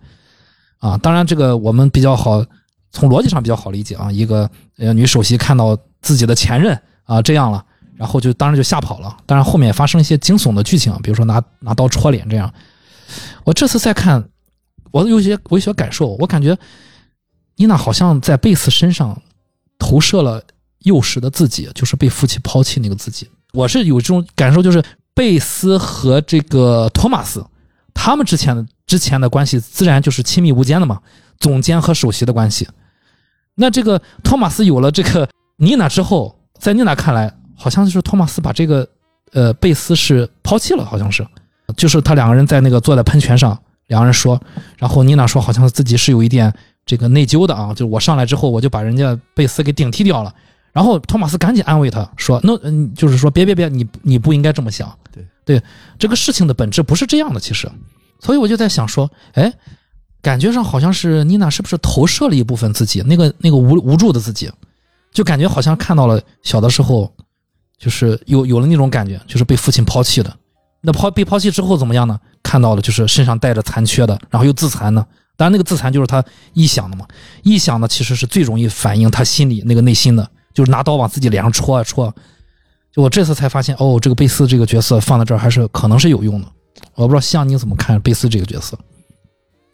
[0.80, 2.43] 啊，当然这个我们比较好，
[2.91, 4.11] 从逻辑上比较好理解啊。
[4.11, 7.64] 一个呃女首席看到自己的前任啊这样了，
[7.95, 9.18] 然后就当然就吓跑了。
[9.26, 12.51] 当然后面发生一些惊悚的剧情，比如说拿拿刀戳脸这样。
[13.43, 14.23] 我这次再看，
[14.91, 16.57] 我有些我有些感受，我感觉
[17.56, 19.22] 妮娜好像在贝斯身上
[19.77, 20.41] 投射了
[20.80, 23.30] 幼时的自己，就是被父亲抛弃那个自己。
[23.51, 24.81] 我是有这种感受，就是
[25.14, 27.43] 贝斯和这个托马斯，
[27.93, 30.99] 他们之前的之前的关系自然就是亲密无间的嘛，
[31.39, 32.67] 总监和首席的关系。
[33.53, 38.89] 那这个托马斯有了这个妮娜之后，在妮娜看来，好像就是托马斯把这个
[39.31, 41.23] 呃贝斯是抛弃了，好像是，
[41.77, 43.55] 就是他两个人在那个坐在喷泉上，
[43.85, 44.41] 两个人说，
[44.79, 46.51] 然后妮娜说好像自己是有一点
[46.83, 50.33] 这个内疚的啊，就是我上来之后我就把人家贝斯给顶替掉了。
[50.73, 54.91] 然后托马斯赶紧安慰他说：“那嗯，就是说别别别，你你不应该这么想。
[55.11, 55.63] 对对，
[55.99, 57.69] 这个事情的本质不是这样的，其实。
[58.19, 59.51] 所以我就在想说，哎，
[60.21, 64.51] 感觉上好像是妮娜是不是投射了一部分自己，那个那个无无助的自己，
[65.11, 67.11] 就感觉好像看到了小的时候，
[67.77, 70.33] 就是有有了那种感觉，就是被父亲抛弃的。
[70.81, 72.19] 那抛被抛弃之后怎么样呢？
[72.41, 75.05] 看到了就是身上带着残缺的，然后又自残的。
[75.35, 76.23] 当然那个自残就是他
[76.55, 77.05] 臆想的嘛，
[77.43, 82.13] 臆想的其实是最容易反映他心里那个内心的。”就是拿刀往自己脸上戳啊戳，
[82.91, 86.47] 就我这次才发现，哦，这个贝斯这个角色放在这儿还是可能是有用的。
[86.95, 88.77] 我不知道像你怎么看贝斯这个角色？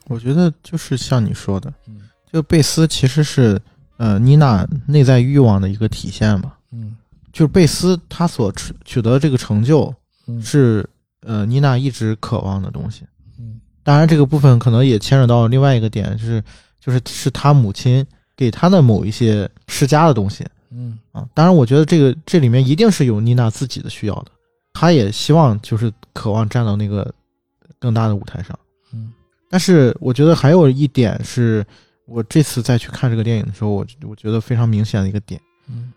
[0.08, 2.02] 我觉得就是像你说的嗯，
[2.32, 3.60] 就贝斯其实是
[3.98, 6.58] 呃妮娜内在欲望的一个体现吧。
[6.72, 6.96] 嗯
[7.34, 9.94] 就是贝斯他所取取得这个成就
[10.28, 10.88] 嗯是
[11.22, 13.04] 呃妮娜一直渴望的东西。
[13.40, 16.44] 嗯当然，这个部分可能也牵扯到另外一个点，就是
[16.80, 18.06] 就是是他母亲
[18.36, 21.28] 给他的某一些施加的东西嗯啊。
[21.34, 24.32] 当然，我觉得这个这里面一定是有妮娜自己的需要的，
[24.76, 27.12] 她也希望就是渴望站到那个
[27.80, 28.60] 更大的舞台上。
[28.94, 29.14] 嗯。
[29.50, 31.66] 但是我觉得还有一点是
[32.06, 35.94] 我这次再去看这个电影的时候，我我觉得非常明显的一个点，嗯。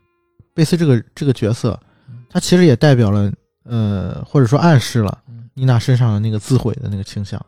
[0.55, 1.79] 贝斯这个这个角色
[2.09, 3.33] 嗯，他其实也代表了
[3.65, 5.51] 呃或者说暗示了嗯。
[5.55, 7.45] 妮娜身上的那个自毁的那个倾向，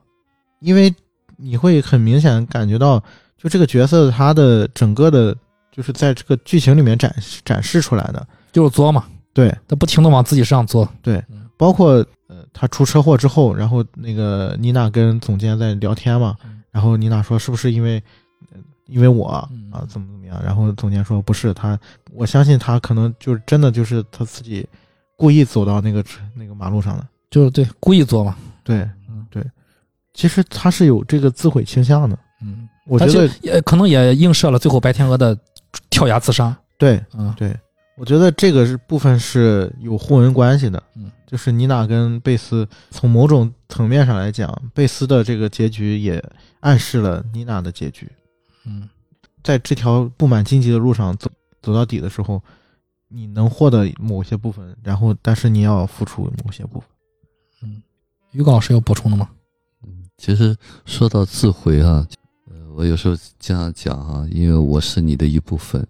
[0.58, 0.92] 因为
[1.36, 2.98] 你会很明显感觉到，
[3.38, 5.32] 就这个角色他的整个的，
[5.70, 9.06] 就是在这个剧情里面展示展示出来的，就是作嘛，
[9.40, 11.22] 对，他不停的往自己身上做，对。
[11.56, 18.02] 包括呃他出车祸之后，然后那个妮娜跟总监在聊天嘛嗯，然后妮娜说是不是因为
[18.50, 19.70] 呃因为我嗯。
[19.70, 21.78] 啊怎么怎么样，然后总监说不是他，
[22.12, 24.66] 我相信他可能就是真的就是他自己
[25.16, 26.04] 故意走到那个
[26.34, 28.36] 那个马路上的，就是对故意做嘛。
[28.64, 29.26] 对嗯。
[29.30, 29.44] 对，
[30.14, 35.36] 其实他是有这个自毁倾向的，嗯，我觉得也可能也映射了最后白天鹅的
[35.90, 36.56] 跳崖自杀。
[36.78, 37.04] 对。
[37.12, 37.32] 嗯。
[37.36, 37.54] 对，
[38.00, 46.24] 我觉得这个是部分是有互文关系的，嗯，就是妮娜跟贝斯从某种层面上来讲，贝斯的这个结局也
[46.60, 48.10] 暗示了妮娜的结局。
[48.64, 48.88] 嗯
[49.42, 52.42] 在这条布满荆棘的路上走走到底的时候，
[53.08, 56.88] 你能获得某些部分，然后但是你要付出某些部分。
[57.62, 57.82] 嗯，
[58.32, 59.28] 于刚老师有补充的吗？
[59.86, 60.56] 嗯，其实
[60.86, 62.08] 说到自毁啊，
[62.50, 65.86] 呃，我有时候这样讲啊、因为我是你的一部分，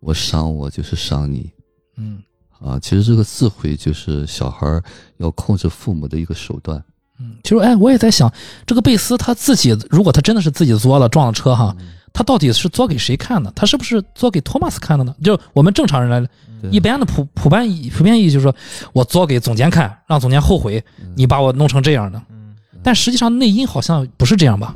[0.00, 1.50] 我伤我就是伤你
[1.96, 2.22] 嗯
[2.60, 2.78] 啊。
[2.78, 4.82] 其实这个自毁就是小孩儿
[5.18, 6.82] 要控制父母的一个手段。
[7.20, 8.32] 嗯，其实哎，我也在想，
[8.66, 11.76] 这个贝斯他自己，如果他真的是自己作了撞了车哈，
[12.12, 13.52] 他到底是作给谁看的？
[13.54, 15.14] 他是不是作给托马斯看的呢？
[15.22, 16.28] 就我们正常人来，
[16.60, 18.54] 对一般的普普遍普遍意义就是说
[18.92, 20.84] 我作给总监看，让总监后悔，
[21.16, 22.18] 你把我弄成这样的。
[22.30, 24.74] 嗯但实际上内因好像不是这样吧？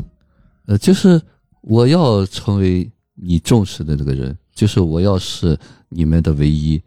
[0.64, 1.20] 呃，就是
[1.60, 5.58] 我要成为你重视的那个人，就是我要是
[5.90, 6.80] 你们的唯一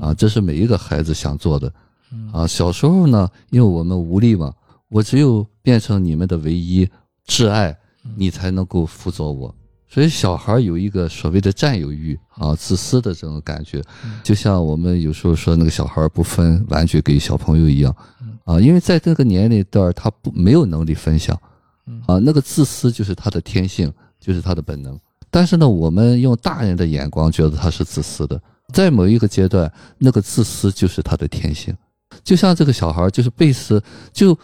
[0.00, 1.72] 啊，这是每一个孩子想做的
[2.12, 2.46] 嗯啊。
[2.46, 4.52] 小时候呢，因为我们无力嘛，
[4.88, 6.88] 我只有变成你们的唯一
[7.26, 7.76] 挚爱，
[8.16, 9.54] 你才能够辅佐我。
[9.90, 13.82] 所以小孩有一个所谓的占有欲啊，自私的这种感觉，
[14.22, 17.96] 就像我们有时候说那个小孩不分玩具给小朋友一样
[18.44, 21.38] 啊，因为在这个年龄段他不没有能力分享
[21.86, 23.90] 嗯啊，那个自私就是他的天性，
[24.20, 24.98] 就是他的本能。
[25.30, 28.38] 但是呢，我们用大人的眼光觉得他是自私的，
[28.72, 31.76] 在某一个阶段，那个自私就是他的天性。
[32.24, 33.82] 就像这个小孩，就是贝斯，
[34.12, 34.36] 就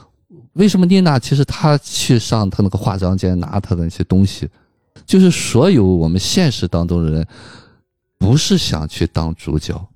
[0.54, 4.48] 为什么妮娜其实她去上他那个化妆间拿他的那些东西，
[5.04, 7.26] 就是所有我们现实当中的人，
[8.18, 9.88] 不是想去当主角，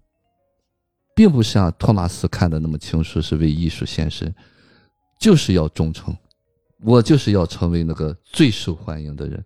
[1.15, 4.35] 并不像托马斯看的那么清楚，是为艺术献身，
[5.21, 6.15] 就是要忠诚，
[6.83, 9.43] 我就是要成为那个最受欢迎的人，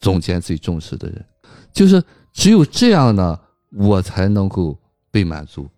[0.00, 1.24] 总监最重视的人，
[1.72, 2.02] 就是
[2.32, 3.38] 只有这样呢，
[3.72, 4.76] 我才能够
[5.10, 5.68] 被满足，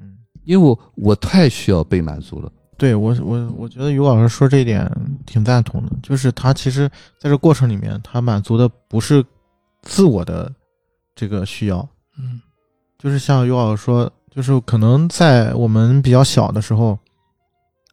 [0.00, 2.50] 嗯，因为我我太需要被满足了。
[2.76, 4.90] 对我我我觉得于老师说这一点
[5.26, 6.88] 挺赞同的，就是他其实
[7.18, 9.24] 在这过程里面，他满足的不是
[9.82, 10.50] 自我的
[11.14, 11.86] 这个需要，
[12.18, 12.40] 嗯
[12.98, 16.98] 就是像于老师说，就是可能在我们比较小的时候，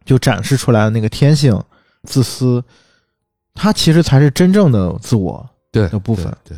[0.06, 1.62] 就展示出来的那个天性、
[2.04, 2.64] 自私，
[3.54, 5.50] 他其实才是真正的自我。
[5.70, 6.58] 对的部分对，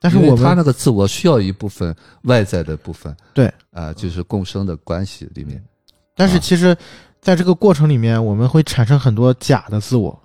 [0.00, 5.62] 但是我们他那个自我需要一部分外在的部分，对啊、就是共生的关系里面，
[6.14, 6.76] 但是啊其实，
[7.20, 10.16] 在这个过程里面，我们会产生很多假的自我，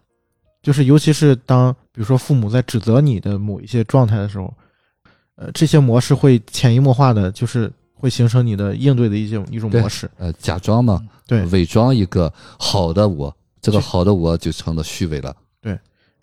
[0.62, 4.54] 就是尤其是当比如说父母在指责你的某一些状态的时候，
[5.36, 10.10] 呃，这些模式会潜移默化的，就是会形成你的应对的一种一种模式。
[10.18, 15.36] 呃，假装嘛，对伪装一个好的我，这个好的我就成了虚伪了。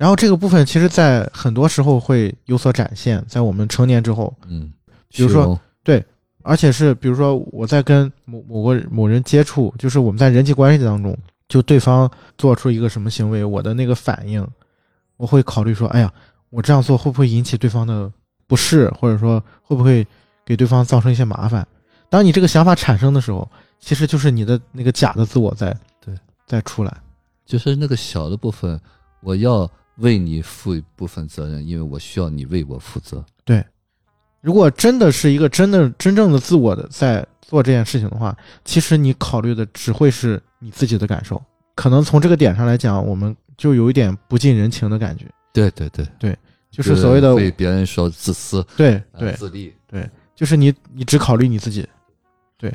[0.01, 4.73] 然后这个部分其实，在很多时候会有所展现，在我们成年之后，嗯，
[5.11, 6.03] 比如说对
[6.41, 11.15] 而且是比如说我在跟某某个某人接触，就是我们在人际关系当中，
[11.51, 14.43] 就对方做出一个什么行为，我的那个反应，
[15.19, 16.11] 我会考虑说，哎呀，
[16.49, 18.11] 我这样做会不会引起对方的
[18.47, 20.07] 不适，或者说会不会
[20.47, 21.69] 给对方造成一些麻烦？
[22.09, 23.47] 当你这个想法产生的时候，
[23.79, 26.15] 其实就是你的那个假的自我在对
[26.47, 26.97] 在出来。
[27.45, 28.81] 就是那个小的部分，
[29.21, 29.71] 我要
[30.01, 33.25] 为你负一部分责任，因为我需要你为我负责。
[33.45, 33.65] 对
[34.41, 41.41] 如果真的是一个真的真正的自我的在做这件事情的话，其实你考虑的只会是你自己的感受。
[41.75, 46.39] 可能从这个点上来讲，我们就有一点不近人情的感觉，对对对对，
[46.71, 49.73] 就是所谓的被别人说自私、呃对对，自利。
[50.35, 51.87] 就是你你只考虑你自己，
[52.57, 52.73] 对。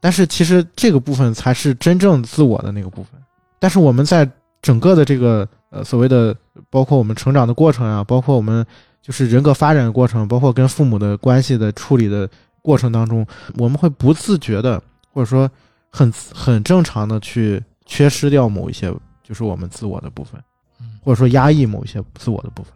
[0.00, 3.20] 但是其实这个部分才是真正自我的那个部分。
[3.58, 4.30] 但是我们在
[4.62, 6.34] 整个的这个呃所谓的
[6.70, 8.64] 包括我们成长的过程啊，包括我们
[9.02, 12.28] 就是人格发展的过程，包括跟父母的关系的处理的
[12.62, 13.26] 过程当中，
[13.58, 14.80] 我们会不自觉的，
[15.12, 15.50] 或者说
[15.90, 18.90] 很很正常的去缺失掉某一些
[19.22, 20.40] 就是我们自我的部分
[20.80, 22.72] 嗯，或者说压抑某一些自我的部分，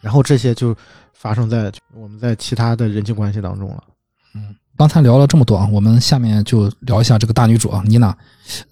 [0.00, 0.74] 然后这些就
[1.12, 3.82] 发生在我们在其他的人际关系当中了。
[4.34, 8.16] 嗯刚才聊了这么多啊，我们下面就聊一下这个大女主啊，妮娜。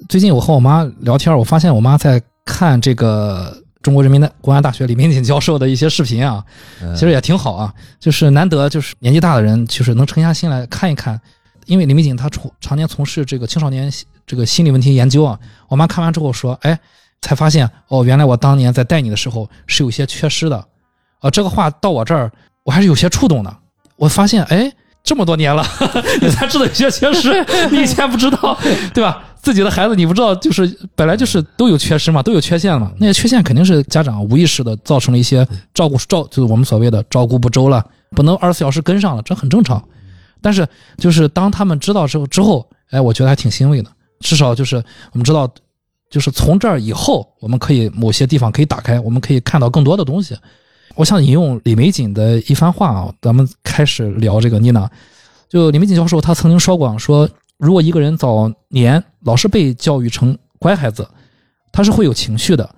[0.09, 6.43] 最近我和我妈聊天，我发现我妈在看这个中国人民的公安大学李明锦教授的一些视频啊，
[6.81, 11.21] 呃其实也挺好啊，就是难得就是年纪大的人，就是能沉下心来看一看。
[11.67, 13.93] 因为李明锦他从常年从事这个青少年
[14.25, 16.79] 这个心理问题研究啊，我妈看完之后说，哎，
[17.21, 20.65] 才发现哦，原来我当年在带你的时候是有些缺失的，
[21.19, 22.31] 啊，这个话到我这儿
[22.63, 23.57] 我还是有些触动的。
[23.97, 24.73] 我发现，哎，
[25.07, 25.65] 这么多年了，
[26.21, 27.33] 你才知道有些缺失，
[27.71, 28.59] 你以前不知道，
[28.93, 29.23] 对吧？
[29.41, 32.91] 自己的孩子你不知道，就是本来就是都有缺失嘛，都有缺陷嘛。
[32.99, 39.81] 那些缺陷肯定是家长无意识的造成了一些照顾照，就是我们所谓的照顾不周了，不能二十四小时跟上了，这很正常。
[40.43, 40.67] 但是
[40.99, 43.89] 就是当他们知道之后之后，哎，我觉得还挺欣慰的。
[44.19, 44.77] 至少就是
[45.13, 45.49] 我们知道，
[46.11, 50.37] 就是从这儿以后，我们可以某些地方可以打开，我们可以看到更多的东西。
[50.97, 54.91] 我想引用李玫瑾的一番话啊，咱们开始聊这个妮娜。
[55.49, 57.29] 就李玫瑾教授他曾经说过，说
[57.59, 61.07] 如果一个人早年老是被教育成乖孩子，
[61.71, 62.69] 他是会有情绪的，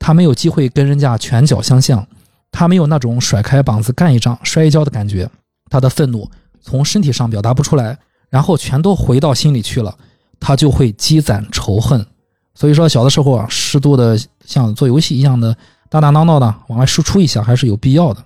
[0.00, 2.04] 他没有机会跟人家拳脚相向，
[2.50, 5.30] 他没有那种甩开膀子干一仗、摔一跤的感觉，
[5.70, 6.28] 他的愤怒
[6.60, 7.96] 从身体上表达不出来，
[8.28, 9.96] 然后全都回到心里去了，
[10.40, 12.04] 他就会积攒仇恨。
[12.52, 15.56] 所以说，小的时候啊，适度的像做游戏一样的
[15.90, 18.24] 打打闹闹的往外输出一下，还是有必要的。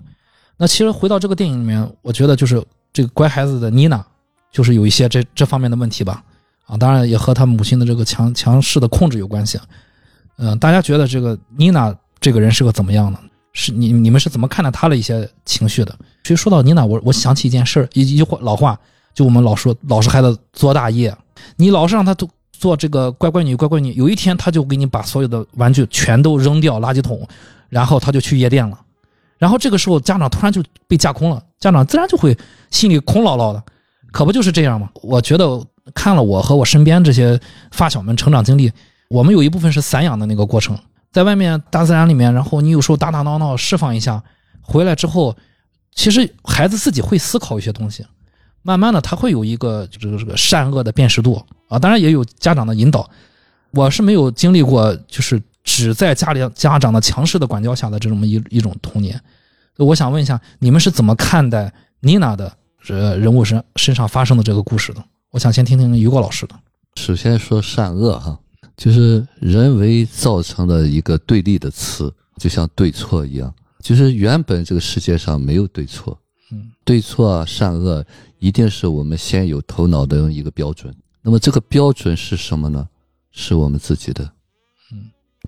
[0.56, 4.04] 那其实回到这个电影里面，我觉得就是这个乖孩子的妮娜，
[4.52, 6.22] 就是有一些这这方面的问题吧。
[6.66, 9.58] 啊，当然也和他母亲的这个强强势的控制有关系。
[10.36, 13.18] 嗯、大家觉得这个妮娜这个人是个怎么样呢？
[13.52, 15.94] 是你你们是怎么看待她的一些情绪的？
[16.22, 18.78] 其实说到妮娜，我我想起一件事儿，一一句老话，
[19.14, 21.16] 就我们老说老实孩子做大业，
[21.56, 27.26] 你老是让他做做这个乖乖女乖乖女，有一天他就给你把所有的玩具全都扔掉垃圾桶，
[27.74, 28.78] 然后他就去夜店了。
[29.36, 32.38] 然后这个时候家长突然就被架空了，家长自然就会
[32.70, 33.60] 心里空落落的，
[34.12, 34.88] 可不就是这样吗？
[35.02, 35.60] 我觉得
[35.92, 37.38] 看了我和我身边这些
[37.72, 38.72] 发小们成长经历，
[39.08, 40.78] 我们有一部分是散养的那个过程，
[41.10, 44.22] 在外面大自然里面，然后你有时候打打闹闹释放一下，
[44.62, 45.36] 回来之后，
[45.94, 48.06] 其实孩子自己会思考一些东西，
[48.62, 53.10] 慢慢的他会有一个这个这个善恶的辨识度啊，当然也有家长的引导。
[53.72, 59.20] 我是没有经历过，就是只在家里家长的强势的管教下的这种一一种童年。
[59.78, 62.56] 我想问一下，你们是怎么看待妮娜的
[62.88, 65.02] 呃人物身身上发生的这个故事的？
[65.30, 66.54] 我想先听听于果老师的。
[66.94, 68.38] 首先说善恶哈，
[68.76, 73.52] 就是人为造成的一个对立的词，就像对错一样。
[73.80, 76.16] 就是原本这个世界上没有对错，
[76.52, 78.04] 嗯，对错啊善恶
[78.38, 80.94] 一定是我们先有头脑的一个标准。
[81.20, 82.86] 那么这个标准是什么呢？
[83.32, 84.30] 是我们自己的。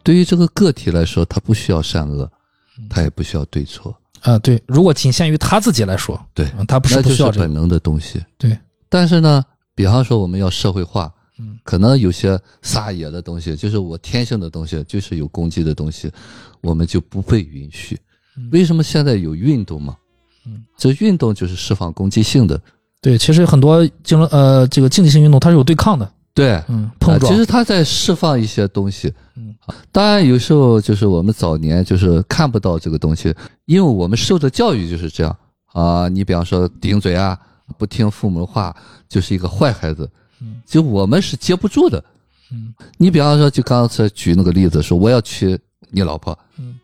[0.06, 2.30] 嗯，对于这个个体来说，他不需要善恶
[2.78, 8.22] 嗯，他也不需要对错，啊、对，如果仅限于他自己来说，对嗯他不需要这个，本能的东西。
[8.38, 8.56] 对，
[8.88, 16.10] 但是呢，比方说我们要社会化，嗯可能有些撒野的东西，就是我天性的东西，就是有攻击的东西，
[16.60, 17.98] 我们就不被允许
[18.36, 18.48] 嗯。
[18.52, 19.96] 为什么现在有运动嘛？
[20.46, 22.60] 嗯，这运动就是释放攻击性的，
[23.00, 29.12] 对，其实很多竞争呃这个竞技性运动它是有对抗的，对，嗯，碰撞，啊其实它在释放一些东西。
[29.34, 29.55] 嗯啊，
[29.90, 33.34] 当然有时候就是我们早年就是看不到这个东西，
[33.64, 35.36] 因为我们受的教育就是这样
[35.72, 37.38] 啊，你比方说顶嘴啊，
[37.78, 38.74] 不听父母的话，
[39.08, 40.08] 就是一个坏孩子。
[40.40, 42.02] 嗯就我们是接不住的。
[42.52, 45.58] 嗯你比方说，就刚才举那个例子，说我要娶
[45.90, 46.78] 你老婆，嗯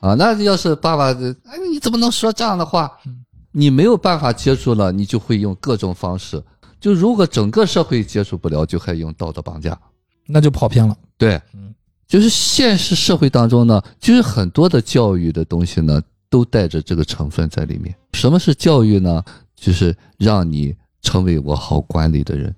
[0.00, 3.24] 啊，那要是爸爸，哎，你怎么能说这样的话嗯？
[3.50, 6.42] 你没有办法接触了，你就会用各种方式。
[6.80, 9.78] 就如果整个社会接触不了，就还用道德绑架。
[10.26, 10.96] 那就跑偏了。
[11.18, 11.74] 对嗯，
[12.12, 15.98] 就是现实社会当中呢，就是很多的教育的东西呢，
[16.28, 17.94] 都带着这个成分在里面。
[18.12, 19.24] 什么是教育呢？
[19.56, 22.54] 就是让你成为我好管理的人。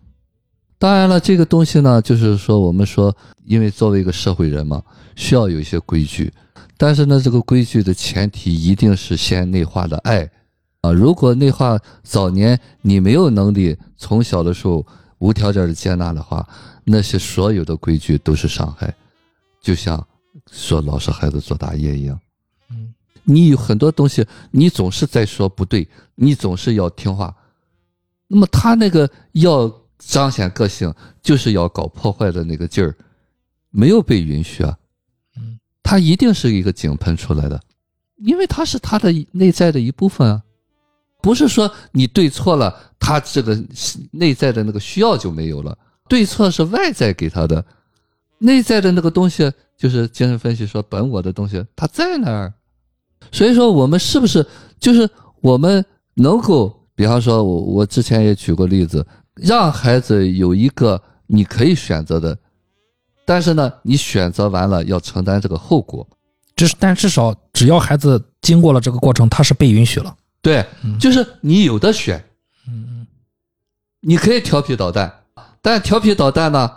[0.76, 4.82] 当然了，这个东西呢，就是说我们说，因为作为一个社会人嘛，
[5.14, 6.32] 需要有一些规矩，
[6.76, 10.28] 但是呢，这个规矩的前提一定是先内化的爱
[10.80, 10.90] 啊。
[10.90, 14.84] 如果内化早年你没有能力从小的时候
[15.18, 16.44] 无条件的接纳的话，
[16.82, 18.92] 那些所有的规矩都是伤害，
[19.64, 20.06] 就像
[20.52, 22.20] 说老实孩子做大业一样。
[22.70, 22.92] 嗯
[23.26, 27.34] 你有很多东西，你总是在说不对，你总是要听话。
[28.28, 30.92] 那么他那个要彰显个性，
[31.22, 32.94] 就是要搞破坏的那个劲儿，
[33.70, 34.76] 没有被允许啊。
[35.38, 37.58] 嗯他一定是一个井喷出来的，
[38.16, 40.42] 因为他是他的内在的一部分啊。
[41.22, 43.58] 不是说你对错了，他这个
[44.10, 45.78] 内在的那个需要就没有了。
[46.08, 47.64] 对错是外在给他的，
[48.44, 52.52] 内在的那个东西就是精神分析说本我的东西，它在那儿。
[53.32, 54.46] 所以说，我们是不是
[54.78, 55.08] 就是
[55.40, 55.82] 我们
[56.14, 59.04] 能够，比方说，我我之前也举过例子，
[59.34, 62.36] 让孩子有一个你可以选择的，
[63.24, 66.06] 但是呢，你选择完了要承担这个后果。
[66.54, 70.14] 至但至少只要孩子经过了这个过程，他是被允许了。
[70.42, 72.22] 对，嗯就是你有的选，
[72.68, 73.06] 嗯嗯
[74.00, 75.10] 你可以调皮捣蛋，
[75.62, 76.70] 但调皮捣蛋呢，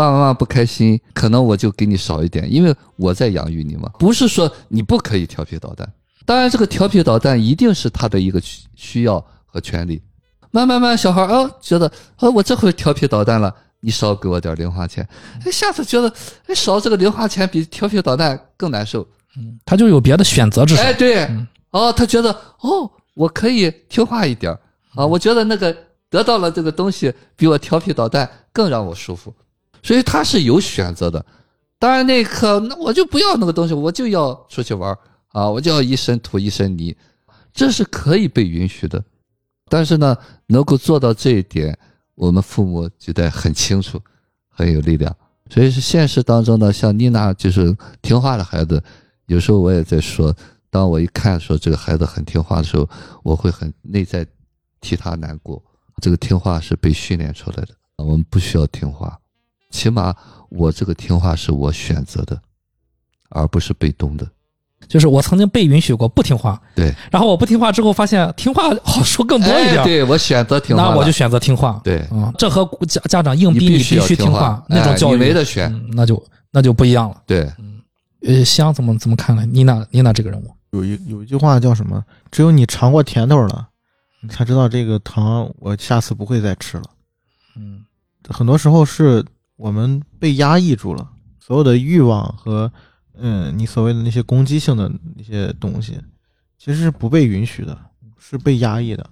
[0.00, 3.90] 爸爸妈妈不开心，可能我就给你少一点，因为我在养育你嘛。
[3.98, 5.86] 不是说你不可以调皮捣蛋，
[6.24, 10.00] 当然这个调皮捣蛋一定是他的一个需需要和权利。
[10.50, 15.06] 慢慢慢，小孩儿哦觉得哦我这回调皮捣蛋了，你少给我点零花钱，
[15.44, 16.10] 哎下次觉得
[16.46, 19.06] 哎少这个零花钱比调皮捣蛋更难受，
[19.36, 22.32] 嗯，他就有别的选择，至少哎，对嗯，哦，他觉得
[22.62, 24.58] 哦，我可以听话一点儿。
[24.94, 25.76] 啊，我觉得那个
[26.08, 29.32] 得到了这个东西，比我调皮捣蛋更让我舒服，
[29.82, 31.24] 所以他是有选择的。
[31.78, 34.98] 当然那一刻，那我就不要那个东西，我就要出去玩儿
[35.28, 36.94] 啊，我就要一身土一身泥，
[37.52, 39.02] 这是可以被允许的。
[39.68, 40.16] 但是呢，
[40.46, 41.78] 能够做到这一点，
[42.14, 44.00] 我们父母就得很清楚，
[44.48, 45.14] 很有力量。
[45.48, 48.82] 所以是现实当中呢，像妮娜就是听话的孩子，
[49.26, 50.34] 有时候我也在说，
[50.68, 52.88] 当我一看说这个孩子很听话的时候，
[53.22, 54.26] 我会很内在
[54.80, 55.62] 替他难过。
[56.02, 59.18] 这个听话是被训练出来的，我们不需要听话，
[59.70, 60.14] 起码
[60.48, 62.40] 我这个听话是我选择的，
[63.30, 64.28] 而不是被动的。
[64.88, 71.80] 就是我曾经被允许过不听话，对，然后我不听话之后发现听话好说更多一点，哎对我选择听话，那我就选择听话。
[71.84, 75.72] 对啊，这和家家长硬逼必你须要须听话，那种教育没得选。
[75.72, 76.20] 嗯那就
[76.50, 77.22] 那就不一样了。
[77.26, 77.48] 对，
[78.26, 79.44] 呃，香怎么怎么看呢？
[79.46, 82.02] 妮娜妮娜这个人物，有一有一句话叫什么？
[82.30, 83.68] 只有你尝过甜头了，
[84.22, 86.84] 你才知道这个糖我下次不会再吃了。
[87.54, 87.84] 嗯
[88.28, 89.24] 很多时候是
[89.60, 91.06] 我们被压抑住了，
[91.38, 92.72] 所有的欲望和
[93.18, 96.00] 嗯，你所谓的那些攻击性的那些东西，
[96.56, 97.78] 其实是不被允许的，
[98.18, 99.06] 是被压抑的。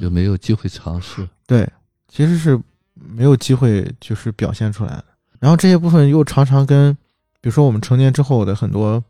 [0.00, 1.28] 就没有机会尝试。
[1.48, 1.68] 对，
[2.06, 2.56] 其实是
[2.94, 5.04] 没有机会就是表现出来的。
[5.40, 6.94] 然后这些部分又常常跟，
[7.40, 9.02] 比如说我们成年之后的很多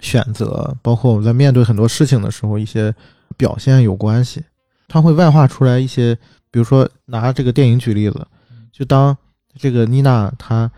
[0.00, 2.92] 选择，包括我们在面对很多事情的时候一些
[3.36, 4.44] 表现有关系。
[4.88, 6.16] 它会外化出来一些，
[6.50, 8.26] 比如说拿这个电影举例子，
[8.72, 9.16] 就当
[9.58, 10.70] 这个妮娜她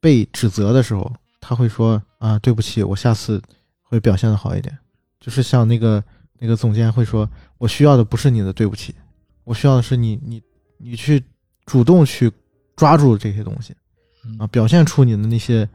[0.00, 3.42] 被指责的时候，她会说啊，对不起，我下次
[3.82, 4.76] 会表现的好一点。
[5.20, 6.02] 就是像那个
[6.38, 7.28] 那个总监会说，
[7.58, 8.94] 我需要的不是你的对不起，
[9.44, 10.42] 我需要的是你你
[10.78, 11.22] 你去
[11.66, 12.32] 主动去
[12.74, 13.74] 抓住这些东西
[14.38, 15.68] 啊，表现出你的那些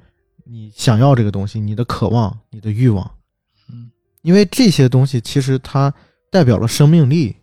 [0.44, 3.10] 你想要这个东西，你的渴望，你的欲望，
[3.70, 3.90] 嗯，
[4.22, 5.94] 因为这些东西其实它
[6.30, 7.36] 代表了生命力，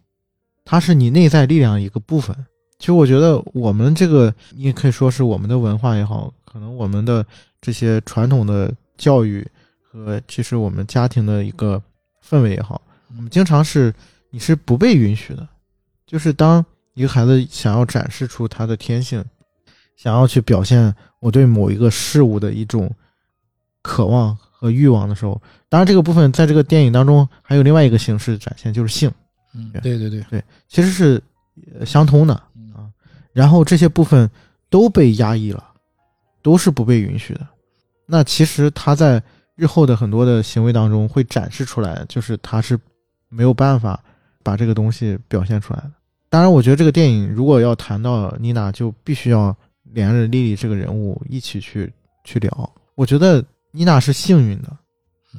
[0.65, 2.47] 它是你内在力量的一个部分。
[2.85, 7.25] 其实我觉得我们这个，你也可以说是我们的文化也好，可能我们的
[7.59, 9.43] 这些传统的教育
[9.81, 11.83] 和其实我们家庭的一个
[12.23, 12.83] 氛围也好，
[13.17, 13.91] 我们经常是
[14.29, 15.49] 你是不被允许的。
[16.07, 16.63] 就是当
[16.93, 19.25] 一个孩子想要展示出他的天性，
[19.97, 22.95] 想要去表现我对某一个事物的一种
[23.81, 25.41] 渴望和欲望的时候，
[25.71, 29.11] 当然这个部分在这个电影当中还有另外一个形式展现，就是性。
[29.55, 31.23] 嗯，对对对对，其实是
[31.79, 32.43] 呃相通的。
[33.35, 34.31] 然后这些部分
[34.71, 35.63] 都被压抑了，
[36.41, 37.47] 都是不被允许的。
[38.07, 39.23] 那其实他在
[39.57, 42.79] 日后的很多的行为当中会展示出来，就是他是
[43.29, 44.03] 没有办法
[44.43, 45.91] 把这个东西表现出来的。
[46.31, 51.93] 当然，我觉得这个电影如果要谈到妮娜，就必须要连着莉莉这个人物一起去
[52.25, 52.73] 去聊。
[52.95, 54.77] 我觉得妮娜是幸运的，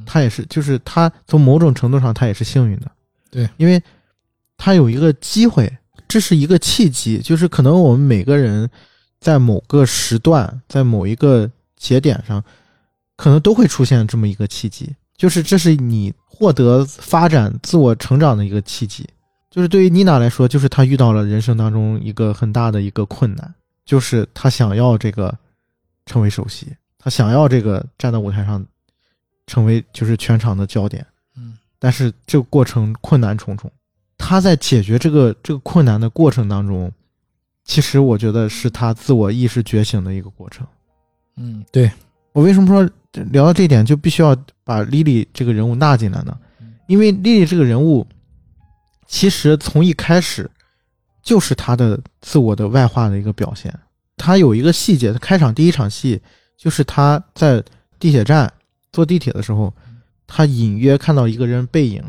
[0.05, 2.91] 她也是，就是她从某种程度上她也是幸运的。
[3.29, 3.81] 对，因为
[4.57, 5.71] 她有一个机会，
[6.15, 8.69] 这是一个契机，就是可能我们每个人
[9.19, 12.41] 在某个时段，在某一个节点上，
[13.17, 19.05] 可能都会出现这么一个契机，就是这是你获得发展、自我成长的一个契机。
[19.51, 25.37] 就是对于妮娜来说，就是她遇到了人生当中一个很大的一个困难，就是她想要这个
[26.05, 26.67] 成为首席，
[26.97, 28.65] 她想要这个站在舞台上
[29.47, 31.05] 成为就是全场的焦点。
[31.35, 33.69] 嗯，但是这个过程困难重重。
[34.27, 36.91] 她在解决这个这个困难的过程当中，
[37.63, 40.65] 其实我觉得是他自我意识觉醒的一个过程。
[41.37, 41.91] 嗯，对，
[42.33, 42.89] 我为什么说
[43.31, 46.35] 聊到这一点就必须要把莉莉这个人物纳进来呢？
[46.87, 48.03] 因为莉莉这个人物，
[49.05, 50.49] 其实从一开始
[51.21, 53.71] 就是她的自我的外化的一个表现。
[54.17, 56.19] 她有一个细节，她开场第一场戏
[56.57, 57.63] 就是她在
[57.99, 58.51] 地铁站
[58.91, 59.71] 坐地铁的时候，
[60.25, 62.03] 她隐约看到一个人背影，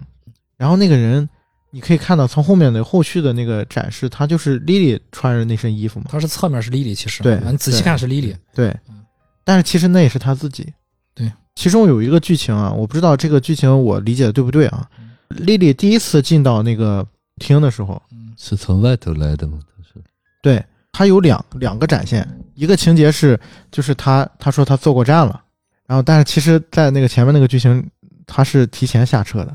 [0.56, 1.28] 然后那个人
[1.76, 6.06] 你可以看到从后面的后续的那个展示，他就是莉莉穿着那身衣服嘛。
[6.08, 9.04] 他是侧面是莉莉，其实对啊你仔细看是莉莉，对嗯，
[9.44, 10.72] 但是其实那也是他自己。
[11.14, 15.10] 对，其中有一个剧情啊，我不知道这个剧情我理解的对不对啊嗯。
[15.28, 17.06] 莉莉第一次进到那个
[17.40, 19.58] 厅的时候，嗯是从外头来的吗？
[19.76, 20.02] 他是
[20.42, 23.38] 对她有两两个展现，一个情节是
[23.70, 25.42] 就是他他说他坐过站了，
[25.86, 27.86] 然后但是其实，在那个前面那个剧情，
[28.26, 29.54] 他是提前下车的。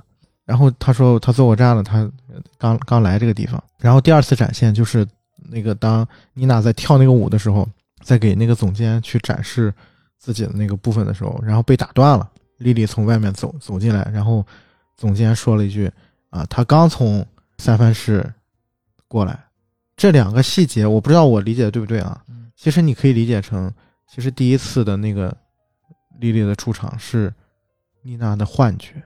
[0.52, 2.11] 然后他说他坐过站了，他
[2.57, 3.64] 刚刚来这个地方。
[3.78, 5.07] 然后第二次展现就是
[5.49, 7.65] 那个当妮娜在跳那个舞的时候，
[8.03, 9.73] 在给那个总监去展示
[10.18, 12.30] 自己的那个部分的时候，然后被打断了。
[12.57, 14.45] 莉莉从外面走走进来，然后
[14.98, 15.90] 总监说了一句
[16.30, 17.26] ：“啊，他刚从
[17.57, 18.30] 三藩市
[19.07, 19.40] 过来。”
[19.95, 22.22] 这两个细节，我不知道我理解的对不对啊？
[22.28, 23.73] 嗯其实你可以理解成，
[24.07, 25.36] 其实第一次的那个
[26.19, 27.34] 莉莉的出场是
[28.03, 29.02] 妮娜的幻觉，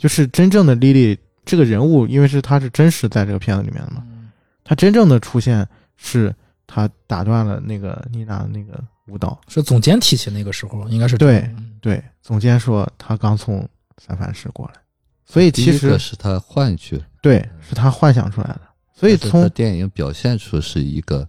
[0.00, 4.30] 就是真正的莉莉这个人物，因为是她是真实在这个片子里面的嘛，嗯
[4.64, 5.68] 她真正的出现
[5.98, 6.34] 是
[6.66, 9.38] 她打断了那个妮娜的那个舞蹈。
[9.46, 13.68] 是总监提起那个时候，应该是对嗯对，总监说他刚从
[13.98, 14.80] 三藩市过来，
[15.26, 18.60] 所以其实是他幻觉，对是他幻想出来的。
[18.94, 21.28] 所以从电影表现出是一个，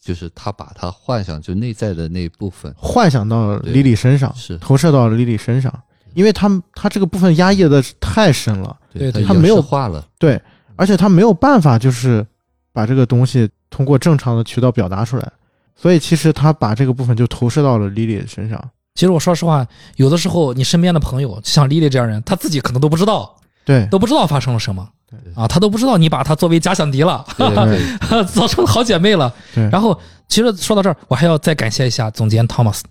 [0.00, 5.72] 就是他把他幻想就内在的那部分，幻想到莉莉身上，是投射到莉莉身上，
[6.14, 10.40] 因为他他这个部分压抑的太深了，对对他他没有影视化了，对，
[10.76, 12.24] 而且他没有办法就是
[12.72, 15.32] 把这个东西通过正常的渠道表达出来，
[15.76, 18.62] 所以其实他把这个部分就投射到了莉莉身上。
[18.94, 19.66] 其实我说实话，
[19.96, 23.34] 有的时候你身边的朋友，就像莉莉这样人，他自己可能都不知道，
[23.64, 29.32] 对都不知道发生了什么对啊，她都不知道你把她作为假想敌了，对对做 成好姐妹了。
[29.54, 29.98] 对，然后，
[30.28, 32.82] 其实说到这儿，我还要再感谢一下总监汤马斯，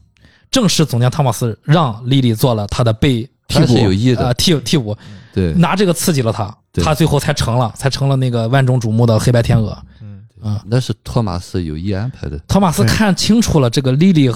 [0.51, 4.95] 正是总监汤马斯让莉莉做了他的背替补有意呃的，替替补，
[5.33, 5.53] 对。
[5.53, 9.77] 拿这个刺激了他，他最后才成了，才成了那个万众瞩目的黑白天鹅。
[10.01, 14.29] 嗯，啊，那是托马斯有意安排的，托马斯看清楚了这个莉莉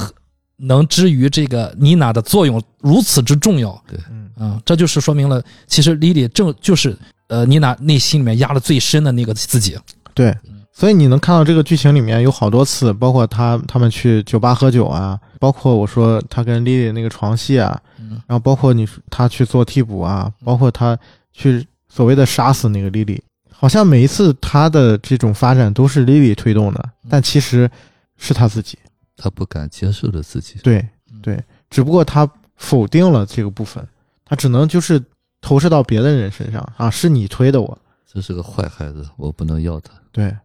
[0.56, 4.00] 能之于这个妮娜的作用如此之重要，对，
[4.40, 6.98] 嗯，这就是说明了，其实莉莉正就是
[7.28, 9.78] 呃妮娜内心里面压的最深的那个自己。
[10.14, 10.34] 对。
[10.78, 18.22] 所以你能看到这个剧情里面有好多次，包括他他们去酒吧喝酒啊，包括我说他跟莉莉那个床戏啊，嗯。
[18.28, 20.98] 然后包括你他去做替补啊，包括他
[21.32, 27.72] 去所谓的杀死那个莉莉，好像每一次他的这种发展都是莉莉推动的，但其实
[28.18, 28.78] 是他自己。
[29.16, 30.80] 他不敢接受的自己，对
[31.10, 31.22] 嗯。
[31.22, 33.82] 对，只不过他否定了这个部分，
[34.26, 35.02] 他只能就是
[35.40, 37.78] 投射到别的人身上啊，是你推的我。
[38.06, 39.92] 这是个坏孩子，我不能要他。
[40.12, 40.36] 对，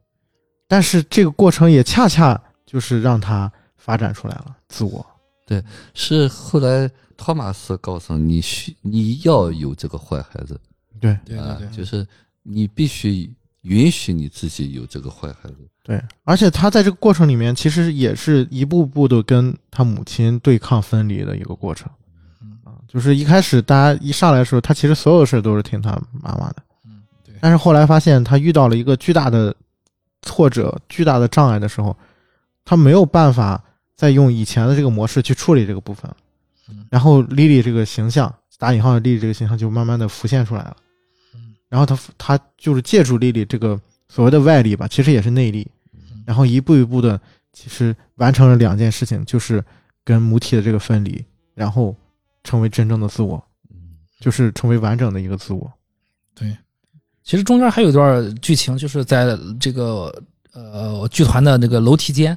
[0.71, 5.05] 但是这个过程也恰恰就是让他发展出来了自我。
[5.45, 5.61] 对
[5.95, 10.61] 是后来托马斯告诉你需你要有这个坏孩子
[11.01, 12.07] 对对啊，就是
[12.45, 13.29] 你必须
[13.63, 15.57] 允许你自己有这个坏孩子。
[15.83, 21.91] 对，而且他在这个过程里面，其实也是一步步的跟他母亲对抗分离的一个过程。
[22.41, 29.53] 嗯啊，就是一开始大家一上来的时候，他其实所有事都是听他妈妈的，嗯，对，但是后来发现他遇到了一个巨大的
[30.23, 31.97] 挫折、巨大的障碍的时候，
[32.65, 33.63] 他没有办法
[33.97, 36.11] 再用以前的这个模式去处理这个部分
[36.69, 36.87] 嗯。
[36.91, 40.77] 然后莉莉这个形象，打引号的莉莉这个形象就慢慢的浮现出来了。
[41.35, 45.65] 嗯然后他他就是借助莉莉这个所谓的外力吧，其实也是内力，
[46.27, 47.21] 然后一步一步的，
[47.53, 49.65] 其实完成了两件事情，就是
[50.05, 51.25] 跟母体的这个分离，
[51.55, 51.95] 然后
[52.43, 53.41] 成为真正的自我，
[53.71, 53.77] 嗯，
[54.19, 55.73] 就是成为完整的一个自我。
[56.35, 56.57] 对。
[57.31, 60.13] 其实中间还有一段剧情，就是在这个
[60.53, 62.37] 呃剧团的那个楼梯间，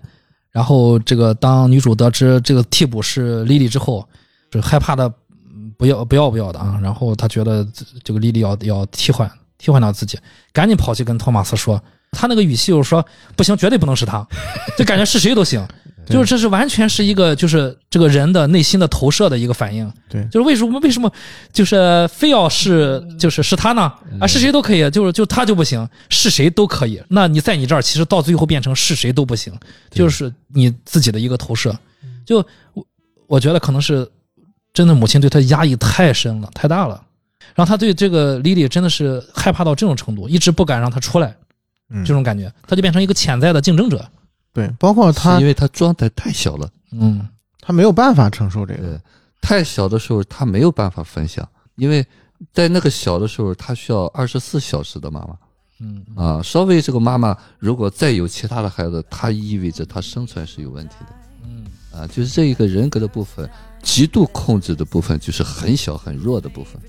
[0.52, 4.08] 然后这个当女主得知这个替补是莉莉之后，
[4.52, 5.12] 是害怕的
[5.80, 10.16] 不要不要不要的啊，然后她觉得这这个莉莉要要替换替换掉自己，
[10.52, 13.04] 赶紧跑去跟托马斯说，他那个语气就是说
[13.36, 14.24] 不行，绝对不能是他，
[14.78, 15.68] 就感觉是谁都行。
[16.06, 16.14] 对。
[16.14, 20.24] 就是这是完全是一个就是这个人的内心的投射的一个反应，对。
[20.26, 21.12] 就是为什么为什么
[21.52, 23.92] 就是非要是就是是他呢？
[24.20, 27.02] 啊，是谁都可以，就是就他就不行，是谁都可以。
[27.08, 29.54] 那你在你这儿其实到最后变成是谁都不行，
[29.92, 31.76] 就是你自己的一个投射。
[32.26, 32.38] 就
[32.74, 32.86] 我
[33.28, 34.10] 我觉得可能是
[34.74, 37.02] 真的母亲对他压抑太深了，太大了，
[37.54, 41.36] 然后他对这个莉莉真的是害怕到这种程度，一直不敢让他出来，
[41.90, 42.04] 嗯。
[42.06, 44.04] 这种感觉，他就变成一个潜在的竞争者。
[44.54, 47.28] 对，包括他因为他状态太小了，嗯。
[47.66, 49.02] 他没有办法承受这个，对，
[49.42, 52.06] 太小的时候他没有办法分享，因为
[52.52, 55.38] 在那个小的时候他需要二十四小时的妈妈。
[55.80, 56.06] 嗯。
[56.16, 61.16] 啊，稍微这个妈妈如果再有其他的孩子，他意味着他生存是有问题的。
[61.46, 61.66] 嗯。
[61.94, 63.50] 啊，就是这一个人格的部分，
[63.82, 66.82] 极度控制的部分，就是很小很弱的部分。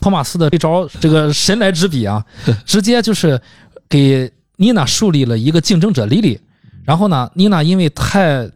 [0.00, 2.24] 托马斯的这招，这个神来之笔啊，
[2.64, 3.40] 直接就是
[3.88, 6.40] 给妮娜树立了一个竞争者莉莉。
[6.84, 8.50] 然后呢，妮娜因为太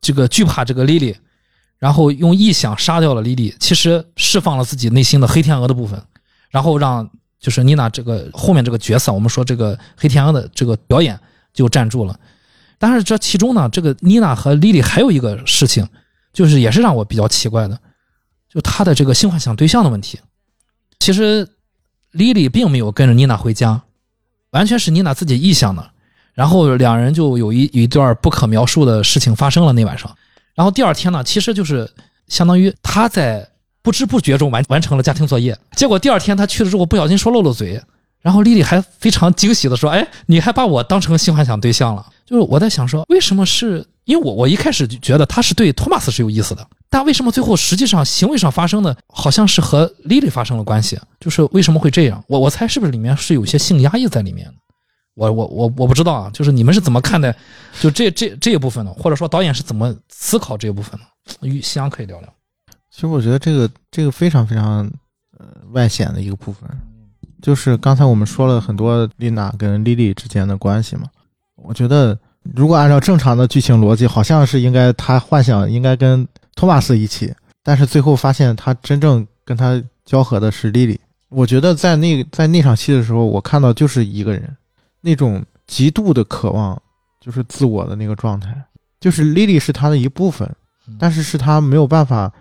[0.00, 1.14] 这个惧怕这个莉莉，
[1.78, 6.02] 然后用臆想杀掉了莉莉，其实释放了自己内心的黑天鹅的部分，
[6.48, 7.06] 然后让
[7.38, 11.18] 就是妮娜这个后面这个角色，我们说这个黑天鹅的这个表演
[11.52, 12.18] 就站住了。
[12.78, 15.86] 但是这其中呢，这个妮娜和莉莉还有一个事情，
[16.32, 17.78] 就是也是让我比较奇怪的，
[18.48, 20.18] 就她的这个性幻想对象的问题。
[20.98, 21.48] 其实
[22.12, 23.82] 莉莉并没有跟着妮娜回家，
[24.50, 25.90] 完全是妮娜自己臆想的。
[26.34, 30.14] 然后两人就有一一段不可描述的事情发生了那晚上。
[30.54, 31.90] 然后第二天呢，其实就是
[32.28, 33.48] 相当于他在
[33.80, 35.56] 不知不觉中完完成了家庭作业。
[35.76, 37.80] 结果第二天他去了之后，不小心说漏了嘴，
[38.20, 50.98] 然后莉莉还非常惊喜的说：“哎，你还把我当成性幻想对象了。”就是我在想说，为什么是因为我我一开始就觉得他是对托马斯是有意思的，但为什么最后实际上行为上发生的好像是和莉莉发生了关系？
[51.20, 52.24] 就是为什么会这样？
[52.28, 54.50] 我我猜是不是里面是有些性压抑在里面？
[55.14, 57.34] 我我我我不知道啊，就是你们是怎么看待
[57.80, 61.48] 就这这这一部分的，或者说导演是怎么思考这一部分的？
[61.48, 62.32] 与夕阳可以聊聊。
[62.90, 64.88] 其实我觉得这个这个非常非常
[65.38, 66.68] 呃外显的一个部分，
[67.42, 71.08] 就是刚才我们说了很多丽娜跟莉莉之间的关系嘛。
[71.56, 72.16] 我觉得
[72.54, 81.00] 如果按照正常的剧情逻辑，好像是应该他幻想应该跟托马斯一起，但是最后发现他真正跟他交合的是莉莉。
[81.28, 84.56] 我觉得在那在那场戏的时候，我看到就是一个人，
[85.00, 86.80] 那种极度的渴望，
[87.20, 88.54] 就是自我的那个状态，
[89.00, 90.48] 就是莉莉是他的一部分，
[90.98, 92.32] 但是是他没有办法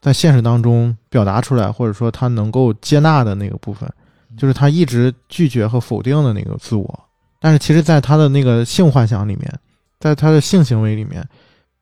[0.00, 3.88] 在现实当中表达出来，或者说他能够接纳的那个部分，
[4.36, 7.03] 就是他一直拒绝和否定的那个自我。
[7.44, 9.60] 但是其实，在他的那个性幻想里面，
[10.00, 11.22] 在他的性行为里面，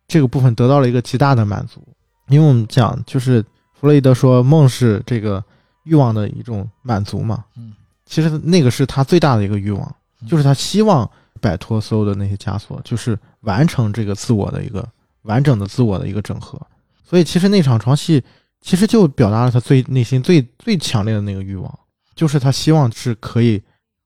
[0.09, 1.81] 这个部分得到了一个极大的满足。
[2.27, 3.41] 因为我们讲，就是
[3.73, 5.41] 弗洛伊德说梦是这个
[5.85, 7.45] 欲望的一种满足嘛。
[7.57, 7.75] 嗯，
[8.05, 9.95] 其实那个是他最大的一个欲望，
[10.27, 11.09] 就是他希望
[11.41, 14.85] 摆脱所有的那些枷锁，就是完成这个自我的一个
[15.23, 16.61] 完整的自我的一个整合。
[17.05, 18.21] 所以其实那场床戏
[18.61, 21.79] 其实就表达了他最内心最最强烈的那个欲望，
[22.17, 23.63] 就是他希望是可以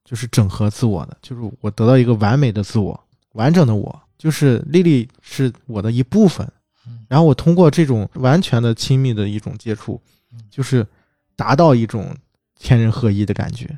[0.07, 2.99] 就是整合自我的，就是我得到一个完美的自我，
[3.33, 6.47] 完整的我，就是丽丽是我的一部分
[6.87, 7.05] 嗯。
[7.09, 10.01] 然后我通过这种完全的亲密的一种接触
[10.33, 10.87] 嗯，就是
[11.35, 12.17] 达到一种
[12.57, 13.77] 天人合一的感觉。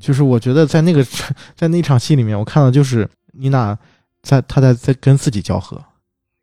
[0.00, 1.06] 就是我觉得在那个
[1.54, 3.78] 在那场戏里面，我看到就是妮娜
[4.20, 5.80] 在她在在跟自己交合。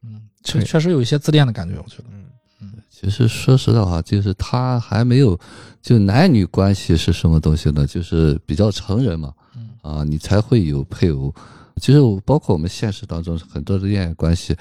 [0.01, 2.05] 嗯，确确实有一些自恋的感觉，我觉得。
[3.01, 5.39] 嗯，其实说实在话，就是他还没有，
[5.81, 7.85] 就男女关系是什么东西呢？
[7.85, 11.33] 就是比较成人嘛，嗯啊，你才会有配偶。
[11.77, 14.55] 其实包括我们现实当中很多的恋爱关系，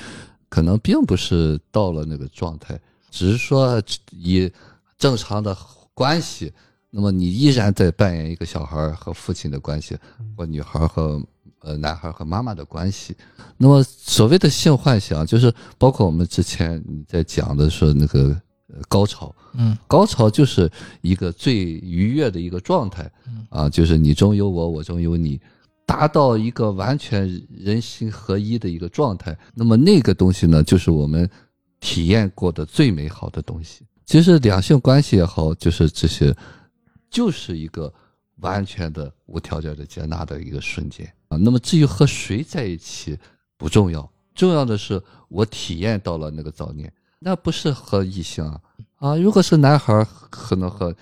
[0.48, 2.80] 可能并不是到了那个状态，
[3.10, 4.50] 只是说以
[4.96, 5.54] 正常的
[5.92, 6.52] 关系，
[6.88, 9.98] 那么你依然在扮演一个小孩和父亲的关系，
[10.36, 11.20] 或女孩和
[11.60, 13.16] 呃男孩和妈妈的关系。
[13.56, 18.28] 那么所谓的性幻想，就是包括我们之前你在讲的说那个
[18.68, 20.70] 呃高潮，嗯高潮就是
[21.00, 25.40] 一个最愉悦的一个状态嗯啊，就是你中有我，我中有你，
[25.84, 29.36] 达到一个完全人心合一的一个状态。
[29.54, 31.28] 那么那个东西呢，就是我们
[31.80, 33.84] 体验过的最美好的东西。
[34.06, 36.34] 其实两性关系也好，就是这些，
[37.10, 37.92] 就是一个
[38.36, 41.12] 完全的无条件的接纳的一个瞬间。
[41.30, 41.38] 啊。
[41.38, 43.18] 那么至于和谁在一起
[43.56, 48.60] 不重要，重要的是我体验到了那个早恋，那不是和异性啊
[48.96, 49.16] 啊。
[49.16, 50.94] 如果是男孩，可能和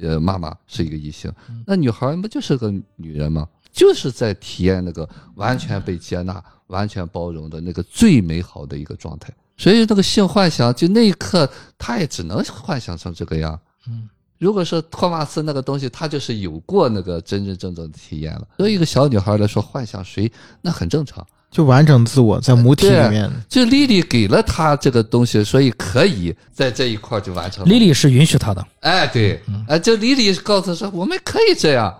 [0.00, 1.32] 呃妈妈是一个异性，
[1.66, 3.48] 那女孩不就是个女人吗？
[3.72, 9.34] 就是在体验那个完全被接纳、完全包容的那个最美好的一个状态。
[9.58, 13.58] 所以那个性幻想，就那一刻，他也只能幻想成这个样。
[13.86, 14.08] 嗯，
[14.38, 18.46] 如果说托马斯那个东西，他就是有过那个真真正正的体验了。
[18.58, 20.30] 对于一个小女孩来说，幻想谁
[20.60, 21.26] 那很正常。
[21.48, 27.70] 就完整自我在母体里面，就莉莉给了他这个东西，所以可以在这一块儿就完成了。
[27.70, 31.94] 莉莉是允许他的，哎，对，哎，就莉莉告诉他说，我们可以这样，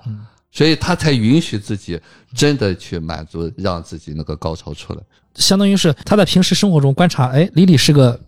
[0.50, 1.98] 所以他才允许自己
[2.34, 5.00] 真的去满足，让自己那个高潮出来。
[5.36, 8.18] 相当于是他在平时生活中观察，哎，莉莉是个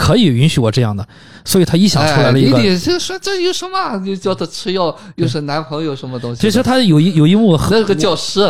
[0.00, 1.06] 可以允许我这样的，
[1.44, 2.56] 所以他一想出来了一个。
[2.58, 3.98] 莉莉就说这有什么？
[4.02, 6.40] 就叫他吃药，又是男朋友什么东西？
[6.40, 8.40] 其实他有一有一幕那个教师，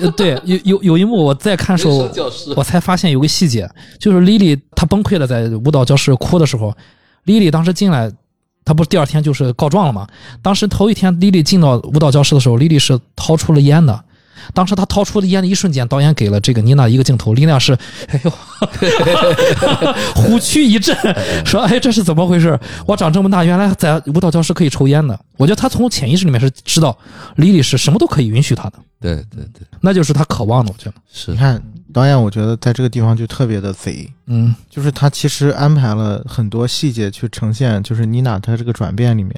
[0.00, 2.08] 呃对，有有有一幕我在看的时候，
[2.54, 3.68] 我才发现有个细节，
[3.98, 6.72] 就是丽丽她崩溃了，在舞蹈教室哭的时候，
[7.24, 8.08] 丽丽当时进来，
[8.64, 10.06] 她不是第二天就是告状了吗？
[10.40, 14.04] 当时头一天莉莉进到舞蹈教室的时候，莉莉是掏出了烟的。
[14.54, 17.72] 当时他掏出了烟的一瞬间，导演给了这个妮娜一个镜头，妮娜是，
[18.08, 18.30] 哎呦，
[20.14, 20.96] 虎躯一震，
[21.44, 22.58] 说：“哎，这是怎么回事？
[22.86, 26.96] 我长这么大，原来在舞蹈教室可以抽烟的。”我觉得他从潜意识里面是知道，
[27.36, 30.70] 莉莉是什么都可以允许他的，对对对，那就是他渴望的。
[30.72, 31.30] 我觉得，是。
[31.30, 31.62] 你看
[31.92, 34.54] 导演，我觉得在这个地方就特别的贼，嗯。
[34.68, 39.34] 就是他其实安排了很多细节去呈现，就是妮娜她这个转变里面，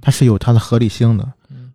[0.00, 1.26] 它是有它的合理性的，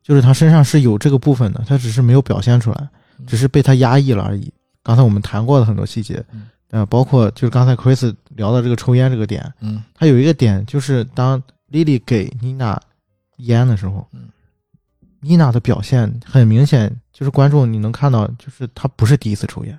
[0.06, 2.88] 就是他身上是有这个部分的，他只是没有表现出来，
[3.26, 4.53] 只是被他压抑了而已。
[4.84, 6.23] 刚才我们谈过的很多细节，
[6.69, 9.84] 呃，包括就是刚才 Chris 聊到这个抽烟这个点，嗯。
[9.95, 11.41] 他有一个点就是当
[11.72, 12.80] Lily 给妮娜
[13.38, 14.30] 烟的时候，嗯。
[15.22, 19.76] 妮娜的表现很明显，就是观众你能看到，就是她不是第一次抽烟，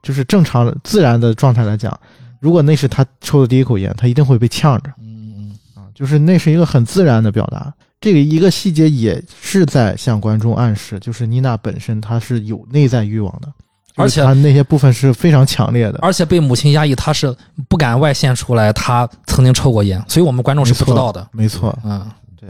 [0.00, 1.98] 就是正常自然的状态来讲，
[2.38, 5.58] 如果那是她抽的第一口烟，她一定会被呛着嗯嗯。
[5.74, 7.74] 啊，就是那是一个很自然的表达。
[8.04, 13.50] 这个一个细节也是在向观众暗示，就是妮娜本身她是有内在欲望的，
[13.96, 16.00] 而且她那些部分是非常强烈的。
[16.02, 17.34] 而且被母亲压抑，她是
[17.66, 21.26] 不敢外现出来，她曾经抽过烟，所以我们观众是不知道的。
[21.32, 22.06] 没错，嗯，
[22.38, 22.46] 对。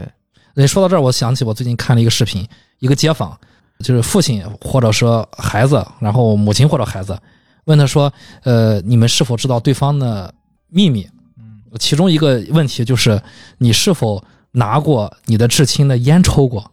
[0.53, 2.45] 那说到这儿，我想起我最近看了一个视频，
[2.79, 3.33] 一个街坊，
[3.79, 7.17] 就是父亲或者说孩子，然后母亲或者孩子
[7.63, 8.11] 问他说
[8.43, 10.33] ：“呃，你们是否知道对方的
[10.67, 11.07] 秘密？”
[11.39, 13.21] 嗯，其中一个问题就是
[13.57, 14.21] 你是否
[14.55, 16.71] 拿过你的至亲的烟抽过？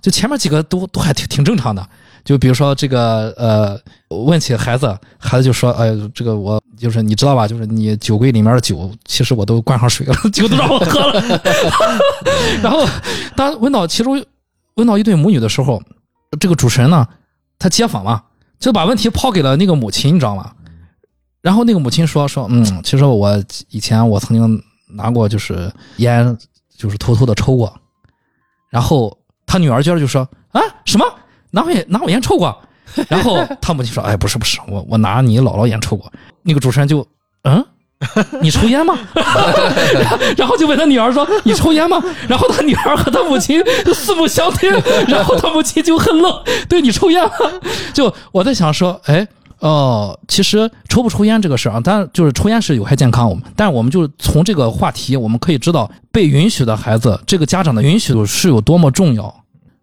[0.00, 1.86] 就前面几个都都还挺挺正常的。
[2.24, 3.80] 就比如说这个呃，
[4.24, 7.48] 问起孩子，孩子就说：“哎，这个我就是你知道吧？
[7.48, 11.20] 就是你酒柜里面的酒，其实我都灌上水了， 酒都让我喝了。
[12.62, 12.86] ”然后
[13.34, 14.24] 当问到其中
[14.74, 15.82] 问到一对母女的时候，
[16.38, 17.04] 这个主持人呢，
[17.58, 18.22] 他接访嘛，
[18.60, 20.52] 就把问题抛给了那个母亲，你知道吗？
[21.40, 23.36] 然后那个母亲说说，嗯，其实我
[23.70, 24.62] 以前我曾经
[24.94, 26.38] 拿过就是烟，
[26.82, 27.72] 就是偷偷的抽过。
[28.68, 31.06] 然后他女儿接着就说啊什么
[31.50, 32.56] 拿我烟拿我烟抽过？
[33.08, 36.12] 然后他母亲说，哎不是不是，我我拿你姥姥烟抽过。
[36.42, 37.06] 那个主持人就
[37.44, 37.64] 嗯。
[38.40, 38.98] 你抽烟吗？
[40.36, 43.62] 然后就问他女儿说：“你抽烟吗？”然后他女儿和他母亲
[43.94, 44.70] 四目相对，
[45.06, 47.30] 然后他母亲就很愣，对你抽烟吗？
[47.94, 49.24] 就我在想说，哎，
[49.62, 59.32] 哦，其实抽不抽烟这个事儿啊，当然就是抽烟是有害健康，我们，但是我们就是从这个话题，我们可以知道被允许的孩子，这个家长的允许是有多么重要。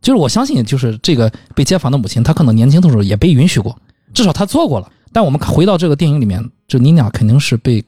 [0.02, 3.74] 就是我相信，就是这个被接访的母亲，她可能年轻的时候也被允许过，
[4.14, 4.92] 至少她做过了。
[5.14, 7.82] 但我们回到这个电影里面，就你俩肯定是被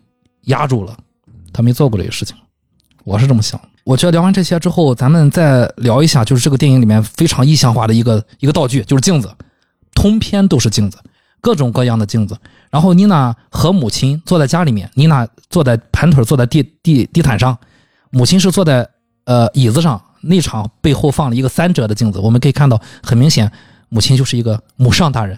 [0.43, 0.95] 压住了，
[1.51, 2.33] 她没做过这个事情。
[3.03, 3.59] 我是这么想。
[3.83, 9.29] 我觉得聊完这些之后，咱们再聊一下，就是这个电影里面非常意象化的一个一个道具，就是镜子，
[9.93, 10.97] 通篇都是镜子，
[11.41, 12.37] 各种各样的镜子。
[12.69, 17.57] 然后妮娜和母亲坐在家里面，妮娜坐在盘腿坐在地地地毯上，
[18.11, 18.87] 母亲是坐在
[19.25, 20.01] 呃椅子上。
[20.23, 23.51] 那场背后放了一个三折的镜子，我们可以看到，很明显，
[23.89, 25.35] 母亲就是一个母上大人，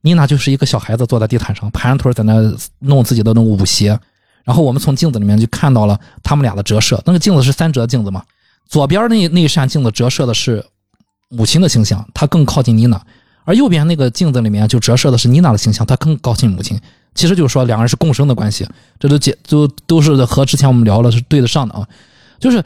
[0.00, 2.32] 妮娜就是一个小孩子坐在地毯上，盘腿在那
[2.78, 4.00] 弄自己的那种舞鞋。
[4.42, 8.22] 然后我们从镜子里面就看到了他们俩的折射，那个镜子是三折镜子嘛，
[8.66, 10.64] 左边那那一扇镜子折射的是
[11.28, 12.98] 母亲的形象，她更靠近妮娜，
[13.44, 16.80] 而右边那个镜子里面就折射的是妮娜的形象，她更靠近母亲。
[17.14, 18.66] 其实就是说两个人是共生的关系，
[18.98, 21.86] 这都解都都是和之前我们聊了是对得上的啊。
[22.40, 22.62] 就是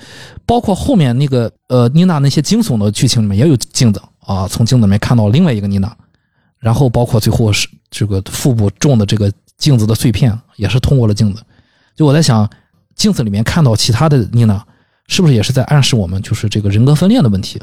[0.46, 5.94] 包括后面那个呃妮娜那些惊悚的剧情里面也有镜子啊，从镜子里面看到另外一个妮娜，
[6.59, 11.42] 然后包括最后是这个腹部中的这个镜子的碎片也是通过了镜子。
[11.94, 12.48] 就我在想，
[12.94, 14.64] 镜子里面看到其他的妮娜，
[15.09, 17.60] 是不是也是在暗示我们就是这个人格分裂的问题？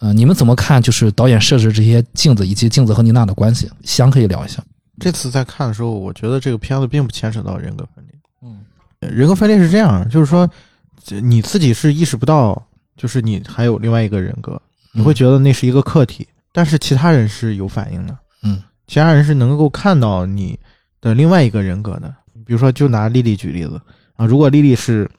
[0.00, 0.80] 呃，你们怎么看？
[0.80, 4.62] 就是导演设置这些镜子以及镜子和妮娜的关系，香可以聊一下。
[4.98, 8.14] 这次在看的时候，我觉得这个片子并不牵扯到人格分裂。
[8.42, 8.58] 嗯
[9.00, 10.48] 呃人格分裂是这样，就是说，
[11.04, 12.66] 这你自己是意识不到，
[12.96, 14.60] 就是你还有另外一个人格，
[14.92, 20.58] 你会觉得那是一个客体，但是其他人是有反应的，嗯其他人是能够看到你
[21.00, 22.14] 的另外一个人格的。
[22.46, 23.80] 比如说，就拿丽丽举例子
[24.14, 25.10] 啊，如果丽丽是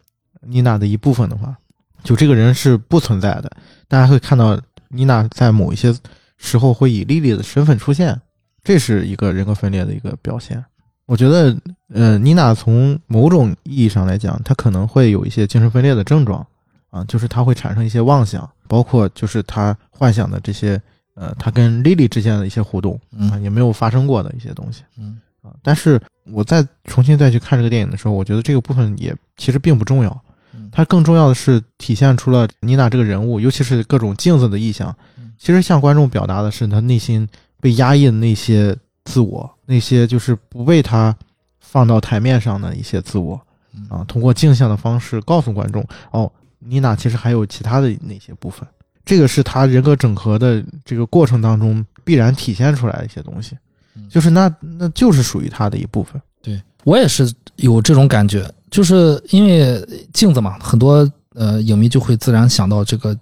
[0.41, 1.55] 妮娜的一部分的话，
[2.03, 3.51] 就这个人是不存在的，
[3.87, 4.57] 大家会看到
[4.89, 5.95] 妮娜在某一些
[6.37, 8.19] 时候会以莉莉的身份出现，
[8.63, 10.63] 这是一个人格分裂的一个表现。
[11.05, 11.57] 我觉得，
[11.93, 16.45] 呃，妮娜从某种意义上来讲，她可能会有一些精神分裂的症状，
[16.89, 20.81] 啊，就是她会产生一些妄想，包括就是她幻想的这些，
[21.15, 25.55] 呃，她跟莉莉之间的一些互动啊，嗯也没有发生过的一些东西嗯啊。
[25.63, 30.26] 但是我再重新再去看这个电影的时候，我觉得这个部分也其实并不重要嗯，
[30.71, 34.95] 它更重要的是体现出了妮娜这个人物，尤其是各种镜子的意象。
[35.17, 37.27] 嗯，其实向观众表达的是她内心
[37.59, 38.75] 被压抑的那些
[39.05, 41.15] 自我，那些就是不被她
[41.59, 43.39] 放到台面上的一些自我。
[43.73, 43.85] 嗯。
[43.89, 48.67] 啊，通过镜像的方式告诉观众，哦，妮娜其实还有其他的那些部分，
[49.05, 53.57] 这个是她人格整合的这个过程当中必然体现出来的一些东西。
[53.95, 56.21] 嗯，就是那那就是属于她的一部分。
[56.41, 59.83] 对我也是有这种感觉，就是因为
[60.13, 63.17] 镜子嘛，很多呃影迷就会自然想到这个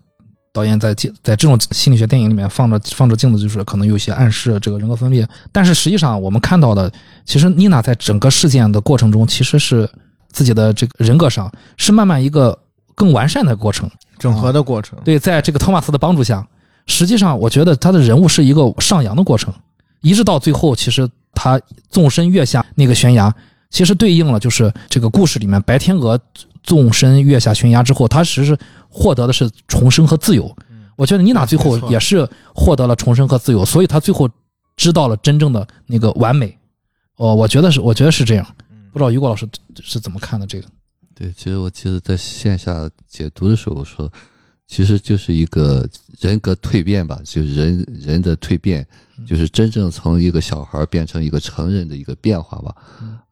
[0.53, 5.27] 导演在镜在这种心理学电影里面放着放着镜子，就是可能有些暗示这个人格分裂。
[5.51, 6.91] 但是实际上我们看到的，
[7.25, 9.89] 其实妮娜在整个事件的过程中，其实是
[10.31, 12.57] 自己的这个人格上是慢慢一个
[12.93, 13.89] 更完善的过程。
[14.17, 16.47] 整合的过程，对，在这个托马斯的帮助下，
[16.87, 19.53] 实际上我觉得他的人物是一个上扬的过程，
[20.01, 21.59] 一直到最后，其实他
[21.89, 23.35] 纵身跃下那个悬崖，
[23.69, 26.19] 其实对应了就是这个故事里面白天鹅
[26.63, 28.57] 纵身跃下悬崖之后，他其实是
[28.89, 30.55] 获得的是重生和自由。
[30.95, 34.29] 我觉得妮娜最后也是获得了重生和自由，所以她最后
[34.77, 36.57] 知道了真正的那个完美。
[37.17, 38.47] 哦，我觉得是，我觉得是这样。
[38.93, 39.45] 不知道于果老师
[39.81, 40.67] 是怎么看的这个？
[41.13, 44.09] 对，其实我记得在线下解读的时候说，
[44.67, 45.87] 其实就是一个
[46.19, 48.85] 人格蜕变吧，就是人人的蜕变，
[49.25, 52.75] 就是真正从一个小孩变成一个成人的一个变化吧。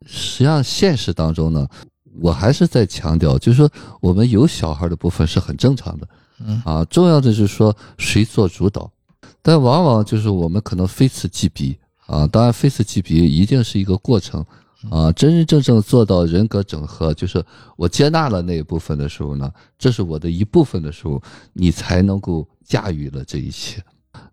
[0.06, 1.68] 实际上，现实当中呢，
[2.20, 3.70] 我还是在强调，就是说
[4.00, 6.08] 我们有小孩的部分是很正常的，
[6.46, 8.92] 嗯啊，重要的就是说谁做主导，
[9.42, 14.46] 但往往就是我们可能非此即彼啊，当然非此即彼一定是一个过程。
[14.90, 17.44] 啊，真真正正做到人格整合，就是
[17.78, 21.22] 我接纳了那一部分的时候呢，这是我的一部分的时候，
[21.54, 23.84] 你才能够驾驭了这一切。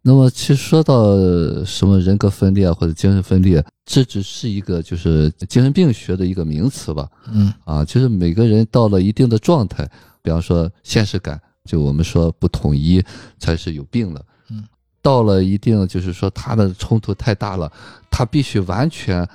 [0.03, 1.17] 那么，其实说到
[1.65, 7.09] 什么人格分裂或者精神分裂，这只是一个就是精神病学的一个名词吧。
[7.33, 9.89] 嗯啊，就是每个人到了一定的状态，
[10.23, 13.03] 比方说现实感，就我们说不统一
[13.39, 14.23] 才是有病了。
[14.51, 14.65] 嗯，
[15.01, 17.71] 到了一定就是说他的冲突太大了，
[18.11, 19.27] 他必须完全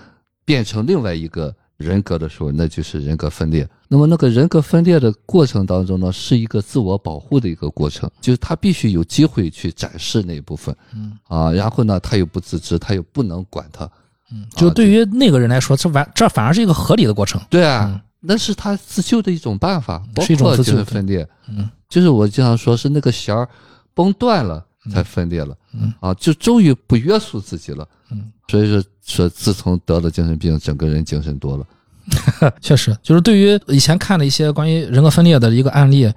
[0.45, 3.67] 变成另外一个人格的时候，那就是人格分裂。
[3.87, 13.89] 那么那个人格分裂的过程当中呢，是一个自我保护的一个过程，就是他必须有机会去展示那一部分嗯啊，然后呢，他又不自知，他又不能管他。
[14.31, 17.41] 嗯，就对于那个人来说，这完这反而是一个合理的过程。
[17.49, 21.27] 对啊，嗯那是他自救的一种办法，包是一种括精自救神分裂。
[21.47, 23.47] 嗯就是我经常说，是那个弦儿
[23.93, 25.55] 崩断了才分裂了。
[25.73, 27.87] 嗯啊，就终于不约束自己了。
[28.11, 31.65] 嗯，所以说说自从得了精神病，整个人精神多了。
[32.61, 36.11] 确实，就是对于以前看的一些关于人格分裂的一个案例，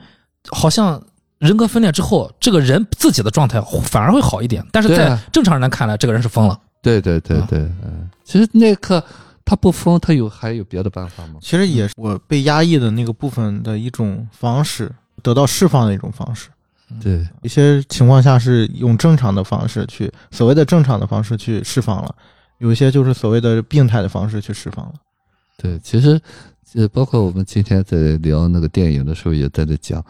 [0.50, 1.02] 好像
[1.38, 6.60] 人格分裂之后，这个人自己的状态反而会好一点，但是在正常人看来，这个人是疯了。
[6.82, 9.02] 对对对啊对，嗯，其实那一刻
[9.46, 11.36] 他不疯，他有还有别的办法吗？
[11.40, 16.50] 其实也是我被压抑的那个部分的一种方式，得到释放的一种方式。
[17.02, 22.14] 对，一些情况下是用正常的方式去，所谓的正常的方式去释放了，
[22.58, 24.94] 有一些就是所谓的病态的方式去释放了。
[25.56, 26.20] 对，其实
[26.74, 30.04] 呃，包括我们今天在聊那个电影的时候，也在这讲，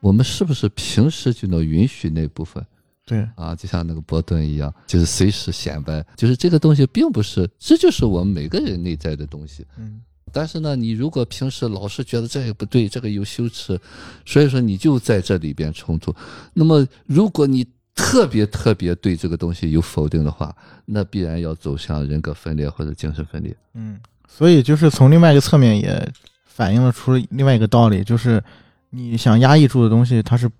[0.00, 2.64] 我们是不是平时就能允许那部分
[3.04, 3.54] 对，啊？
[3.54, 9.66] 就像那个伯顿一样，就是随时显摆，就是这个东西并不是，这就是我们每个人内在的东西。
[9.76, 10.00] 嗯，
[10.32, 13.78] 但是呢，你如果平时老是觉得这个不对，这个有羞耻，
[14.24, 16.14] 所以说你就在这里边冲突。
[16.54, 20.54] 那么，如果你特别特别对这个东西有否定的话，
[20.86, 23.54] 那必然要走向人格分裂或者精神分裂。
[23.74, 26.12] 嗯，所以就是从另外一个侧面也
[26.46, 28.42] 反映了出另外一个道理，就是
[28.90, 30.50] 你想压抑住的东西，它是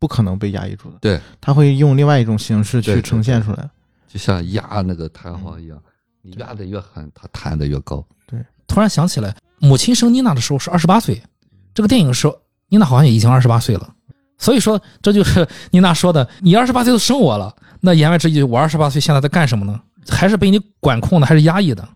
[0.00, 0.98] 不可能被压抑住的。
[1.00, 3.70] 对，它会用另外一种形式去呈现出来。
[4.08, 5.80] 就像压那个弹簧一样，
[6.22, 8.04] 你压得越狠，它弹得越高。
[8.70, 11.20] 突然想起来，母亲生妮娜的时候是二十八岁，
[11.74, 13.92] 这个电影说妮娜好像也已经二十八岁了，
[14.38, 19.80] 所以说，这就是妮娜说的，你二十八岁都生我了，那言外之意，我二十八岁现在在干什么呢？
[20.08, 21.86] 还是被你管控的，还是压抑的？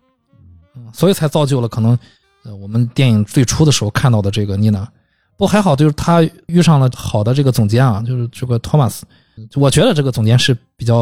[0.91, 1.97] 所以才造就了可能，
[2.43, 4.87] 呃，我们电影最初的时候看到的这个妮娜。
[5.37, 9.05] 不还好，就是她遇上了好的这个总监啊，就是这个托马斯。
[9.55, 10.95] 我觉得这个总监是比较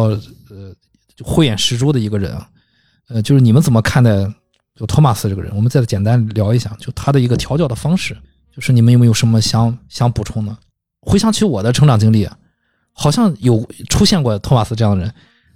[0.49, 0.73] 呃
[1.23, 2.47] 慧眼识珠的一个人啊。
[3.09, 4.11] 呃，就是你们怎么看待
[4.75, 5.55] 就托马斯这个人？
[5.55, 8.17] 我们再简单聊一下，就他的一个调教的方式。
[8.55, 10.55] 就是你们有没有什么想想补充的？
[11.01, 12.29] 回想起我的成长经历，
[12.91, 15.11] 好像有出现过托马斯这样的人，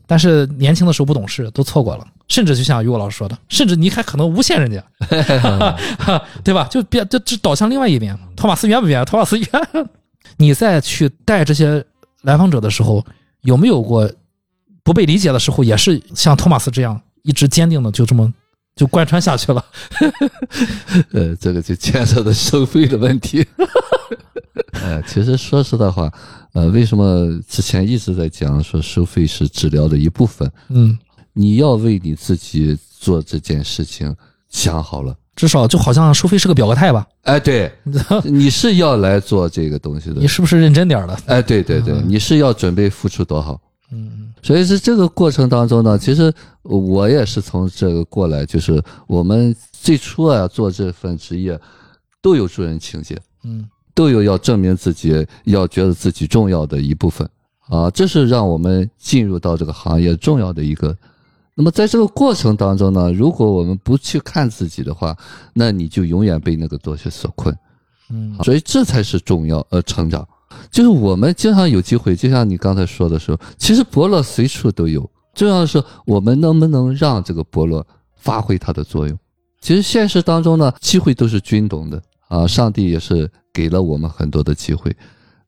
[0.08, 2.08] 但是年轻的时候不懂事，都错过了。
[2.28, 4.84] 甚至就像于果老师说的，甚至你还可能诬陷人家，
[6.44, 6.68] 对吧？
[6.72, 8.18] 就别就就导向另外一边。
[8.36, 9.06] 托马斯冤不冤？
[9.06, 9.48] 托马斯冤。
[10.38, 11.86] 你在去带这些
[12.24, 13.06] 来访者的时候，
[13.42, 14.12] 有没有过
[14.84, 15.64] 不被理解的时候？
[15.64, 18.34] 也是像托马斯这样一直坚定的就这么
[18.78, 19.66] 就贯穿下去了。
[21.12, 23.46] 呃，这个就牵扯到收费的问题。
[24.82, 26.10] 呃，其实说实在话，
[26.54, 30.50] 呃，为什么之前一直在讲说收费是治疗的一部分？
[30.70, 30.98] 嗯，
[31.34, 34.16] 你要为你自己做这件事情
[34.50, 35.14] 想好了。
[35.36, 37.06] 至少就好像收费是个表个态吧。
[37.24, 37.72] 哎，对，
[38.26, 40.28] 你是要来做这个东西的你。
[40.28, 41.20] 是不是认真点儿了？
[41.28, 43.60] 哎，对对对，嗯你是要准备付出多少？
[43.92, 46.34] 嗯所以是这个过程当中呢，其实
[46.64, 51.60] 我也是从这个过来，就是我们最初啊做这份职业，
[52.22, 57.28] 都有助人情节，嗯都有要证明自己，要觉得自己重要的一部分
[57.70, 60.96] 啊，这是让我们进入到这个行业重要的一个。
[61.56, 65.18] 那么在这个过程当中呢，如果我们不去看自己的话，
[65.54, 67.58] 那你就永远被那个东西所困。
[68.10, 70.28] 嗯所以这才是重要，呃，成长。
[70.78, 77.84] 就是我们经常有机会，就像你刚才说的时候，其实伯乐随处都有，重要的是我们能不能让这个伯乐
[78.16, 79.18] 发挥它的作用。
[79.60, 84.96] 其实现实当中呢，机会都是均等的啊，上帝也是给了我们很多的机会，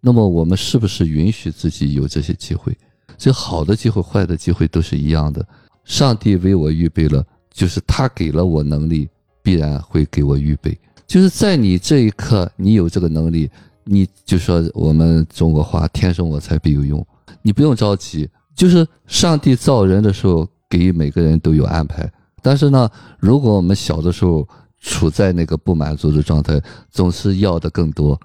[0.02, 2.76] 那么我们是不是允许自己有这些机会？
[3.16, 5.46] 这好的机会、坏的机会都是一样的。
[5.86, 7.24] 上帝为我预备了，
[7.54, 9.08] 就是他给了我能力，
[9.44, 10.76] 必然会给我预备。
[11.06, 13.48] 就是在你这一刻，你有这个能力，
[13.90, 17.04] 你就说我们中国话“天生我材必有用”，
[17.42, 18.30] 你不用着急。
[18.56, 22.12] 就是上帝造人的时候，给每个人都有安排。
[22.42, 24.48] 但是呢，如果我们小的时候
[24.80, 26.62] 处在那个不满足的状态，
[26.92, 28.20] 总是要的更多，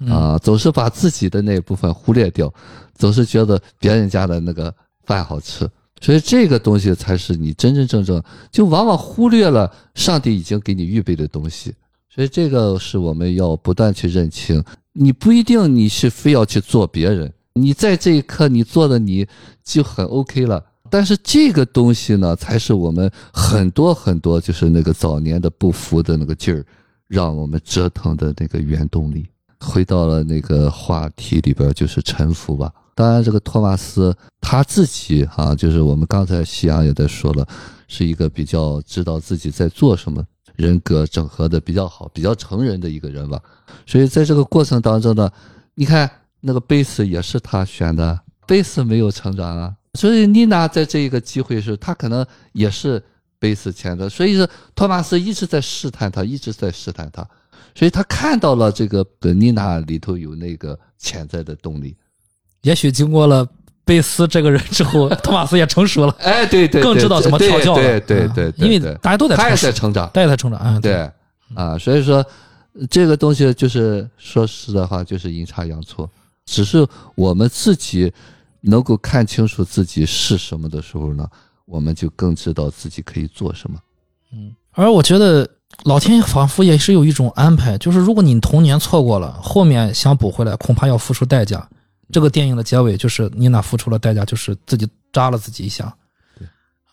[0.00, 2.52] 嗯啊，总是把自己的那一部分忽略掉，
[2.94, 4.74] 总是觉得别人家的那个
[5.04, 5.68] 饭好吃，
[6.00, 11.74] 所以这个东西才是你真真正正就往往忽略了上帝已经给你预备的东西，
[12.18, 14.60] 所以这个是我们要不断去认清，
[14.92, 19.24] 你不一定你是非要去做别人，你在这一刻你做的你
[19.62, 20.60] 就很 OK 了。
[20.90, 26.66] 但是这个东西呢，才是我们很多很多就是那个早年的不服的那个劲儿，
[27.06, 29.24] 让我们折腾的那个原动力。
[29.60, 32.72] 回到了那个话题里边，就是臣服吧。
[32.96, 37.46] 当然，这个托马斯他自己哈、就是我们刚才夕阳也在说了，
[37.86, 40.20] 是一个比较知道自己在做什么，
[40.58, 43.40] 人格整合的比较好、比较成人的一个人吧。
[43.86, 45.30] 所以在这个过程当中呢，
[45.74, 46.10] 你看
[46.40, 49.72] 那个贝斯也是他选的，贝斯没有成长啊。
[49.94, 53.00] 所以妮娜在这一个机会时，他可能也是
[53.38, 57.26] 贝斯前的，所以说托马斯一直在试探他，一直在试探他。
[57.74, 61.96] 所以他看到了这个呃妮娜里头有那个潜在的动力。
[62.62, 63.48] 也许经过了
[63.88, 67.82] 贝斯这个人之后， 托马斯也成熟了，哎，对对，更知道怎么调教了。
[67.82, 70.78] 对对嗯对，因为大家都在他也在成长，大家在成长啊。
[70.80, 71.10] 对
[71.54, 72.24] 啊，所以说
[72.90, 76.08] 这个东西就是说实在话，就是阴差阳错，
[76.44, 78.12] 只是我们自己
[78.60, 81.26] 能够看清楚自己是什么的时候呢，
[81.64, 83.78] 我们就更知道自己可以做什么。
[84.34, 85.48] 嗯，而我觉得
[85.84, 91.66] 老天仿佛也是有一种安排，就是如果你童年错过了，后面想补回来，恐怕要付出代价。
[92.10, 95.94] 这个电影的结尾就是妮娜付出了代价，就是自己扎了自己一下。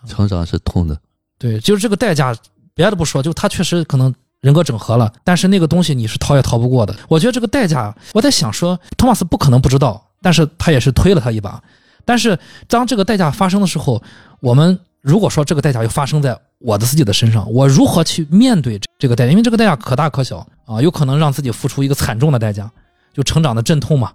[0.08, 0.96] 成长是痛的，
[1.40, 2.36] 对，就是这个代价，
[2.76, 6.96] 别的不说，就他确实可能人格整合了，但是那个东西你是逃也逃不过的。
[7.08, 11.60] 我觉得这个代价，我在想说，托马斯不可能不知道，但是他也是推了他一把。
[12.06, 12.38] 但是
[12.68, 14.04] 当这个代价发生的时候，
[14.40, 19.32] 我们如果说这个代价又发生在我的自己的身上，我如何去面对这这个代价？
[19.32, 22.72] 因为这个代价可大可小啊，有可能让自己付出一个惨重的代价，
[23.12, 24.14] 就成长的阵痛嘛。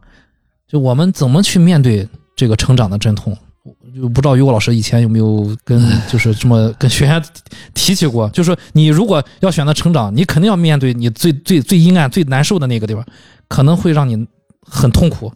[0.70, 3.36] 就我们怎么去面对这个成长的阵痛？
[3.94, 7.22] 就不知道于果老师以前有没有跟就是这么跟学员
[7.74, 13.04] 提起过，就是说你如果要选择成长，你肯定要面对你最最最阴暗、最难受的那个地方，
[13.48, 14.26] 可能会让你
[14.62, 15.30] 很痛苦。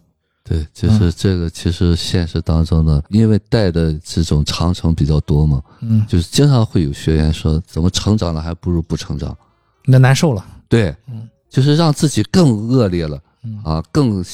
[0.44, 1.51] 对，就是这个。
[1.51, 9.36] 其实现实当中呢，因为带的这种长城比较多嘛，嗯，就是经常会有学员说，怎么成长了还不如不成长？
[9.85, 10.44] 那难受了。
[10.69, 14.24] 对，嗯，就是让自己更恶劣了嗯啊，更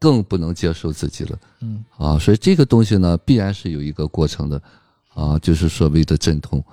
[0.00, 2.18] 更不能接受自己了嗯啊。
[2.18, 4.60] 所以这个东西呢，必然是有一个过程的
[5.14, 6.64] 啊，就是所谓的阵痛。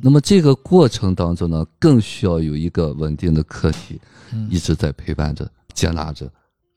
[0.00, 4.00] 那么这个过程当中呢，更需要有一个稳定的客体
[4.32, 6.30] 嗯一直在陪伴着、接纳着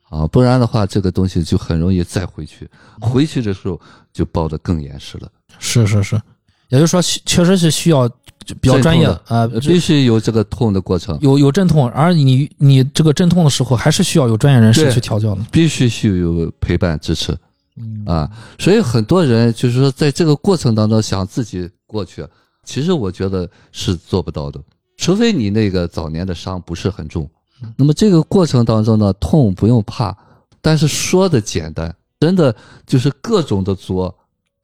[0.10, 2.70] 啊，不然的话，这个东西就很容易再回去，
[3.00, 3.80] 回去的时候
[4.12, 5.32] 就抱得更严实了。
[5.60, 6.22] 是是是，
[6.70, 8.08] 也就是说，确实是需要
[8.46, 15.42] 就比较专业啊，呃必须有这个痛的过程，有有阵痛，而你你这个阵痛的时候，还是需要有专业人士去调教的。
[15.52, 17.38] 必须需有陪伴支持
[17.78, 18.30] 嗯啊。
[18.60, 22.26] 所以很多人就是说，在这个过程当中想自己过去，
[22.64, 24.60] 其实我觉得是做不到的，
[24.98, 27.30] 除非你那个早年的伤不是很重。
[27.76, 30.16] 那么这个过程当中呢，痛不用怕，
[30.62, 34.16] 但是说的简单，真的就是各种的作，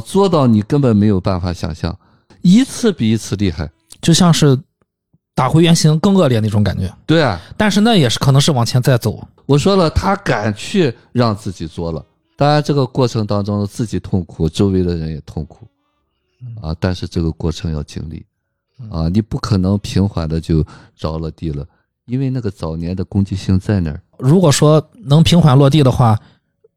[0.04, 1.98] 作到你根本没有办法想象，
[2.42, 3.70] 一次比一次厉害。
[4.02, 4.60] 就像是
[5.34, 6.94] 打回原形更恶劣那种感觉。
[7.06, 9.26] 对啊，但是那也是可能是往前再走。
[9.46, 12.06] 我说了，他敢去让自己作了，
[12.36, 15.68] 当然这个过程当中自己痛苦，周围的人也痛苦，
[16.62, 18.26] 啊，但是这个过程要经历，
[18.90, 20.66] 啊，你不可能平缓的就
[20.96, 21.66] 着了地了，
[22.06, 24.02] 因为那个早年的攻击性在那儿。
[24.20, 26.20] 如果说能平缓落地的话，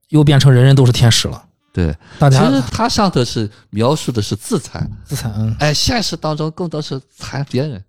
[0.09, 1.45] 又变成人人都是天使了。
[1.77, 7.85] 对，大家其实他上头是描述的是自残，自残，嗯哎，现实当中更多是残别人。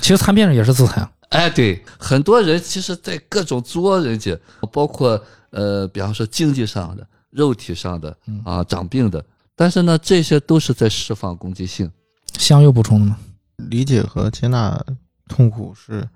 [0.00, 1.10] 其实残别人也是自残。
[1.30, 4.38] 哎，对，很多人其实，在各种作人家，
[4.70, 5.20] 包括
[5.50, 9.24] 呃，比方说经济上的、肉体上的啊，长病的，
[9.56, 11.90] 但是呢，这些都是在释放攻击性。
[12.38, 13.18] 香又补充的吗？
[13.56, 14.80] 理解和接纳
[15.26, 16.08] 痛苦是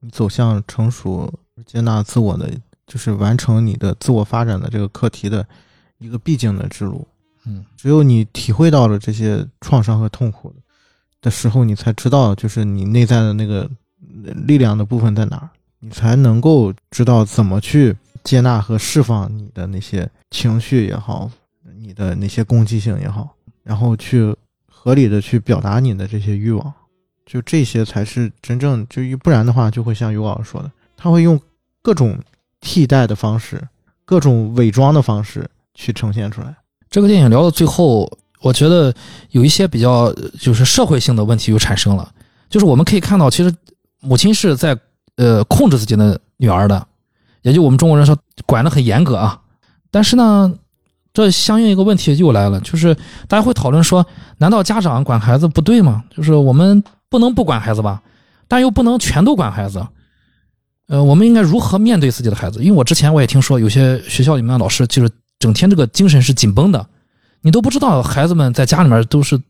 [0.00, 1.32] 你走向成熟、
[1.64, 2.50] 接纳自我的，
[2.84, 5.46] 就是完成你的自我发展的这个课题的
[5.98, 7.06] 一个必经的之路。
[7.44, 10.54] 嗯，只有你体会到了这些创伤和痛苦
[11.20, 13.70] 的时候，你才知道，就是你内在的那个
[14.24, 15.48] 呃力量的部分在哪儿，
[15.80, 21.30] 你才能够知道怎么去接纳和释放你的那些情绪也好，
[21.78, 24.34] 你的那些攻击性也好，然后去
[24.68, 26.72] 合理的去表达你的这些欲望，
[27.24, 31.40] 就这些才是真正就不然的话，就会像于老师说的，他会用
[31.80, 32.18] 各种
[32.60, 33.66] 替代的方式，
[34.04, 35.48] 各种伪装的方式
[35.78, 36.54] 去呈现出来。
[36.90, 38.10] 这个电影聊到最后，
[38.40, 38.92] 我觉得
[39.30, 42.10] 有一些比较就是社会性的问题又产生了，
[42.50, 43.54] 就是我们可以看到，其实
[44.00, 44.76] 母亲是在
[45.16, 46.84] 呃控制自己的女儿的，
[47.42, 49.40] 也就我们中国人说管得很严格啊。
[49.90, 50.52] 但是呢，
[51.14, 52.94] 这相应一个问题又来了，就是
[53.28, 54.04] 大家会讨论说，
[54.38, 56.02] 难道家长管孩子不对吗？
[56.10, 58.02] 就是我们不能不管孩子吧，
[58.48, 59.86] 但又不能全都管孩子。
[60.88, 62.64] 呃，我们应该如何面对自己的孩子？
[62.64, 66.86] 因为我之前我也听说，有些学校里面的老师就是整天这个精神是紧绷的，
[67.42, 69.40] 你都不知道孩子们在家里面都是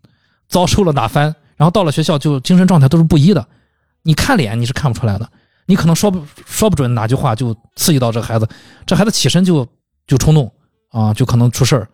[0.48, 3.46] 遭受了哪番，然后到了学校就精神状态都是不一的。
[4.02, 5.28] 你看脸你是看不出来的，
[5.66, 8.48] 你可能说不说不准哪句话就刺激到这个孩子，
[8.86, 9.66] 这孩子起身就
[10.06, 10.50] 就冲动
[10.90, 11.88] 啊，就可能出事儿。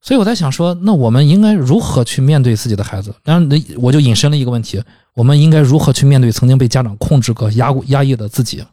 [0.00, 3.14] 所以我在想说，那我们应该如何去面对自己的孩子？
[3.22, 4.82] 然后那我就引申了一个问题：
[5.14, 8.64] 我们应该如何去面对曾经被家长控制过、压压抑的自己？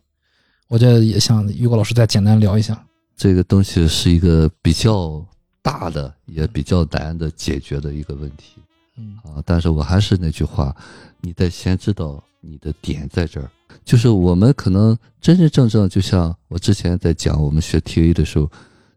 [0.67, 2.83] 我觉得也想于果老师再简单聊一下。
[3.19, 5.21] 这个东西是一个比较
[5.61, 8.61] 大的，也比较难的解决的一个问题
[8.95, 9.43] 嗯啊。
[9.45, 10.73] 但是我还是那句话，
[11.19, 13.51] 你得先知道你的点在这儿。
[13.83, 18.49] 就是我们可能真真正正，就像我之前在讲我们学 TA 的时候，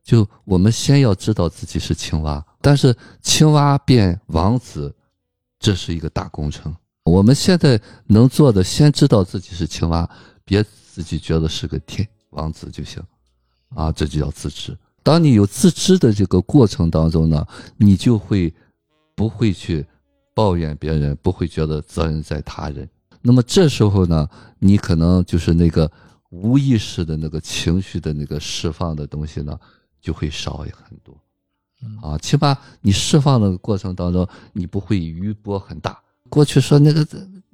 [0.05, 4.95] 就我们先要知道自己是青蛙，但是青蛙变王子，
[5.59, 6.73] 这是一个大工程。
[7.03, 10.09] 我们现在能做的，先知道自己是青蛙，
[10.45, 13.03] 别自己觉得是个天王子就行。
[13.75, 14.77] 啊，这就叫自知。
[15.03, 17.47] 当你有自知的这个过程当中呢，
[17.77, 18.53] 你就会
[19.15, 19.85] 不会去
[20.35, 22.89] 抱怨别人，不会觉得责任在他人。
[23.21, 24.29] 那么这时候呢，
[24.59, 25.91] 你可能就是那个
[26.31, 29.59] 无意识的那个情绪的那个释放的东西呢，
[30.01, 31.17] 就会少很多。
[32.01, 36.01] 啊，起码你释放的过程当中，你不会余波很大。
[36.29, 37.07] 过去说那个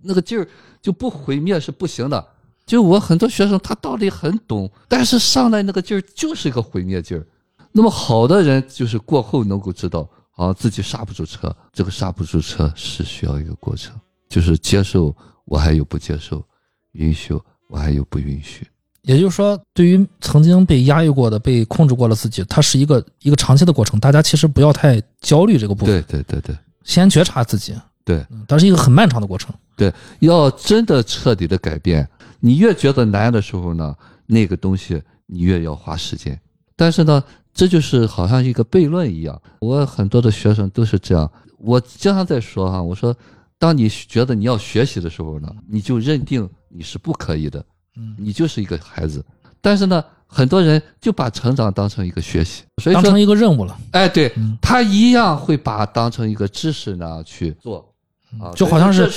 [0.02, 0.46] 那个劲儿
[0.82, 2.26] 就不毁灭是不行的。
[2.68, 7.26] 就我很多学生，他道理很懂，但是上来那个劲儿就是一个毁灭劲儿。
[7.72, 11.54] 那么好的人就是过后能够知道啊，自己刹不住车。
[11.72, 15.14] 这个刹不住车是需要一个过程，就是接受
[15.46, 16.44] 我还有不接受，
[16.92, 17.32] 允许
[17.68, 18.66] 我还有不允许。
[19.02, 23.98] 也就是说，对于曾经被压抑过的、被控制过的自己，它是一个一个长期的过程。
[23.98, 27.74] 大家其实不要太焦虑这个部分，对对对对先觉察自己，
[28.04, 29.54] 对，嗯它是一个很漫长的过程。
[29.76, 32.06] 对，要真的彻底的改变，
[32.40, 33.94] 你越觉得难的时候呢，
[34.26, 36.40] 那个东西你越要花时间。
[36.76, 39.40] 但是呢，这就是好像一个悖论一样。
[39.60, 41.30] 我很多的学生都是这样。
[41.58, 43.12] 我经常在说哈，我说，
[43.58, 47.64] 当你觉得你要学习的时候呢，你就认定你是不可以的，
[47.96, 49.24] 嗯你就是一个孩子。
[49.60, 57.92] 但是呢，很多人就把成长当成一个学习，所以当成，一个任务了，哎，对嗯他一样会把当成一个知识那样去做
[58.40, 59.10] 啊，就好像是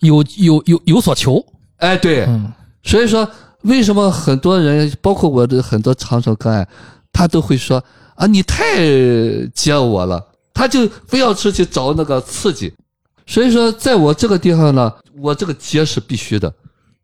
[0.00, 1.44] 有有有有所求。
[1.78, 2.52] 哎，对，嗯
[2.82, 3.28] 所以说，
[3.62, 6.66] 为什么很多人，包括我的很多长城个案，
[7.12, 7.82] 他都会说
[8.14, 8.76] 啊，你太
[9.54, 10.24] 接我了，
[10.54, 12.72] 他就非要出去找那个刺激。
[13.26, 16.52] 所以说，在我这个地方呢，我这个接是必须的，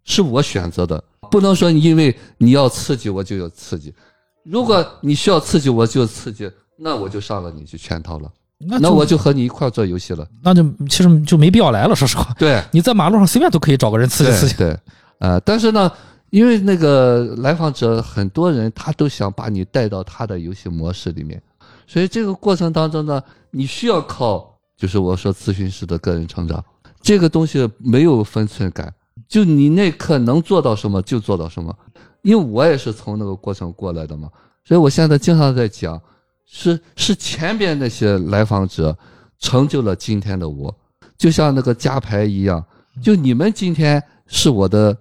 [0.04, 3.94] 是我选择的，不能说因为你要刺激我就要刺激。
[4.42, 8.30] 如果你需要刺激我就刺激，那我就上了你去圈套了，
[8.66, 10.26] 那那我就和你一块做游戏了。
[10.42, 11.94] 那就其实就没必要来了。
[11.94, 14.54] 说实话，对，你在马路上随便都可以找个人刺激刺激。
[14.56, 14.76] 对，
[15.18, 15.90] 呃，但是呢，
[16.30, 21.40] 因为那个来访者很多人他都想把你带到他的游戏模式里面，
[21.86, 26.62] 所以这个过程当中呢，你需要靠就是我说咨询师的个人成长，
[27.00, 28.92] 这个东西没有分寸感，
[29.28, 31.74] 就你那刻能做到什么就做到什么，
[32.22, 34.28] 因为我也是从那个过程过来的嘛，
[34.64, 36.00] 所以我现在经常在讲，
[36.46, 38.96] 是是前边那些来访者
[39.38, 40.74] 成就了今天的我，
[41.16, 42.64] 就像那个加牌一样，
[43.02, 44.96] 就你们今天是我的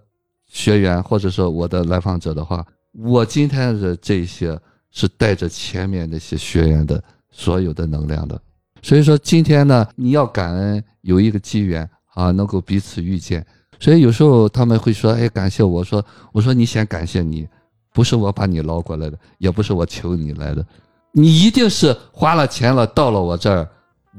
[0.47, 4.59] 学员或者说我的来访者的话，我今天的这些
[4.91, 8.39] 是带着前面那些学员的所有的能量的。
[8.81, 13.45] 所以说今天呢，你要感恩有一个机缘啊，能够彼此遇见。
[13.79, 17.47] 所以有时候他们会说：“哎，感谢我。”我说：“我说你先感谢你，
[17.93, 20.65] 不是我把你捞过来的，也不是我求你来的，
[21.13, 23.69] 你一定是花了钱了，到了我这儿，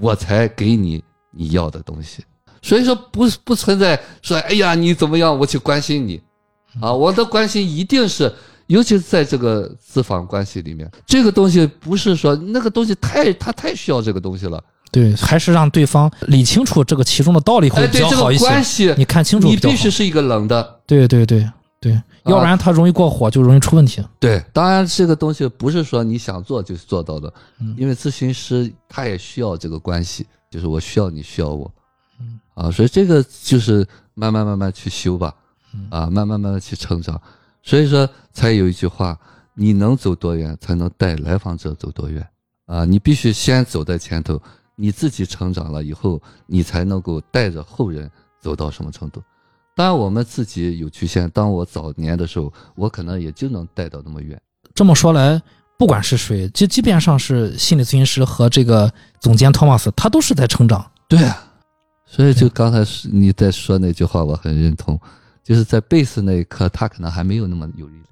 [0.01, 1.03] 我才给你
[1.33, 2.25] 你要的东西。
[2.63, 6.19] 所以说不不存在说，哎呀你怎么样，我去关心你，
[6.81, 8.33] 啊，我的关心一定是，
[8.69, 18.47] 尤其是在这个咨访关系里面，这个东西不是说那个东西太他太需要这个东西了，对，还是让对方理清楚这个其中的道理会哎，比对这个较好一些。
[18.47, 21.47] 关系，你看清楚你必须是一个冷的，对对对
[21.81, 24.03] 对，要不然他容易过火，就容易出问题。
[24.19, 27.75] 对，当然这个东西不是说你想做就做到的，嗯。
[27.79, 31.71] 因为咨询师他也需要这个关系，就是我需要你需要我，
[32.21, 32.41] 嗯。
[32.55, 35.35] 啊，所以这个就是慢慢慢慢去修吧，
[35.75, 35.87] 嗯。
[35.91, 37.21] 啊，慢慢慢慢去成长，
[37.63, 39.19] 所以说才有一句话，
[39.55, 42.27] 你能走多远，才能带来访者走多远，
[42.67, 44.41] 啊，你必须先走在前头，
[44.77, 48.11] 你自己成长了以后，你才能够带着后人
[48.41, 49.23] 走到什么程度。
[49.77, 51.29] 当然，我们自己有局限。
[51.31, 54.41] 当我早年的时候，我可能也就能带到那么远。
[54.75, 55.41] 这么说来，
[55.77, 60.85] 不管是谁，就即便上是心理咨询师和这个总监托马斯，他都是在成长。
[61.09, 61.45] 对啊，
[62.07, 64.99] 所以就刚才你在说那句话，我很认同，
[65.43, 68.05] 就是在贝斯那一刻，他可能还没有那么有力量。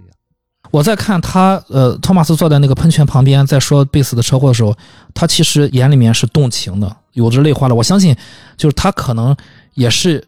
[0.73, 4.75] 我在看他，呃，托马斯坐在那个喷泉旁边，在说贝斯的车祸的时候，
[5.15, 7.75] 他其实眼里面是动情的，有着泪花了。
[7.75, 8.17] 我相信，
[8.57, 9.37] 就是他可能
[9.75, 10.27] 也是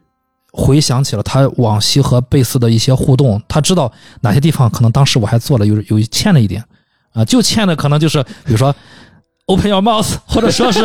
[0.56, 6.64] 回想起了他往昔和贝斯的一些互动，他知道哪些地方可能当时我还做了有有欠了一点，
[7.12, 8.72] 啊、就欠的可能就是比如说
[9.46, 10.80] open your mouth，或者说是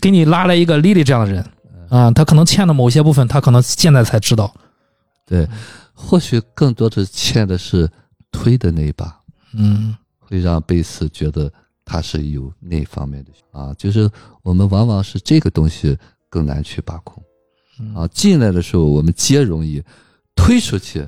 [0.00, 1.44] 给你拉来一个 Lily 这样的人，
[1.88, 4.54] 啊、他可能欠的某些部分，他可能现在才知道。
[5.26, 5.48] 对，
[5.92, 7.90] 或许更多的欠的是
[8.30, 9.20] 推的那一把，
[9.52, 11.52] 嗯会让贝斯觉得
[11.84, 14.08] 他是有那方面的啊，就是
[14.42, 15.98] 我们往往是这个东西
[16.30, 17.27] 更难去把控嗯
[17.94, 18.06] 啊。
[18.08, 19.82] 进来的时候我们接容易，
[20.34, 21.06] 推出去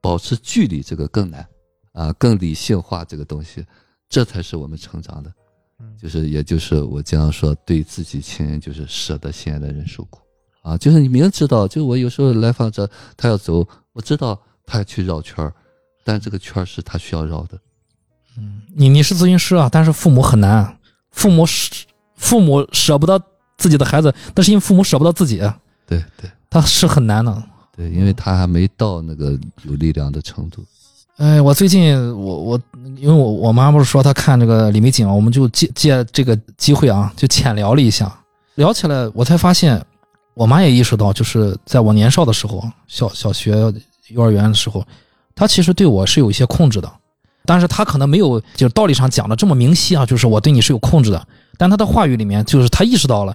[0.00, 1.46] 保持距离这个更难
[1.92, 3.64] 啊，更理性化这个东西，
[4.08, 5.32] 这才是我们成长的。
[6.00, 10.20] 就是也就是我经常说，对自己亲人就是舍得心爱的人受苦
[10.62, 15.52] 啊，就是你明知道，就我有时候来访者他要走，我知道他要去绕圈儿，
[16.04, 17.58] 但这个圈儿是他需要绕的。
[18.38, 20.78] 嗯你你是咨询师啊，但是父母很难，
[21.10, 21.74] 父母舍
[22.14, 23.20] 父母舍不得
[23.58, 25.42] 自己的孩子，但是因为父母舍不得自己，
[25.98, 27.42] 对对他是很难的。
[27.76, 30.62] 对，因为他还没到那个有力量的程度。
[31.16, 32.60] 哎，我最近我我
[32.96, 38.12] 因为我我妈不是说她看这个李玫瑾嘛，我们就借借这个机会啊，就浅聊了一下，
[38.56, 39.82] 聊起来我才发现，
[40.34, 43.72] 我妈也意识到，就是在我年少的时候，小小学、
[44.08, 44.84] 幼儿园的时候，
[45.34, 46.92] 她其实对我是有一些控制的，
[47.46, 53.34] 但是她可能没有就是道理上讲的这么明晰啊，就是我对你是有控制的，但她的话语里面就是她意识到了，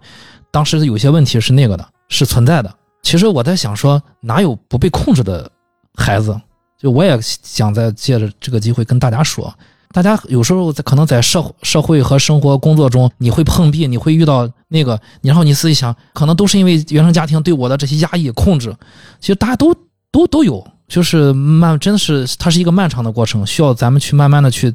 [0.51, 2.73] 当时有些问题是那个的，是存在的。
[3.01, 5.49] 其实我在想说，哪有不被控制的
[5.95, 6.39] 孩子？
[6.77, 9.53] 就我也想在借着这个机会跟大家说，
[9.93, 18.75] 大家有时候在可能在社社会和生活工作中，你会碰壁，你会遇到那个，然后你自己想，可能都是因为原生家庭对我的这些压抑控制。
[19.19, 19.73] 其实大家都
[20.11, 24.73] 都都有，就是慢，真的是它是一个漫长的过程，需要咱们去慢慢的去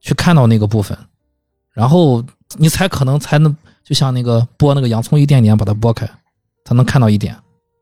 [0.00, 0.96] 去看到那个部分，
[1.72, 2.24] 然后
[2.56, 3.54] 你才可能才能
[3.84, 6.08] 就像那个剥那个洋葱一点点把它剥开，
[6.64, 7.36] 才能看到一点。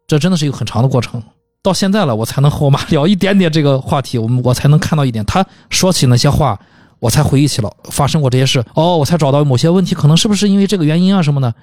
[0.06, 1.22] 这真的是一个很长的过程。
[1.62, 5.24] 到现在了，我才能和我妈 聊一点点这个话题，我们我才能看到一点。
[5.24, 6.58] 她说起那些话，
[6.98, 8.64] 我才回忆起了发生过这些事。
[8.74, 11.54] 哦，我才找到某些问题，可能是不是因为这个原因啊什么的。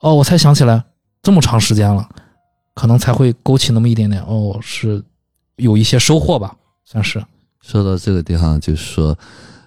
[0.00, 0.82] 哦，我才想起来，
[1.22, 2.08] 这么长时间了，
[2.74, 4.22] 可能才会勾起那么一点点。
[4.22, 5.04] 哦，是
[5.56, 7.22] 有一些收获吧，算是。
[7.60, 9.16] 说到这个地方，就是说，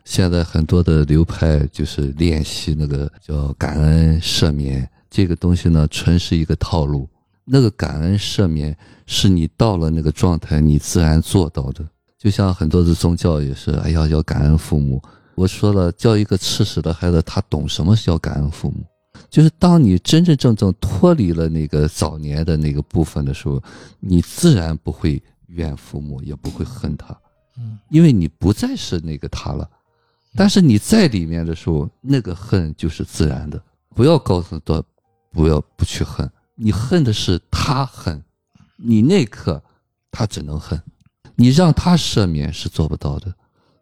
[0.03, 7.07] 现在很多的流派就是练习那个叫感恩赦免这个东西呢，纯是一个套路。
[7.45, 8.75] 那个感恩赦免
[9.05, 11.85] 是你到了那个状态，你自然做到的。
[12.17, 15.01] 就像很多的宗教也是，哎呀，要感恩父母。
[15.35, 18.83] 我说了，教一个吃屎的孩子，他懂什么叫感恩父母？
[19.29, 23.61] 就是当你真真正正脱离了那个早年的那个部分的时候，
[23.99, 27.15] 你自然不会怨父母，也不会恨他。
[27.57, 29.69] 嗯，因为你不再是那个他了。
[30.35, 33.61] 但是你在里面的时候，那个恨就是自然的。
[33.93, 34.83] 不要告诉他，
[35.35, 38.23] 不要不去恨，你恨的是他恨，
[38.77, 39.61] 你那刻
[40.09, 40.81] 他只能恨，
[41.35, 43.35] 你让他赦免是做不到的。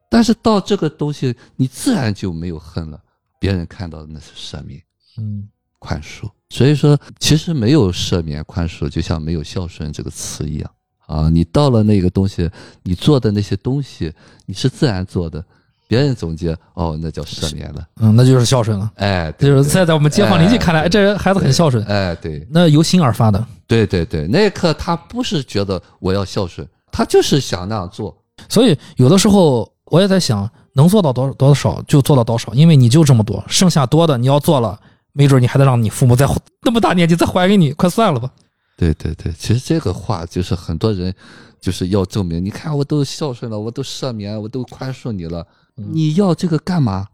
[0.10, 3.00] 但是到这个东西，你自然就没有恨了，
[3.40, 4.82] 别人看到的那是赦免、
[5.18, 5.48] 嗯
[5.78, 6.28] 宽恕。
[6.50, 10.72] 所以说，其实没有赦免、宽恕，就像没有孝顺这个词一样
[11.06, 11.30] 啊。
[11.30, 12.50] 你到了那个东西，
[12.82, 14.12] 你做的那些东西，
[14.48, 15.46] 你是自然做的，
[15.94, 17.86] 别人总结哦，那叫赦免了。
[18.02, 18.92] 嗯，那就是孝顺了。
[18.96, 23.46] 哎，对就是在在我们街坊邻居看来，这人孩子很孝顺，哎，对那由心而发的。
[23.68, 28.18] 对对对，那一刻他不是觉得我要孝顺，他就是想那样做。
[28.50, 34.80] 所以有的时候我也在想，能做到多多少就做到多少，因为你就这么多，剩下多的你要做了，
[35.12, 36.28] 没准你还得让你父母再
[36.64, 38.28] 那么大年纪再还给你，快算了吧。
[38.76, 41.14] 对对对，其实这个话就是很多人
[41.62, 45.46] 就是要证明，你看我都孝顺了，我都赦免，我都宽恕你了，嗯
[45.76, 47.08] 你要这个干嘛？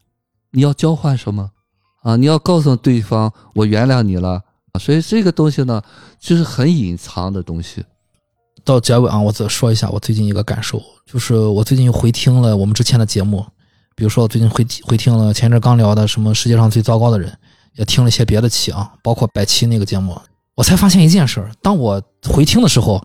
[0.52, 1.52] 你要交换什么？
[2.02, 4.42] 啊，你要告诉对方我原谅你了
[4.72, 5.82] 啊，所以这个东西呢，
[6.20, 7.84] 就是很隐藏的东西。
[8.64, 13.46] 到结尾啊，我再说一下我最近一个感受，就是我最近又回听了我们之前的节目，
[13.96, 17.36] 比如说我最近回回听了前阵刚聊的什么世界上最糟糕的人，
[17.76, 20.20] 也听了一些别的期啊，包括百期那个节目，
[20.56, 23.02] 我才发现一件事儿，当我回听的时候，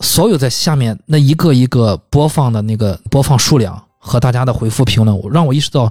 [0.00, 5.90] 所有在下面那一个一个播放的那个播放数量和大家的回复评论，让我意识到，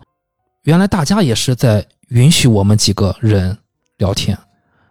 [0.63, 3.57] 原来大家也是在允许我们几个人
[3.97, 4.37] 聊天。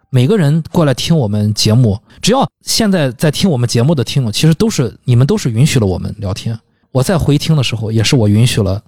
[0.09, 6.59] 每个人过来听我们节目，只要现在在听我们节目的听众，其实都是你们都是允许了我们聊天。
[6.91, 8.81] 我在回听的时候，也是我允许了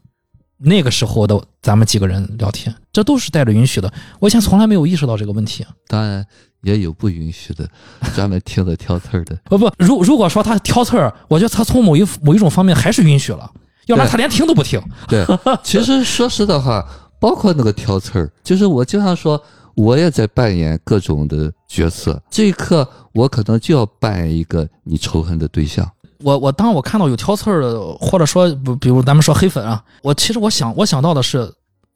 [0.57, 3.93] 那个时候的咱们几个人聊天，这都是带着允许的。
[4.19, 5.63] 我以前从来没有意识到这个问题。
[5.87, 6.25] 当然
[6.63, 7.69] 也有不允许的，
[8.15, 9.37] 专门听着挑刺儿的。
[9.45, 13.49] 不不，如如果说他挑刺儿，我觉得他从某一某一种方面还是允许了，
[13.87, 14.81] 要不然他连听都不听。
[15.07, 15.25] 对，
[15.63, 16.85] 其实说实的话，
[17.19, 19.41] 包括那个挑刺儿，就是我经常说，
[19.75, 22.21] 我也在扮演各种的角色。
[22.29, 25.89] 这一刻，我可能就要扮演一个你仇恨的对象。
[26.19, 31.53] 我我当我看到有挑刺儿的，或者说不，比如咱们说黑粉啊，我其实我想我想到的是，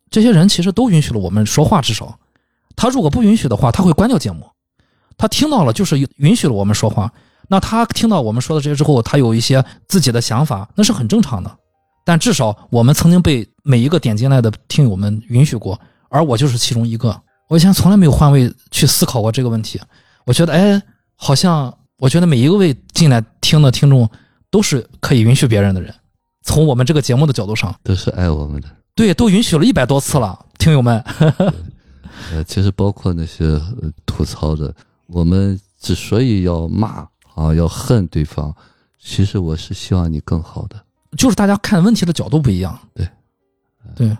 [0.09, 2.17] 这些人其实都允许了我们说话，至少
[2.75, 4.45] 他如果不允许的话，他会关掉节目。
[5.17, 7.11] 他听到了就是允许了我们说话，
[7.47, 11.49] 那他听到我们说的这些之后，他有一些自己的想法，那是很正常的。
[12.07, 15.77] 但至少我们曾经被每一个点进来的听友们允许过，
[16.07, 17.21] 而我就是其中一个。
[17.49, 19.77] 我以前从来没有换位去思考过这个问题。
[20.23, 20.81] 我觉得，哎，
[21.17, 24.09] 好像我觉得每一个位进来听的听众
[24.49, 25.93] 都是可以允许别人的人。
[26.43, 28.69] 从我们这个节目的角度上，都是爱我们的。
[28.95, 30.97] 对，都允许了一百多次了，听友们。
[32.31, 34.73] 呃，其实包括那些呃吐槽的，
[35.07, 37.05] 我们之所以要骂
[37.35, 38.23] 啊，要恨对。
[38.23, 38.55] 方，
[38.97, 40.86] 其实我是希望你更好的。
[41.17, 42.79] 就是大家看问题的角度不一样。
[42.93, 43.09] 对，
[43.95, 44.17] 对。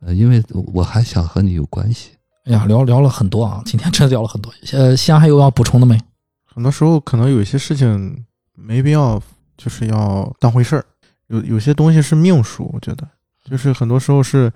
[0.00, 0.42] 呃，因为
[0.74, 2.10] 我还想和你有关系。
[2.44, 4.52] 哎呀，聊聊了很多啊，今天真的聊了很多。
[4.72, 6.00] 呃，西安还有要补充的没？
[6.44, 8.24] 很多时候可能有一些事情
[8.54, 9.20] 没必要，
[9.56, 10.84] 就是要当回事儿。
[11.28, 13.08] 有有些东西是命数，我觉得
[13.44, 14.52] 就是很多时候是，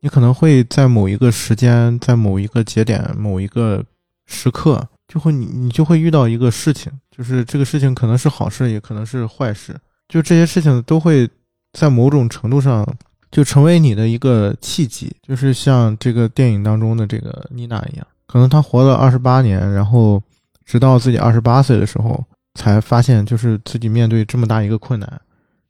[0.00, 3.84] 你可能会在某一个时间，在某一个节点、某一个
[4.26, 9.76] 时刻，就会你你就会遇到一个事情，就是这个事情可能是好事，也可能是坏事。
[10.12, 11.26] 就这些事情都会
[11.72, 12.86] 在某种程度上
[13.30, 20.22] 就成为你的一个契机，就是像这个电影当中的这个妮娜一样，可能她活了二十八年，然后
[20.66, 22.22] 直到自己二十八岁的时候，
[22.56, 25.20] 才发现就是自己面对这么大一个困难，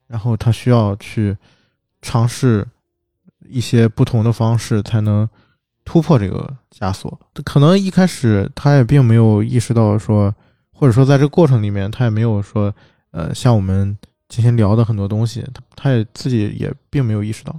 [0.08, 1.36] 然后她需要去
[2.00, 2.66] 尝试
[3.48, 5.28] 一些不同的方式，才能
[5.84, 7.16] 突破这个枷锁。
[7.44, 10.34] 可能一开始她也并没有意识到说，
[10.72, 12.74] 或者说在这个过程里面，她也没有说，
[13.12, 13.96] 呃，像我们
[14.32, 17.54] 今天聊的很多东西，他他也自己也并没有意识到。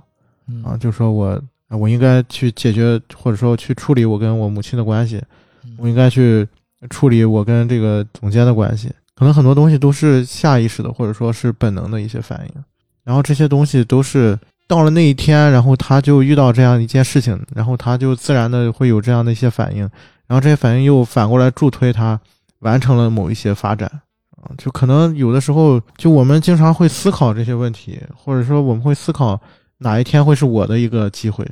[0.47, 5.21] 嗯啊，就说我啊我应该去解决，或者说去处理我跟我母亲的关系，
[5.63, 6.47] 嗯我应该去
[6.89, 8.91] 处理我跟这个总监的关系。
[9.13, 12.63] 可能很多东西都是下意识的，或者说是本能的一些反应。
[13.03, 14.35] 然后这些东西都是
[14.67, 19.81] 到了那一天，然后他就遇到这样一件事情，然后他就自然的会有这样的一些反应，
[20.25, 22.19] 然后这些反应又反过来助推他
[22.61, 24.01] 完成了某一些发展。
[24.43, 29.39] 啊，就可能有的时候，就我们经常会思考这些问题，或者说我们会思考
[29.77, 31.45] 哪一天会是我的一个机会。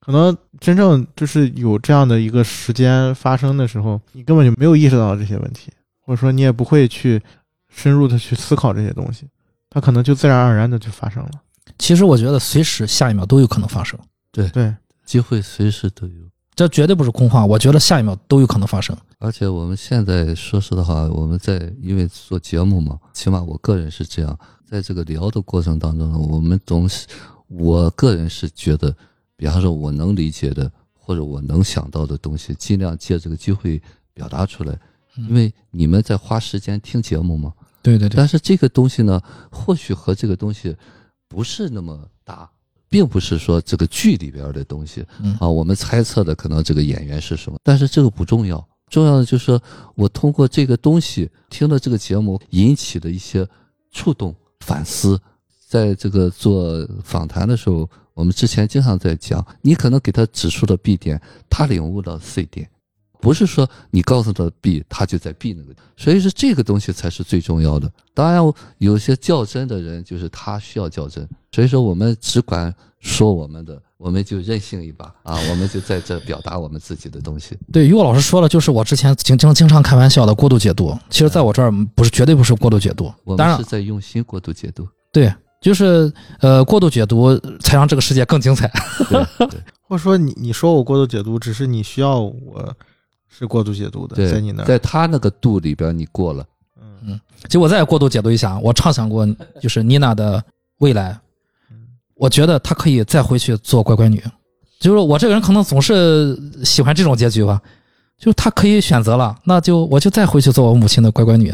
[0.00, 7.20] 可能真正就是有这样的一个时间发生的时候，你根本就没有意识到这些问题，或者说你也不会去
[7.68, 9.26] 深入的去思考这些东西，
[9.68, 11.30] 它可能就自然而然的就发生了。
[11.78, 13.98] 其实我觉得随时下一秒都有可能发生，
[14.32, 14.74] 对，
[15.04, 16.27] 机会随时都有。
[16.58, 17.46] 这绝对不是空话。
[17.46, 18.96] 我觉得下一秒都有可能发生。
[19.20, 24.36] 而且我们现在说实的话，我们在因为做节目嘛，起码我个人是这样，
[24.66, 27.06] 在这个聊的过程当中呢，我们总是，
[27.46, 28.92] 我个人是觉得，
[29.36, 33.80] 比方说我能理解的或者我能想到的东西，尽量借这个机会
[34.12, 34.76] 表达出来。
[35.28, 37.52] 因为你们在花时间听节目嘛，
[37.82, 40.76] 对对对，但是这个东西呢，或许和这个东西
[41.28, 42.50] 不是那么大，
[42.88, 45.36] 并不是说这个剧里边的东西嗯。
[45.40, 49.62] 啊，我们猜测的可能这个演员是什么，但是这个不重要，重要的就是说
[49.94, 53.46] 我通过这个东西听了这个节目引起的一些
[53.90, 55.20] 触动、反思，
[55.66, 62.68] 在这个做访谈的时候，我们之前经常在讲，你可能给他指出了 B 点，他领悟了 C 点。
[63.20, 67.90] 不是说你告诉他 B，他就在 B 那个，所以说这个东西才是最重要的。
[68.14, 68.40] 当然，
[68.78, 77.56] 有些较真的人就是他需要较真，所以说我们只管说我们的，我们就任性一把啊，我们就在这表达我们自己的东西。
[77.72, 80.96] 对，于果老师说了，就是我之前经经经常开玩笑的过度解读。
[81.10, 84.86] 其实，在我这儿不是绝对不是过度解读我，当然们是在用心过度解读。
[85.12, 88.70] 对，就是呃过度解读才让这个世界更精彩。
[89.10, 92.76] 对对或者说你你说我过度解读，只是你需要我
[93.28, 96.44] 是过度解读的，在你那，儿，在他那个度里边你过了，
[96.80, 96.96] 嗯。
[97.06, 99.26] 嗯其实我再过度解读一下，我畅想过
[99.60, 100.42] 就是妮娜的
[100.78, 101.18] 未来，
[101.70, 101.76] 嗯。
[102.14, 104.22] 我觉得她可以再回去做乖乖女。
[104.80, 107.60] 就是我这个人可能总是喜欢这种结局吧，
[108.18, 111.52] 就是她可以选择了，那就我就再回去做我母亲的乖乖女。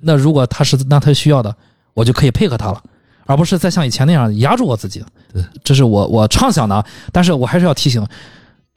[0.00, 1.54] 那如果她是那她需要的，
[1.94, 2.82] 我就可以配合她了，
[3.24, 5.04] 而不是再像以前那样压住我自己。
[5.32, 8.06] 对，这是我我畅想的啊，但是我还是要提醒，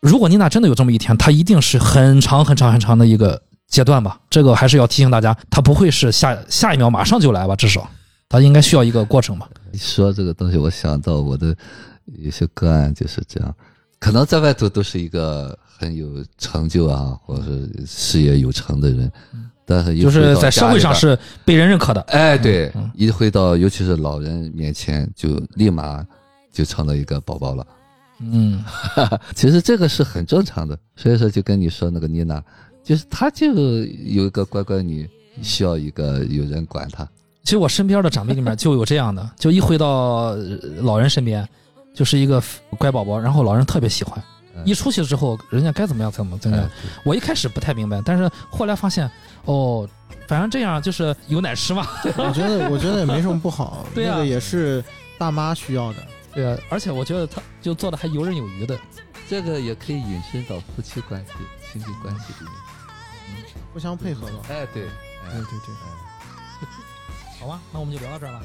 [0.01, 4.19] 如果妮娜真的有这么一天，她一定是很长很长很长的一个阶段吧。
[4.29, 7.89] 这个还是要提醒大家，她不会是下下一秒马上就来吧，至少
[8.29, 9.49] 她应该需要一个过程吧。
[9.71, 11.55] 一说这个东西，我想到我的
[12.19, 13.55] 有些个案就是这样，
[13.99, 19.11] 可能在外头都是一个很有成就啊，或者是事业有成的人，
[19.65, 22.01] 但是就是在社会上是被人认可的。
[22.01, 26.05] 哎，对嗯，一回到尤其是老人面前，就立马
[26.51, 27.65] 就成了一个宝宝了。
[28.19, 28.63] 嗯，
[29.35, 32.41] 其实这个是很正常的，所以说就跟你说那个妮娜，
[32.83, 35.09] 就是她就有一个乖乖女，
[35.41, 37.07] 需要一个有人管她。
[37.43, 41.47] 其实我身边的长辈里面就有这样的， 就一回到呃老人身边，
[41.93, 42.41] 就是一个
[42.77, 44.17] 乖宝宝，然后老人特别喜欢。
[44.19, 46.71] 嗯一出去之后，人家该怎么样怎么怎么样哎。
[47.03, 49.11] 我一开始不太明白，但是后来发现，
[49.43, 49.87] 哦，
[50.29, 51.85] 反正这样就是有奶吃嘛。
[52.17, 54.81] 我觉得我觉得也没什么不好， 对啊那个也是
[55.17, 55.97] 大妈需要的。
[56.35, 58.77] 对啊，而且我觉得他就做的还游刃有余的。
[59.27, 61.31] 这个也可以引申到夫妻关系、
[61.71, 62.51] 亲戚关系里面。
[63.29, 63.43] 嗯
[63.73, 64.39] 互相配合嘛。
[64.49, 64.89] 哎，对，对
[65.23, 65.75] 哎对对，
[67.39, 68.41] 好吧，那我们就聊到这儿吧。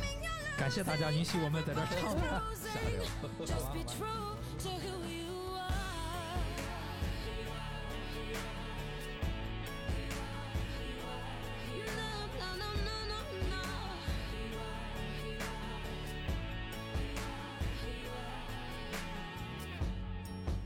[0.57, 2.41] 感谢大家允许我们在这儿畅谈。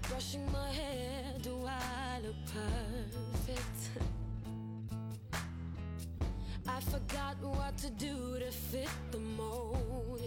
[0.08, 3.88] Brushing my hair, do I look perfect?
[6.66, 10.20] I forgot what to do to fit the mold.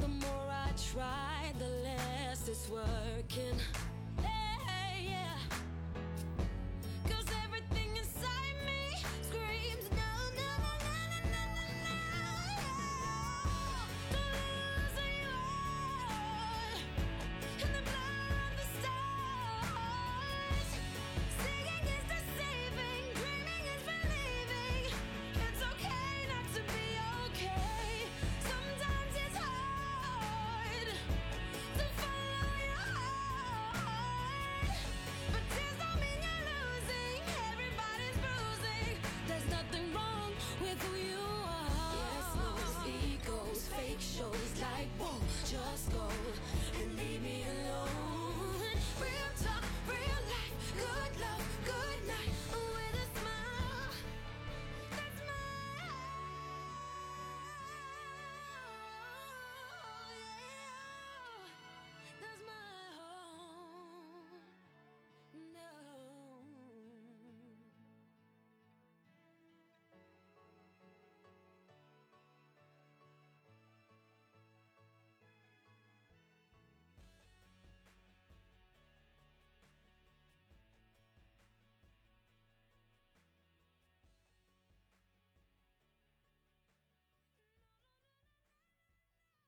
[0.00, 3.60] The more I try, the less it's working.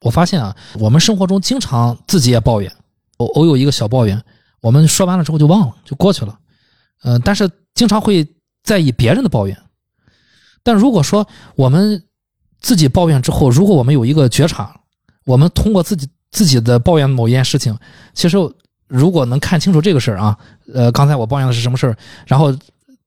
[0.03, 2.71] 我发现啊，我们生活中经常自己也抱怨，
[3.19, 4.21] 偶偶有一个小抱怨，
[4.61, 6.39] 我们说完了之后就忘了，就过去了。
[7.05, 8.27] 嗯、但是经常会
[8.63, 9.57] 在意别人的抱怨。
[10.63, 11.27] 但如果说
[11.57, 12.03] 我们
[12.61, 14.81] 自己抱怨之后，如果我们有一个觉察，
[15.25, 17.77] 我们通过自己自己的抱怨某一件事情，
[18.15, 18.37] 其实
[18.87, 20.39] 如果能看清楚这个事儿啊，
[20.73, 21.97] 呃，刚才我抱怨的是什么事儿，
[22.27, 22.57] 然后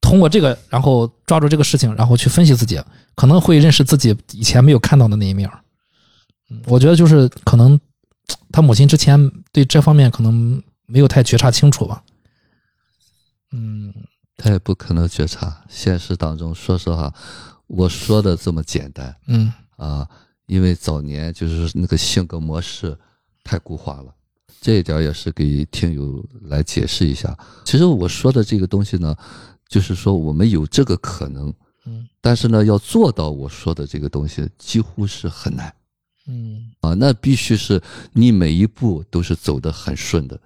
[0.02, 2.82] 通过这个，然后抓住这个事情，然后去分析自己，
[3.16, 5.60] 可能会认识自己以前没有看到的那一面儿。
[6.66, 7.80] 我觉得就是可能
[8.52, 12.04] 他母亲之前对这方面可能没有太觉察清楚吧。
[13.52, 13.94] 嗯
[14.38, 15.64] 他也不可能觉察。
[15.70, 17.14] 现实当中，说实话，
[17.68, 20.08] 我说的这么简单嗯啊，
[20.46, 22.98] 因为早年就是那个性格模式
[23.44, 24.14] 太固化了，
[24.60, 27.36] 这一点也是给听友来解释一下。
[27.64, 29.16] 其实我说的这个东西呢，
[29.70, 31.54] 就是说我们有这个可能，
[31.86, 35.74] 嗯但是呢，要做到我说的这个东西，几乎是很难。
[36.28, 36.72] 嗯。
[36.82, 37.82] 啊，那必须是
[38.14, 40.40] 你每一步都是走得很顺的，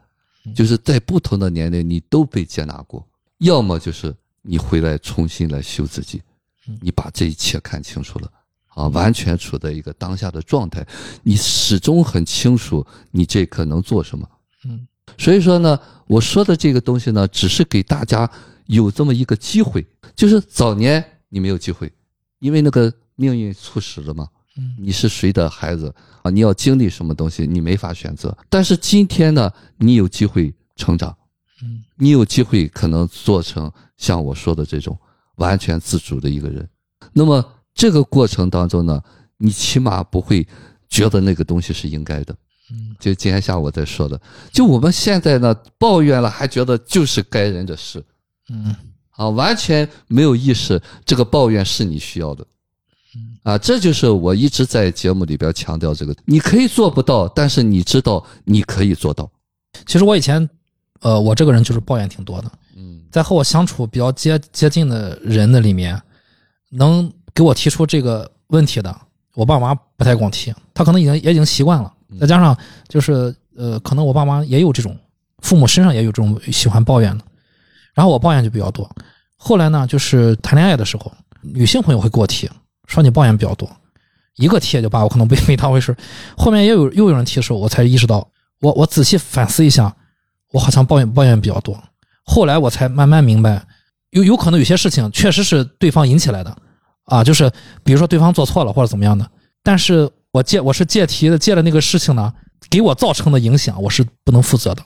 [0.55, 3.05] 就是在不同的年龄你都被接纳过，
[3.39, 6.21] 要么就是你回来重新来修自己，
[6.81, 8.31] 你把这一切看清楚了，
[8.69, 10.85] 啊，完全处在一个当下的状态，
[11.23, 14.29] 你始终很清楚你这刻能做什么。
[14.65, 14.87] 嗯。
[15.17, 18.29] 所以说呢，我说的这个东西呢，只是给大家
[18.67, 19.85] 有这么一个机会，
[20.15, 21.91] 就是早年你没有机会，
[22.37, 24.27] 因为那个命运促使了嘛。
[24.59, 26.29] 嗯你是谁的孩子啊？
[26.29, 28.37] 你要经历什么东西，你没法选择。
[28.49, 31.15] 但是今天呢，你有机会成长，
[31.63, 34.97] 嗯你有机会可能做成像我说的这种
[35.35, 36.67] 完全自主的一个人。
[37.13, 39.01] 那么这个过程当中呢，
[39.37, 40.45] 你起码不会
[40.89, 42.35] 觉得那个东西是应该的。
[42.71, 44.19] 嗯就今天下午在说的，
[44.51, 48.03] 就我们现在呢抱怨了，还觉得就是该人的事
[48.49, 48.75] 嗯
[49.11, 52.45] 啊，完全没有意识这个抱怨是你需要的。
[53.43, 59.29] 啊，这就是我一直在节目里边强调这个，你可以做不到，但是你知道你可以做到。
[59.85, 60.47] 其实我以前，
[61.01, 65.99] 呃，我这个人就是抱怨挺多的，嗯在和我相处比较接接近的人的里面，
[66.69, 68.95] 能给我提出这个问题的，
[69.33, 72.55] 我爸妈不太光提，他可能已经也已经习惯了，再加上
[72.87, 74.95] 就是呃，可能我爸妈也有这种，
[75.39, 77.23] 父母身上也有这种喜欢抱怨的，
[77.93, 78.89] 然后我抱怨就比较多。
[79.35, 82.49] 后来呢，就是谈恋爱的时候，女性朋友会给我提，
[82.89, 83.69] 说你抱怨比较多，
[84.35, 85.95] 一个提也就罢，我可能没没当回事。
[86.35, 88.27] 后面也有又有人提的时候，我才意识到，
[88.61, 89.95] 我我仔细反思一下，
[90.51, 91.81] 我好像抱怨抱怨比较多。
[92.25, 93.63] 后来我才慢慢明白，
[94.09, 96.57] 有有可能有些事情确实是对方引起来的，
[97.05, 97.49] 啊，就是
[97.83, 99.29] 比如说对方做错了或者怎么样的，
[99.63, 102.33] 但是我借我是借题的借了那个事情呢，
[102.69, 104.83] 给我造成的影响我是不能负责的，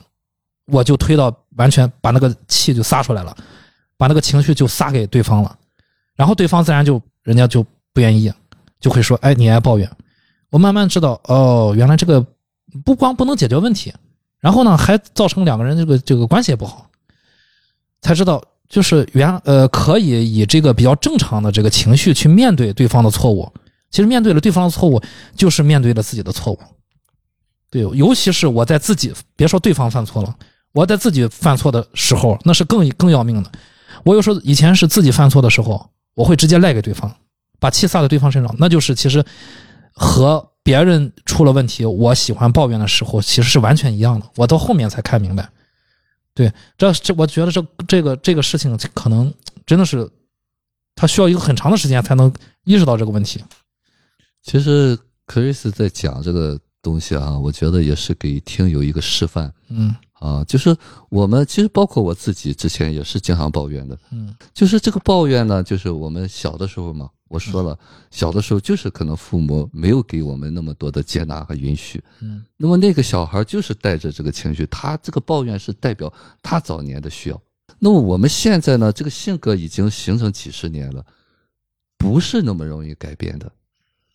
[0.66, 3.36] 我就推到完全把那个气就撒出来了，
[3.96, 5.58] 把那个情绪就撒给对方了，
[6.16, 8.30] 然后对方自然就人家就不愿意，
[8.80, 9.90] 就会说，哎，你爱抱怨。
[10.50, 12.24] 我慢慢知道，哦，原来这个
[12.84, 13.90] 不光不能解决问题，
[14.40, 16.90] 然后呢，还造成两个人这个这个关系也不好。
[18.02, 23.50] 才知道，就是原呃可以以这个比较正常的这个情绪去面对对方的错误。
[23.90, 25.00] 其实面对了对方的错误，
[25.36, 26.58] 就是面对了自己的错误。
[27.70, 30.36] 对，尤其是我在自己别说对方犯错了，
[30.72, 33.50] 我在自己犯错的时候，那是更更要命的。
[34.02, 37.14] 我有时候以前是自己犯错的时候，我会直接赖给对方，
[37.58, 39.24] 把气撒在对方身上，那就是其实
[39.92, 44.26] 和别人出了问题，我喜欢抱怨的时候，其实是完全一样的。
[44.36, 45.48] 我到后面才看明白。
[46.34, 49.32] 对，这这，我觉得这这个这个事情可能
[49.64, 50.10] 真的是，
[50.96, 52.32] 他需要一个很长的时间才能
[52.64, 53.42] 意识到这个问题。
[54.42, 60.74] 其实 Chris 在讲这个东西啊，我觉得也是给听友一个示范嗯啊，就是
[61.10, 67.78] 我们其实包括我自己之前也是经常抱怨的，嗯就是这个抱怨呢，就是我们小的时候嘛，我说了，
[68.10, 76.10] 小的时候就是可能父母没有给我们那么多的接纳和允许，嗯那么那个小孩就是带着这个情绪，他这个抱怨是代表
[76.42, 77.38] 他早年的需要。
[77.78, 81.04] 那么我们现在呢，这个性格已经形成几十年了，
[81.98, 83.52] 不是那么容易改变的。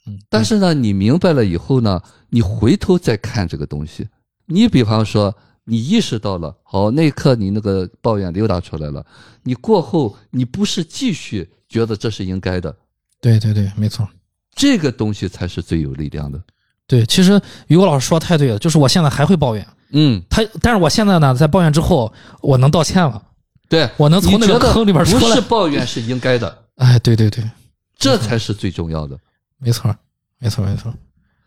[0.07, 4.07] 嗯，但是呢，你明白了以后呢，你回头再看这个东西，
[4.47, 5.35] 你比方说，
[5.69, 9.06] 你意识到了，好，那一刻你那个抱怨溜达出来了，
[9.43, 12.75] 你过后你不是继续觉得这是应该的，
[13.22, 14.07] 对对对，没错。
[14.56, 16.41] 这个东西才是最有力量的。
[16.88, 23.23] 对，其实于果老师说得太对了，就是我现在还会抱怨，嗯，他，但是我现在呢，在抱怨之后，我能道歉了，
[23.69, 25.19] 对，我能从那个坑里边出来。
[25.19, 25.39] 不是。
[25.41, 27.48] 抱怨是应该的，哎，对对对，
[27.95, 29.15] 这才是最重要的，
[29.59, 29.95] 没错，
[30.39, 30.91] 没错，没错。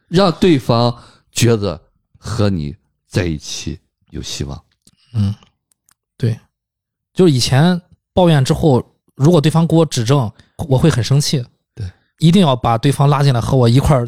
[0.09, 0.97] 让对方
[1.33, 1.81] 觉得
[2.17, 2.77] 和你
[3.09, 3.81] 在一起
[4.13, 4.63] 有希望。
[5.15, 5.35] 嗯，
[6.17, 6.39] 对，
[7.13, 7.81] 就是以前
[8.15, 8.83] 抱怨之后，
[9.17, 10.31] 如果对方给我指正，
[10.69, 11.45] 我会很生气。
[11.75, 11.85] 对，
[12.19, 14.07] 一定要把对方拉进来和我一块儿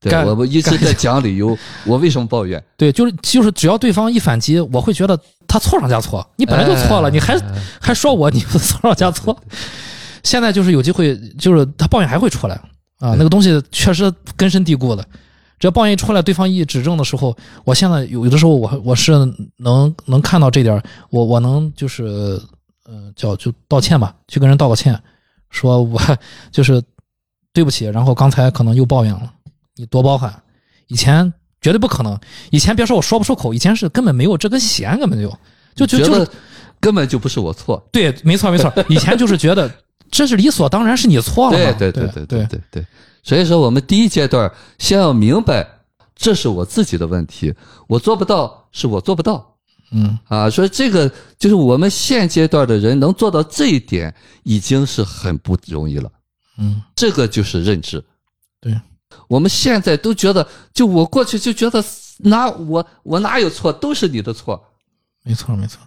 [0.00, 2.62] 对干我们一直在讲理由， 我为什么抱怨？
[2.76, 5.18] 对，就是就是只要对方一反击，我会觉得
[5.48, 7.40] 他错上加错，你本来就错了，哎你还
[7.80, 9.36] 还说我你错上加错。
[10.22, 12.56] 现在就是有机会，就是他抱怨还会出来
[12.98, 15.06] 啊，那个东西确实根深蒂固的。
[15.58, 19.12] 只要抱怨一出来，对方一指正的时候，我现在有有的时候我我是
[19.56, 22.04] 能能看到这点儿，我我能就是
[22.84, 25.00] 呃叫就道歉吧，去跟人道个歉，
[25.50, 26.00] 说我
[26.52, 26.82] 就是
[27.52, 29.32] 对不起，然后刚才可能又抱怨了，
[29.76, 30.42] 你多包涵。
[30.88, 32.16] 以前绝对不可能，
[32.50, 35.28] 以前别说我说不出口，以前是根本没有这根弦，根本就
[35.74, 36.30] 就就就
[36.78, 37.82] 根本就不是我错。
[37.90, 39.70] 对，没错没错，以前就是觉得
[40.10, 42.86] 这是理所当然，是你错了对嘛，对对对对对对。
[43.26, 44.48] 所以说，我们第一阶段
[44.78, 45.68] 先要明白，
[46.14, 47.52] 这是我自己的问题，
[47.88, 49.56] 我做不到，是我做不到
[49.90, 50.48] 嗯啊。
[50.48, 54.14] 所以这个就是我们现阶段的人能做到这一点，
[54.44, 56.08] 已经是很不容易了。
[56.58, 58.02] 嗯这个就是认知。
[58.60, 58.80] 对，
[59.26, 61.84] 我们现在都觉得，就我过去就觉得
[62.18, 64.64] 哪我我哪有错，都是你的错。
[65.24, 65.80] 没错没错。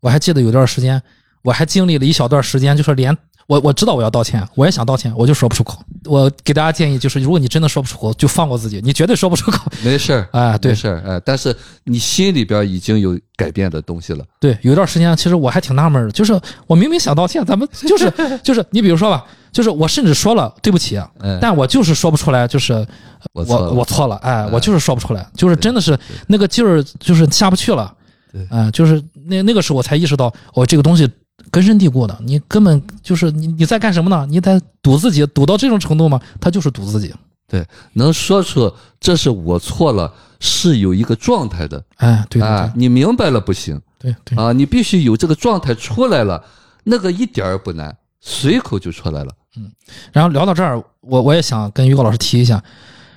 [0.00, 1.00] 我还记得有段时间，
[1.42, 3.16] 我还经历了一小段时间，就是连
[3.50, 5.82] 我我知道我要道歉，我也想道歉，我就说不出口。
[6.04, 9.68] 我给大家建议就是，如果你真的说不出口，就放过自己，你绝对说不出口。
[9.82, 14.24] 没事儿，哎，对没事儿，哎，但是你心里边已经有改变的东西了。
[14.38, 18.08] 对，有一段时间其实我还挺纳闷的，就是我明明想道歉，咱们就是
[18.44, 22.86] 就是你比如说吧，就是我甚至说了对不起，嗯，但我就是说不出来，就是
[23.32, 25.98] 我我错了哎，嗯我就是说不出来，就是真的是
[26.28, 27.92] 那个劲儿就是下不去了，
[28.32, 31.10] 对啊、就是那那个时候我才意识到，哦，这个东西
[31.50, 34.26] 根深蒂固的，你根本就是你你在干什么呢？
[34.28, 36.20] 你在赌自己，赌到这种程度吗？
[36.40, 37.14] 他就是赌自己，
[37.48, 46.44] 对能说出这是我错了，是有一个状态的哎，对对啊，你明白了不行对对对，啊，你必须有这个状态出来了，
[46.84, 49.32] 那个一点儿不难，随口就出来了。
[49.56, 49.70] 嗯
[50.12, 52.62] 然后聊到这儿，我我也想跟于果老师提一下，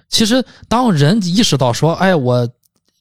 [0.10, 2.50] 其实当人意识到说，哎，我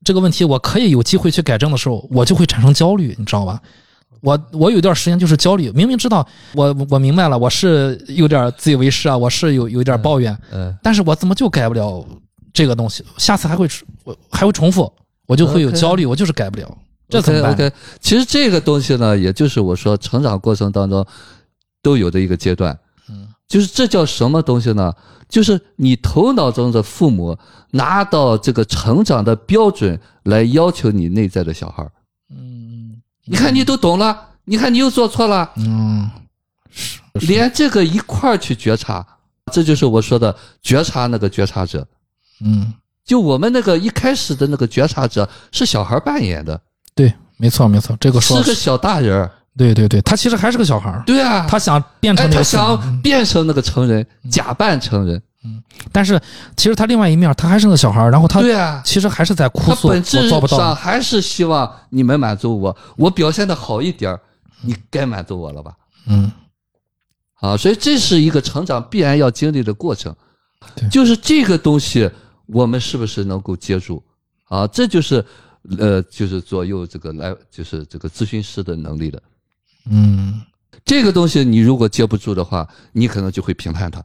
[0.05, 3.59] 这个问题我可以有机会去改正的时候，我就会产生焦虑，你知道吧？
[4.21, 12.07] 我我有一段时间就是焦虑，明明知道我我明白了，我是有点自以为是啊，我是有有一点抱怨，嗯，但是我怎么就改不了
[12.53, 13.05] 这个东西？
[13.17, 13.69] 下次还会
[14.05, 14.93] 我还会重复，
[15.27, 21.05] 我就会有焦虑，我就是改不了，这怎么办 OK，, 其实这个东西呢，也就是我说成长过程当中
[21.83, 22.79] 都有的一个阶段。
[23.09, 24.93] 嗯，就是这叫什么东西呢？
[25.29, 27.37] 就是你头脑中的父母
[27.71, 31.91] 拿到这个成长的标准来要求你内在的小孩儿。
[33.27, 36.11] 嗯你看你都懂了，你看你又做错了，嗯，
[36.71, 39.07] 是是连这个一块儿去觉察，
[39.53, 41.87] 这就是我说的觉察那个觉察者。
[42.45, 46.61] 嗯，就我们那个一开始的那个觉察者是小孩扮演的，
[46.97, 49.31] 对，没错没错，这个说是个小大人儿。
[49.57, 55.23] 对对对，他其实还是个小孩儿，对啊，他想变成哎，他想变成那个成人，假扮成人。
[55.91, 56.21] 但是
[56.57, 60.75] 其实他另外一面，他还是个小孩儿，然后他对啊，其实还是在哭诉，他本质我做不上到。
[60.75, 64.21] 还是希望你们满足我，我表现的好一点儿，
[64.61, 65.75] 你该满足我了吧？
[66.07, 66.31] 嗯
[67.41, 70.15] 啊，所以这是一个成长必然要经历的过程，
[70.91, 72.09] 就是这个东西，
[72.47, 74.01] 我们是不是能够接住？
[74.45, 75.25] 啊，这就是
[75.79, 79.21] 呃，就是左右这个来，就是这个咨询师的能力的。
[79.91, 80.41] 嗯
[80.85, 84.03] 这个东西你如果接不住的话，你可能就会评判他，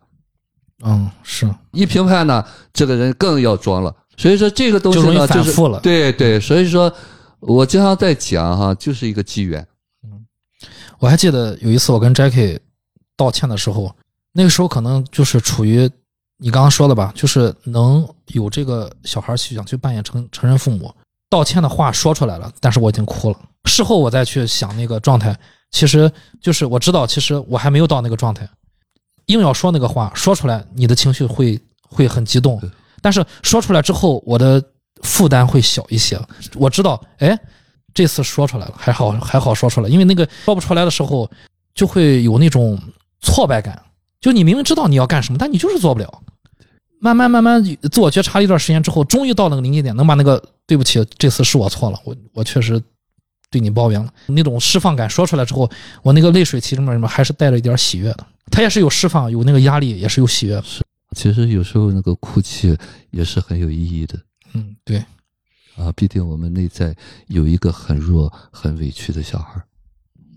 [0.83, 3.95] 嗯，是一评判呢，这个人更要装了。
[4.15, 5.79] 所以说这个东西呢，就是反复了。
[5.79, 6.91] 对对，所以说
[7.39, 9.65] 我经常在讲哈，就是一个机缘。
[10.03, 10.25] 嗯
[10.99, 12.57] 我还记得有一次我跟 Jackie
[13.15, 13.95] 道歉的时候，
[14.33, 15.87] 那个时候可能就是处于
[16.37, 20.91] 你刚刚说的吧，就是能有这个小孩去想去扮演成成人父母，
[21.29, 23.37] 道歉的话说出来了，但是我已经哭了。
[23.65, 25.37] 事后我再去想那个状态，
[25.69, 28.49] 其实就是我知道，其实我还没有到那个状态，
[29.27, 32.61] 硬要说那个话说出来，你的情绪会会很激动，
[33.01, 34.61] 但是说出来之后，我的
[35.03, 36.19] 负担会小一些。
[36.55, 37.37] 我知道，哎，
[37.93, 41.29] 这次说出来了，还好还好说出来，因为那个说不出来的时候，
[41.73, 42.79] 就会有那种
[43.21, 43.81] 挫败感，
[44.19, 46.21] 就你明明知道你要干什么，但你就是做不了。
[46.99, 52.81] 慢慢慢慢自我觉察一段时间之后，终于到那个临界点，能把那个对不起，这次是我错了，我我确实
[53.51, 55.69] 对你抱怨了，那种释放感说出来之后，
[56.01, 60.61] 我那个泪水其实里面还是带着一点喜悦的，它也是有释放，有那个压力，也是有喜悦。
[60.63, 60.83] 是。
[61.15, 62.77] 其实有时候那个哭泣
[63.11, 64.19] 也是很有意义的。
[64.53, 64.97] 嗯，对，
[65.77, 66.95] 啊，毕竟我们内在
[67.27, 69.61] 有一个很弱、很委屈的小孩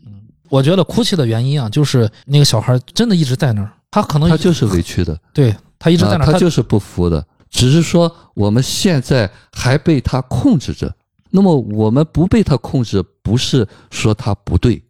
[0.06, 10.94] 嗯，我觉得哭泣的原因啊，就是那个小孩真的一直在那儿，他可能他就是委屈的，对他一直在那儿，啊他就是不服的，只是说我们现在还被他控制着。
[11.30, 14.82] 那么我们不被他控制，不是说他不对，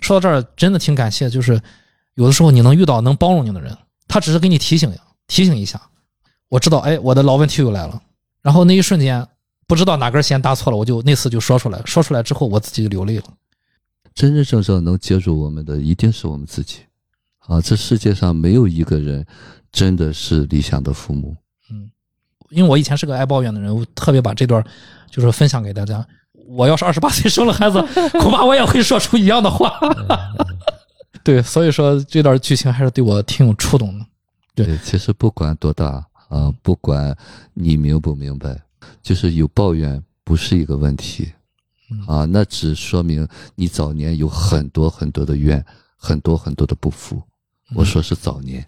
[0.00, 1.60] 说到这儿，真的挺感谢，就是
[2.14, 3.76] 有的时候你能遇到能包容你的人，
[4.06, 4.92] 他只是给你提醒
[5.26, 5.80] 提醒一下。
[6.48, 8.02] 我知道，哎，我的老问题又来了。
[8.42, 9.26] 然后那一瞬间，
[9.66, 13.24] 不知道哪根弦搭错了，我就那次就说出来，说出来之后，我自己就流泪了。
[14.14, 16.80] 真真正正能接住我们的，一定是我们自己。
[17.38, 19.24] 啊，这世界上没有一个人
[19.72, 21.34] 真的是理想的父母。
[21.70, 21.90] 嗯
[22.50, 24.62] 因为我以前是个爱抱怨的人，我特别把这段
[25.10, 26.06] 就是分享给大家。
[26.48, 27.80] 我要是二十八岁生了孩子，
[28.20, 29.80] 恐怕我也会说出一样的话。
[31.24, 34.06] 对，所以说这段剧情还是对我挺有触动的。
[34.54, 37.16] 对对，其实不管多大啊，不管
[37.54, 38.60] 你明不明白，
[39.02, 41.32] 就是有抱怨不是一个问题
[42.06, 45.64] 啊，那只说明你早年有很多很多的怨，
[45.96, 47.22] 很多很多的不服。
[47.74, 48.66] 我说是早年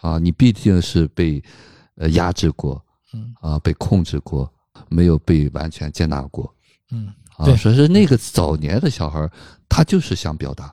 [0.00, 1.42] 啊，你毕竟是被
[1.96, 4.50] 呃压制过，嗯啊，被控制过，
[4.88, 6.54] 没有被完全接纳过
[6.92, 7.44] 嗯，啊。
[7.44, 9.30] 对所以说那个早年的小孩儿，
[9.68, 10.72] 他就是想表达。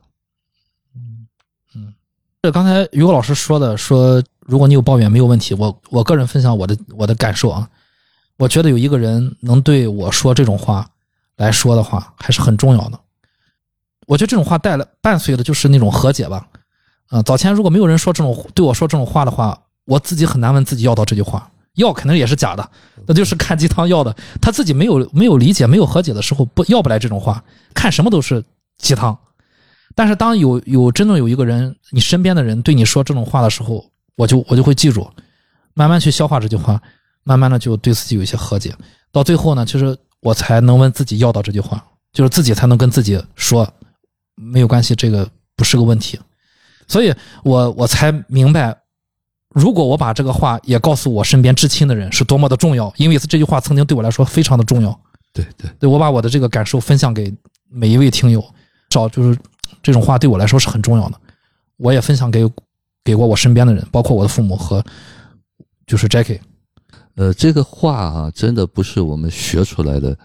[2.44, 5.54] 这刚才于果老师说的，说如果你有抱怨没有问题。
[5.54, 7.66] 我我个人分享我的我的感受啊，
[8.36, 10.86] 我觉得有一个人能对我说这种话
[11.38, 13.00] 来说的话，还是很重要的。
[14.08, 16.46] 我觉得这种话带来伴随的就是那种和解吧。
[17.08, 22.72] 啊、早前如果没有人说这种对我说这种话的话，我自己很难问自己要到这句话，要肯定也是假的，
[23.06, 24.14] 那就是看鸡汤要的。
[24.42, 27.42] 他自己没有没有理解、没有和解的时候，不要不来这种话，
[27.74, 28.44] 看什么都是
[28.80, 29.18] 鸡汤。
[29.96, 35.08] 但是当有有真正有一个人，你身边的人对你说这种话的时候，我就我就会记住，
[35.74, 36.82] 慢慢去消化这句话，
[37.24, 38.74] 慢慢的就对自己有一些和解。
[39.12, 43.72] 到最后呢，其实我才能问自己要到这句话，就是自己才能跟自己说，
[44.36, 46.20] 没有关系，这个不是个问题。
[46.88, 47.14] 所以
[47.44, 48.76] 我我才明白，
[49.54, 55.00] 如果我把这个话也告诉我身边至亲的人，是多么的重要，因为这句话曾经对我来说非常的重要。
[55.32, 57.34] 对对，对我把我的这个感受分享给
[57.70, 58.44] 每一位听友，
[58.90, 59.38] 找就是
[59.84, 61.20] 这种话对我来说是很重要的，
[61.78, 62.50] 我也分享给
[63.03, 64.84] 给过我身边的人，包括我的父母和
[65.86, 66.40] 就是 Jackie。
[67.16, 70.18] 呃，这个话啊，真的不是我们学出来的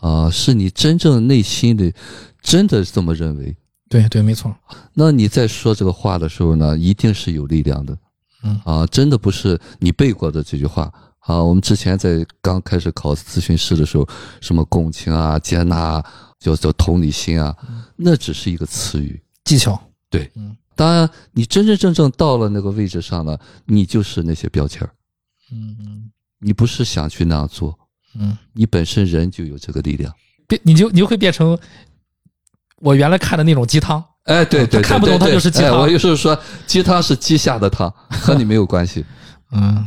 [0.00, 1.92] 啊，是你真正内心里
[2.40, 3.54] 真的这么认为。
[3.90, 4.54] 对对，没错。
[4.94, 7.98] 那你在说这个话的时候呢，一定是有力量的。
[8.42, 11.42] 嗯啊，真的不是你背过的这句话啊。
[11.42, 14.08] 我们之前在刚开始考咨询师的时候，
[14.40, 16.04] 什么共情啊、接纳啊，
[16.40, 17.54] 叫做同理心啊，
[17.94, 19.22] 那只是一个词语。
[19.44, 20.30] 技巧，对
[20.74, 24.90] 当然，你真真正正到了那个位置上了，你就是那些标签儿
[25.52, 27.78] 嗯嗯你不是想去那样做，
[28.18, 30.12] 嗯，你本身人就有这个力量。
[30.48, 31.56] 变你就你就会变成
[32.76, 34.02] 我原来看的那种鸡汤。
[34.24, 39.04] 哎，对对，他看不懂对对他就是鸡汤哎我有时候说鸡汤是鸡下的汤，和你没有关系。
[39.52, 39.86] 嗯